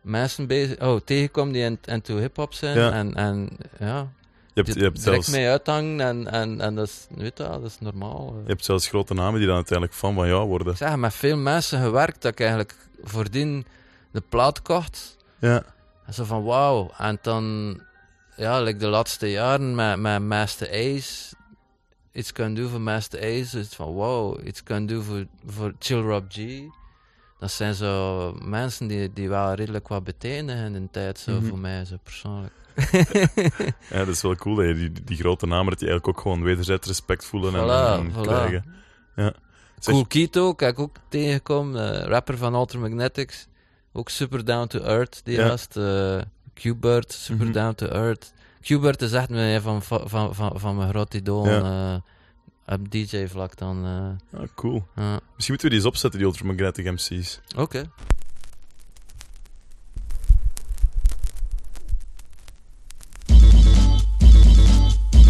mensen 0.05 0.46
bezig, 0.46 0.80
oh, 0.80 1.00
tegenkomen 1.05 1.52
die 1.52 1.62
in- 1.62 1.78
into 1.84 2.16
hip-hop 2.16 2.52
zijn. 2.55 2.78
Ja. 2.78 2.92
En, 2.92 3.14
en 3.14 3.48
ja, 3.78 3.96
Je 3.98 4.62
hebt, 4.62 4.74
je 4.74 4.82
hebt, 4.82 5.02
direct 5.05 5.24
zelfs, 5.24 5.28
mee 5.28 5.48
uithangen 5.48 6.00
en, 6.00 6.26
en, 6.32 6.61
en 6.61 6.74
dat, 6.74 6.86
is, 6.88 7.07
weet 7.11 7.38
je, 7.38 7.44
dat 7.44 7.64
is 7.64 7.76
normaal. 7.80 8.28
eh. 8.28 8.42
je 8.42 8.48
hebt 8.50 8.64
zelfs 8.64 8.88
grote 8.88 9.14
namen 9.14 9.38
die 9.38 9.46
dan 9.46 9.57
uiteindelijk 9.57 9.98
fan 9.98 10.14
van 10.14 10.28
jou 10.28 10.48
worden. 10.48 10.72
Ik 10.72 10.76
zeg, 10.78 10.96
met 10.96 11.14
veel 11.14 11.36
mensen 11.36 11.82
gewerkt 11.82 12.22
dat 12.22 12.32
ik 12.32 12.40
eigenlijk 12.40 12.74
voordien 13.02 13.66
de 14.11 14.22
plaat 14.28 14.62
kocht. 14.62 15.16
Ja. 15.38 15.62
En 16.07 16.14
zo 16.14 16.24
van 16.24 16.44
wauw. 16.44 16.90
En 16.98 17.18
dan, 17.22 17.78
ja, 18.36 18.61
like 18.62 18.78
de 18.78 18.86
laatste 18.86 19.30
jaren 19.30 19.74
met, 19.74 19.98
met 19.98 20.22
Master 20.22 20.68
Ace. 20.70 21.34
Iets 22.12 22.32
kan 22.32 22.55
doen 22.55 22.68
voor 22.68 22.80
Master 22.80 23.18
Ace. 23.20 23.59
Iets 23.61 23.74
van 23.74 23.86
wow. 23.92 24.46
Iets 24.46 24.62
kan 24.62 24.86
doen 24.86 25.02
voor, 25.02 25.26
voor 25.46 25.72
Chill 25.78 26.00
Rob 26.00 26.24
G. 26.28 26.38
Dat 27.39 27.51
zijn 27.53 27.74
zo 27.74 28.32
mensen 28.43 28.87
die, 28.87 29.12
die 29.12 29.28
wel 29.28 29.55
redelijk 29.55 29.89
wat 29.89 30.05
betekenen 30.05 30.74
in 30.74 30.82
de 30.82 30.89
tijd, 30.91 31.18
zo 31.18 31.32
Mhm. 31.32 31.45
voor 31.49 31.59
mij, 31.59 31.85
zo 31.85 31.97
persoonlijk. 32.03 32.53
ja, 33.91 33.99
dat 33.99 34.09
is 34.09 34.22
wel 34.22 34.37
cool 34.37 34.55
dat 34.55 34.66
je 34.66 34.74
die, 34.74 34.93
die 35.05 35.16
grote 35.16 35.47
namen, 35.47 35.70
dat 35.70 35.78
die 35.78 35.89
eigenlijk 35.89 36.18
ook 36.18 36.22
gewoon 36.24 36.43
wederzijds 36.43 36.87
respect 36.87 37.24
voelen 37.24 37.55
en, 37.55 37.61
Voilà, 37.62 37.99
en 38.07 38.12
voilà. 38.12 38.26
krijgen. 38.26 38.64
Ja. 39.16 39.32
Zeg- 39.78 39.95
Cool 39.95 40.07
Keto, 40.07 40.55
kijk 40.55 40.78
ook 40.78 40.97
tegengekomen. 41.09 42.01
eh, 42.01 42.07
rapper 42.07 42.37
van 42.39 42.55
Ultra 42.55 42.78
Magnetics. 42.78 43.47
Ook 43.93 44.09
super 44.09 44.45
down 44.45 44.66
to 44.66 44.78
earth, 44.80 45.20
die 45.24 45.37
Ja. 45.37 45.49
gast. 45.49 45.78
Q-Bert, 46.55 47.12
super 47.12 47.45
Mhm. 47.47 47.55
down 47.55 47.74
to 47.74 47.87
earth. 47.87 48.32
Q-Bert 48.61 49.03
is 49.03 49.12
echt 49.12 49.30
een 49.30 49.61
van, 49.61 49.82
van, 49.82 50.09
van, 50.09 50.35
van, 50.35 50.53
van 50.61 50.76
mijn 50.76 50.89
grote 50.89 51.16
idool. 51.16 51.47
Ja. 51.49 51.61
eh, 51.95 52.01
op 52.66 52.90
DJ-vlak 52.90 53.56
dan. 53.56 53.84
eh, 54.32 54.40
Ah, 54.40 54.46
cool. 54.54 54.86
ja. 54.96 55.12
Misschien 55.12 55.54
moeten 55.54 55.60
we 55.60 55.68
die 55.68 55.78
eens 55.78 55.84
opzetten, 55.84 56.18
die 56.18 56.28
Ultramagnetic 56.28 56.84
MC's. 56.92 57.40
Oké. 57.56 57.84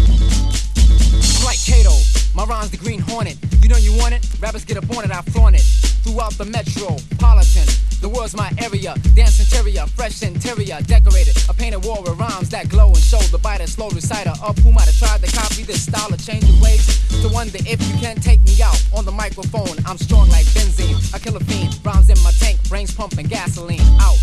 I'm 0.07 1.43
like 1.43 1.59
Kato, 1.65 1.91
my 2.35 2.43
rhyme's 2.45 2.71
the 2.71 2.77
green 2.77 2.99
hornet. 3.01 3.37
You 3.61 3.69
know 3.69 3.77
you 3.77 3.93
want 3.97 4.13
it? 4.13 4.25
Rappers 4.39 4.63
get 4.65 4.77
up 4.77 4.89
on 4.95 5.03
it, 5.03 5.11
I 5.11 5.21
flaunt 5.31 5.55
it. 5.55 5.61
Throughout 6.03 6.33
the 6.37 6.45
metropolitan, 6.45 7.65
the 8.01 8.09
world's 8.09 8.35
my 8.35 8.51
area. 8.59 8.93
Dance 9.15 9.39
interior, 9.39 9.85
fresh 9.87 10.21
interior, 10.21 10.77
decorated. 10.85 11.35
A 11.49 11.53
painted 11.53 11.83
wall 11.83 12.03
with 12.03 12.17
rhymes 12.19 12.49
that 12.49 12.69
glow 12.69 12.93
show 13.15 13.27
the 13.31 13.37
biter, 13.37 13.67
slow 13.67 13.89
reciter 13.89 14.33
up 14.43 14.57
who 14.59 14.71
might 14.71 14.85
have 14.85 14.97
tried 14.97 15.21
to 15.23 15.31
copy 15.31 15.63
this 15.63 15.83
style 15.83 16.11
of 16.13 16.19
changing 16.23 16.59
ways. 16.59 16.83
To 17.21 17.29
wonder 17.29 17.57
if 17.65 17.79
you 17.87 17.95
can't 17.99 18.21
take 18.21 18.41
me 18.43 18.61
out 18.61 18.81
on 18.93 19.05
the 19.05 19.11
microphone. 19.11 19.77
I'm 19.85 19.97
strong 19.97 20.27
like 20.29 20.45
benzene, 20.51 20.97
I 21.13 21.19
kill 21.19 21.35
a 21.37 21.39
fiend. 21.39 21.79
Rhymes 21.83 22.09
in 22.09 22.19
my 22.23 22.31
tank, 22.31 22.59
brains 22.67 22.93
pumping 22.93 23.27
gasoline. 23.27 23.81
Out. 23.99 24.19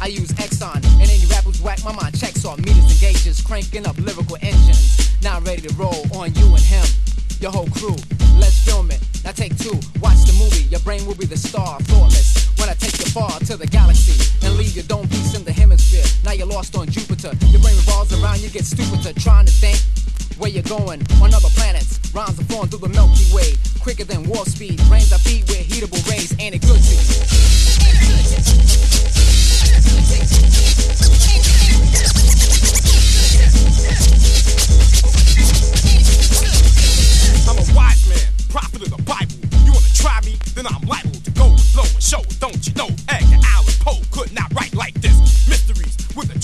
I 0.00 0.08
use 0.08 0.30
Exxon, 0.32 0.76
and 1.00 1.08
any 1.08 1.24
rappers 1.26 1.60
whack 1.62 1.82
my 1.84 1.92
mind 1.92 2.18
checks 2.18 2.44
on 2.44 2.60
meters 2.60 2.84
and 2.84 3.00
gauges, 3.00 3.40
cranking 3.40 3.86
up 3.86 3.96
lyrical 3.96 4.36
engines. 4.42 5.16
Now 5.22 5.36
I'm 5.36 5.44
ready 5.44 5.62
to 5.62 5.74
roll 5.74 6.04
on 6.14 6.34
you 6.34 6.46
and 6.52 6.60
him, 6.60 6.84
your 7.40 7.50
whole 7.50 7.68
crew. 7.68 7.96
Let's 8.36 8.58
film 8.64 8.90
it. 8.90 9.00
Now 9.24 9.32
take 9.32 9.56
two, 9.56 9.80
watch 10.04 10.20
the 10.28 10.36
movie. 10.38 10.68
Your 10.68 10.80
brain 10.80 11.06
will 11.06 11.16
be 11.16 11.26
the 11.26 11.38
star, 11.38 11.80
thoughtless. 11.88 12.52
When 12.58 12.68
I 12.68 12.74
take 12.74 12.98
you 12.98 13.10
far 13.10 13.30
to 13.48 13.56
the 13.56 13.66
galaxy 13.66 14.16
and 14.44 14.56
leave 14.56 14.76
your 14.76 14.84
dome 14.84 15.08
piece 15.08 15.34
in 15.34 15.44
the 15.44 15.52
hemisphere. 15.52 15.85
Now 16.26 16.32
you're 16.32 16.48
lost 16.48 16.74
on 16.74 16.88
Jupiter. 16.88 17.30
Your 17.54 17.62
brain 17.62 17.76
revolves 17.76 18.12
around, 18.12 18.40
you 18.40 18.48
get 18.48 18.64
stupider 18.64 19.12
trying 19.20 19.46
to 19.46 19.52
think 19.52 19.78
where 20.38 20.50
you're 20.50 20.64
going 20.64 21.00
on 21.22 21.32
other 21.32 21.48
planets. 21.54 22.00
Rhymes 22.12 22.40
are 22.40 22.44
flowing 22.50 22.66
through 22.66 22.80
the 22.80 22.88
Milky 22.88 23.32
Way, 23.32 23.54
quicker 23.78 24.02
than 24.02 24.24
warp 24.24 24.48
speed. 24.48 24.82
Brains 24.88 25.12
are 25.12 25.22
beat 25.22 25.46
with 25.46 25.62
heatable 25.62 26.02
rays. 26.10 26.34
Ain't 26.40 26.56
it 26.56 26.62
good? 26.66 26.82
I'm 37.46 37.54
a 37.54 37.66
wise 37.70 38.02
man, 38.10 38.18
prophet 38.50 38.82
of 38.82 38.90
the 38.90 39.00
Bible. 39.06 39.38
You 39.64 39.70
wanna 39.70 39.94
try 39.94 40.18
me? 40.26 40.34
Then 40.56 40.66
I'm 40.66 40.82
liable 40.90 41.22
to 41.22 41.30
go 41.30 41.46
and 41.54 41.60
flow 41.70 41.86
and 41.86 42.02
show. 42.02 42.22
Don't 42.40 42.66
you 42.66 42.74
know? 42.74 42.90
Edgar 43.08 43.38
Allan 43.54 43.74
Poe 43.78 44.02
could 44.10 44.34
not 44.34 44.52
write 44.54 44.74
like 44.74 44.94
this. 44.94 45.14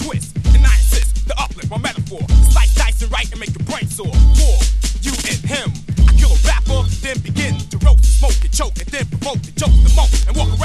Twist, 0.05 0.37
and 0.55 0.67
I 0.67 0.75
insist 0.79 1.27
to 1.29 1.35
uplift 1.41 1.71
my 1.71 1.79
metaphor. 1.79 2.21
Slice, 2.51 2.75
dice, 2.75 3.03
and 3.03 3.13
write 3.13 3.31
and 3.31 3.41
make 3.41 3.55
your 3.57 3.67
brain 3.67 3.89
sore. 3.89 4.13
For 4.39 4.55
you 5.03 5.13
and 5.31 5.41
him, 5.45 5.73
I 6.09 6.13
kill 6.19 6.33
a 6.33 6.39
rapper, 6.47 6.89
then 7.03 7.19
begin 7.21 7.59
to 7.71 7.79
roast, 7.79 8.19
smoke, 8.19 8.39
and 8.43 8.53
choke, 8.53 8.79
and 8.79 8.89
then 8.89 9.07
provoke, 9.07 9.43
and 9.43 9.57
joke 9.57 9.75
the 9.87 9.93
most, 9.97 10.27
and 10.29 10.37
walk 10.37 10.49
around 10.49 10.62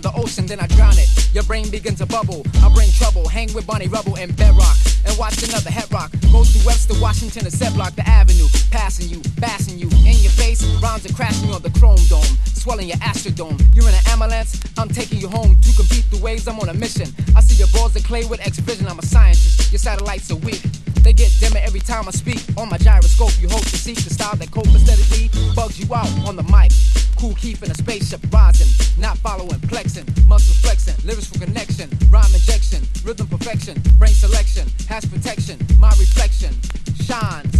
the 0.00 0.12
ocean, 0.14 0.46
then 0.46 0.60
I 0.60 0.66
drown 0.66 0.98
it. 0.98 1.08
Your 1.34 1.44
brain 1.44 1.70
begins 1.70 1.98
to 1.98 2.06
bubble. 2.06 2.44
I 2.62 2.72
bring 2.72 2.90
trouble, 2.92 3.28
hang 3.28 3.52
with 3.54 3.66
Bonnie 3.66 3.88
Rubble 3.88 4.16
and 4.16 4.34
Bedrock, 4.36 4.76
and 5.06 5.16
watch 5.18 5.42
another 5.42 5.70
head 5.70 5.90
rock. 5.92 6.10
Goes 6.32 6.50
through 6.50 6.66
Webster, 6.66 6.94
Washington, 7.00 7.44
and 7.44 7.52
set 7.52 7.74
block 7.74 7.94
the 7.94 8.06
avenue. 8.08 8.46
Passing 8.70 9.08
you, 9.08 9.20
passing 9.40 9.78
you 9.78 9.88
in 10.04 10.18
your 10.20 10.32
face. 10.32 10.64
Rhymes 10.82 11.06
are 11.06 11.14
crashing 11.14 11.50
on 11.50 11.62
the 11.62 11.70
chrome 11.78 12.00
dome, 12.08 12.24
swelling 12.44 12.88
your 12.88 12.98
astrodome. 12.98 13.58
You're 13.74 13.88
in 13.88 13.94
an 13.94 14.06
ambulance, 14.08 14.60
I'm 14.78 14.88
taking 14.88 15.18
you 15.18 15.28
home 15.28 15.56
to 15.60 15.70
compete 15.76 16.04
the 16.10 16.18
waves. 16.22 16.48
I'm 16.48 16.58
on 16.60 16.68
a 16.68 16.74
mission. 16.74 17.08
I 17.36 17.40
see 17.40 17.56
your 17.56 17.68
balls 17.68 17.96
of 17.96 18.04
clay 18.04 18.24
with 18.24 18.40
X 18.40 18.58
vision. 18.58 18.86
I'm 18.86 18.98
a 18.98 19.06
scientist. 19.06 19.72
Your 19.72 19.78
satellites 19.78 20.30
are 20.30 20.36
weak. 20.36 20.62
They 21.08 21.14
get 21.14 21.32
dimmer 21.40 21.60
every 21.64 21.80
time 21.80 22.06
I 22.06 22.10
speak. 22.10 22.38
On 22.58 22.68
my 22.68 22.76
gyroscope, 22.76 23.32
you 23.40 23.48
hope 23.48 23.62
to 23.64 23.78
seek 23.78 23.96
the 23.96 24.12
style 24.12 24.36
that 24.36 24.50
cope 24.50 24.66
aesthetically 24.66 25.30
bugs 25.56 25.80
you 25.80 25.88
out 25.94 26.06
on 26.28 26.36
the 26.36 26.42
mic. 26.42 26.70
Cool 27.16 27.32
keeping 27.36 27.70
a 27.70 27.74
spaceship 27.74 28.20
rising, 28.30 28.68
not 29.00 29.16
following, 29.16 29.58
flexing, 29.72 30.04
muscle 30.28 30.52
flexing, 30.60 30.94
lyrics 31.06 31.28
for 31.28 31.38
connection, 31.42 31.88
rhyme 32.10 32.28
injection, 32.34 32.84
rhythm 33.02 33.26
perfection, 33.26 33.80
brain 33.96 34.12
selection, 34.12 34.68
has 34.86 35.06
protection, 35.06 35.56
my 35.80 35.88
reflection 35.96 36.52
shines. 37.00 37.56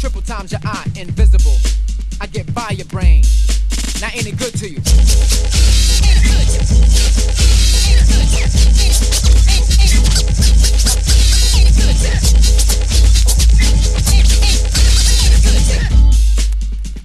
Triple 0.00 0.22
times 0.22 0.52
your 0.52 0.62
eye, 0.64 0.86
invisible. 0.96 1.58
I 2.22 2.26
get 2.26 2.54
by 2.54 2.70
your 2.70 2.86
brain. 2.86 3.22
Ain't 4.00 4.26
it 4.26 4.38
good 4.38 4.54
to 4.54 4.68
you? 4.68 4.80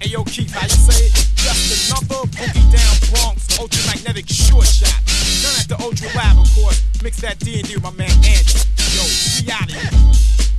Hey 0.00 0.08
yo, 0.10 0.22
Keith, 0.24 0.52
how 0.52 0.62
you 0.62 0.68
say 0.70 1.06
it? 1.06 1.12
Just 1.34 1.90
another 1.90 2.28
boogie 2.30 2.54
down 2.70 2.94
Bronx, 3.10 3.58
ultramagnetic 3.58 4.28
short 4.32 4.66
shot. 4.66 4.94
Done 5.42 5.60
at 5.60 5.68
the 5.68 5.76
Ultra 5.82 6.08
Lab, 6.16 6.38
of 6.38 6.54
course. 6.54 6.80
Mix 7.02 7.20
that 7.22 7.40
D 7.40 7.58
and 7.58 7.68
D 7.68 7.74
with 7.74 7.82
my 7.82 7.90
man 7.92 8.10
Andrew. 8.24 8.60
Yo, 8.94 9.02
we 9.42 9.50
out 9.50 9.68
of 9.68 9.74
here. 9.74 10.53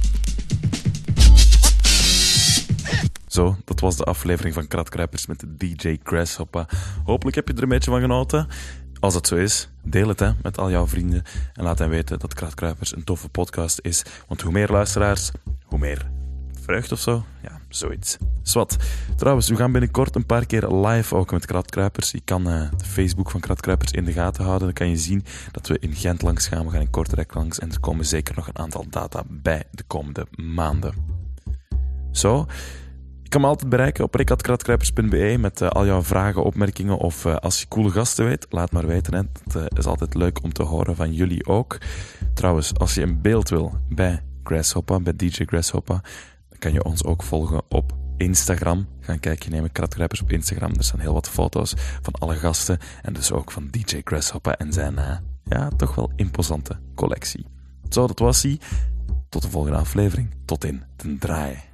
Zo, 3.36 3.58
dat 3.66 3.80
was 3.80 3.98
de 3.98 4.04
aflevering 4.04 4.54
van 4.54 4.68
Kratkruipers 4.68 5.26
met 5.26 5.44
DJ 5.48 5.98
Grasshopper. 6.04 6.66
Hopelijk 7.04 7.36
heb 7.36 7.48
je 7.48 7.54
er 7.54 7.64
een 7.64 7.70
beetje 7.70 7.92
van 7.92 8.00
genoten. 8.00 8.48
Als 9.00 9.14
dat 9.14 9.28
zo 9.28 9.36
is, 9.36 9.70
deel 9.84 10.08
het 10.08 10.20
hè, 10.20 10.32
met 10.42 10.58
al 10.58 10.70
jouw 10.70 10.88
vrienden 10.88 11.24
en 11.54 11.64
laat 11.64 11.80
hen 11.80 11.90
weten 11.90 12.20
dat 12.20 12.34
Kratkruipers 12.34 12.96
een 12.96 13.04
toffe 13.04 13.30
podcast 13.30 13.80
is. 13.82 14.06
Want 14.28 14.42
hoe 14.42 14.52
meer 14.52 14.68
luisteraars, 14.68 15.32
hoe 15.64 15.80
meer 15.80 16.10
vreugd 16.62 16.92
of 16.92 17.00
zo. 17.00 17.26
Ja, 17.42 17.60
zoiets. 17.70 18.18
Swat. 18.42 18.78
Trouwens, 19.16 19.50
we 19.50 19.56
gaan 19.56 19.72
binnenkort 19.72 20.16
een 20.16 20.26
paar 20.26 20.46
keer 20.46 20.68
live 20.68 21.16
ook 21.16 21.32
met 21.32 21.46
Kratkruipers. 21.46 22.12
Je 22.12 22.22
kan 22.26 22.50
eh, 22.50 22.70
de 22.78 22.86
Facebook 22.86 23.32
van 23.32 23.40
Kratkruipers 23.40 23.92
in 23.92 24.06
de 24.06 24.14
gaten 24.14 24.44
houden. 24.44 24.66
Dan 24.66 24.74
kan 24.76 24.90
je 24.90 24.98
zien 24.98 25.26
dat 25.52 25.68
we 25.68 25.80
in 25.80 25.96
Gent 25.96 26.22
langs 26.22 26.48
gaan. 26.48 26.66
We 26.66 26.72
gaan 26.72 26.82
in 26.82 26.90
Kortrijk 26.90 27.34
langs. 27.34 27.60
En 27.60 27.72
er 27.72 27.80
komen 27.80 28.06
zeker 28.06 28.36
nog 28.36 28.48
een 28.48 28.58
aantal 28.58 28.86
data 28.90 29.24
bij 29.28 29.64
de 29.72 29.84
komende 29.84 30.28
maanden. 30.36 30.94
Zo. 32.12 32.48
Je 33.26 33.32
kan 33.32 33.42
me 33.42 33.48
altijd 33.48 33.70
bereiken 33.70 34.04
op 34.04 34.16
rick.kratkruipers.be 34.16 35.36
met 35.40 35.62
eh, 35.62 35.70
al 35.70 35.86
jouw 35.86 36.04
vragen, 36.04 36.44
opmerkingen 36.44 36.98
of 36.98 37.26
eh, 37.26 37.36
als 37.36 37.60
je 37.60 37.68
coole 37.68 37.90
gasten 37.90 38.26
weet, 38.26 38.46
laat 38.50 38.72
maar 38.72 38.88
weten. 38.88 39.14
Hè. 39.14 39.22
Het 39.44 39.56
eh, 39.56 39.78
is 39.78 39.86
altijd 39.86 40.14
leuk 40.14 40.44
om 40.44 40.54
te 40.54 40.64
horen 40.64 40.96
van 40.96 41.14
jullie 41.14 41.46
ook. 41.46 41.78
Trouwens, 42.34 42.78
als 42.78 42.94
je 42.94 43.02
een 43.02 43.22
beeld 43.22 43.50
wil 43.50 43.78
bij 43.90 44.24
Grasshopper, 44.44 45.02
bij 45.02 45.16
DJ 45.16 45.44
Grasshopper, 45.46 46.00
dan 46.50 46.60
kan 46.60 46.74
je 46.74 46.84
ons 46.84 47.04
ook 47.04 47.24
volgen 47.24 47.62
op 47.70 47.96
Instagram. 48.18 48.88
Ga 49.00 49.14
een 49.14 49.20
kijkje 49.20 49.50
nemen, 49.50 49.72
Kratkruipers 49.72 50.22
op 50.22 50.32
Instagram. 50.32 50.74
Er 50.74 50.84
staan 50.84 51.00
heel 51.00 51.14
wat 51.14 51.30
foto's 51.30 51.74
van 52.02 52.14
alle 52.14 52.36
gasten 52.36 52.78
en 53.02 53.14
dus 53.14 53.32
ook 53.32 53.52
van 53.52 53.68
DJ 53.72 54.02
Grasshopper 54.04 54.54
en 54.54 54.74
zijn, 54.74 54.96
ja, 55.44 55.70
toch 55.78 55.96
wel 55.96 56.12
imposante 56.16 56.80
collectie. 56.96 57.46
Zo, 57.90 58.08
dat 58.08 58.20
was 58.20 58.44
hij. 58.44 58.60
Tot 59.30 59.42
de 59.42 59.50
volgende 59.50 59.78
aflevering. 59.78 60.30
Tot 60.46 60.64
in 60.64 60.84
ten 60.96 61.20
draai. 61.20 61.74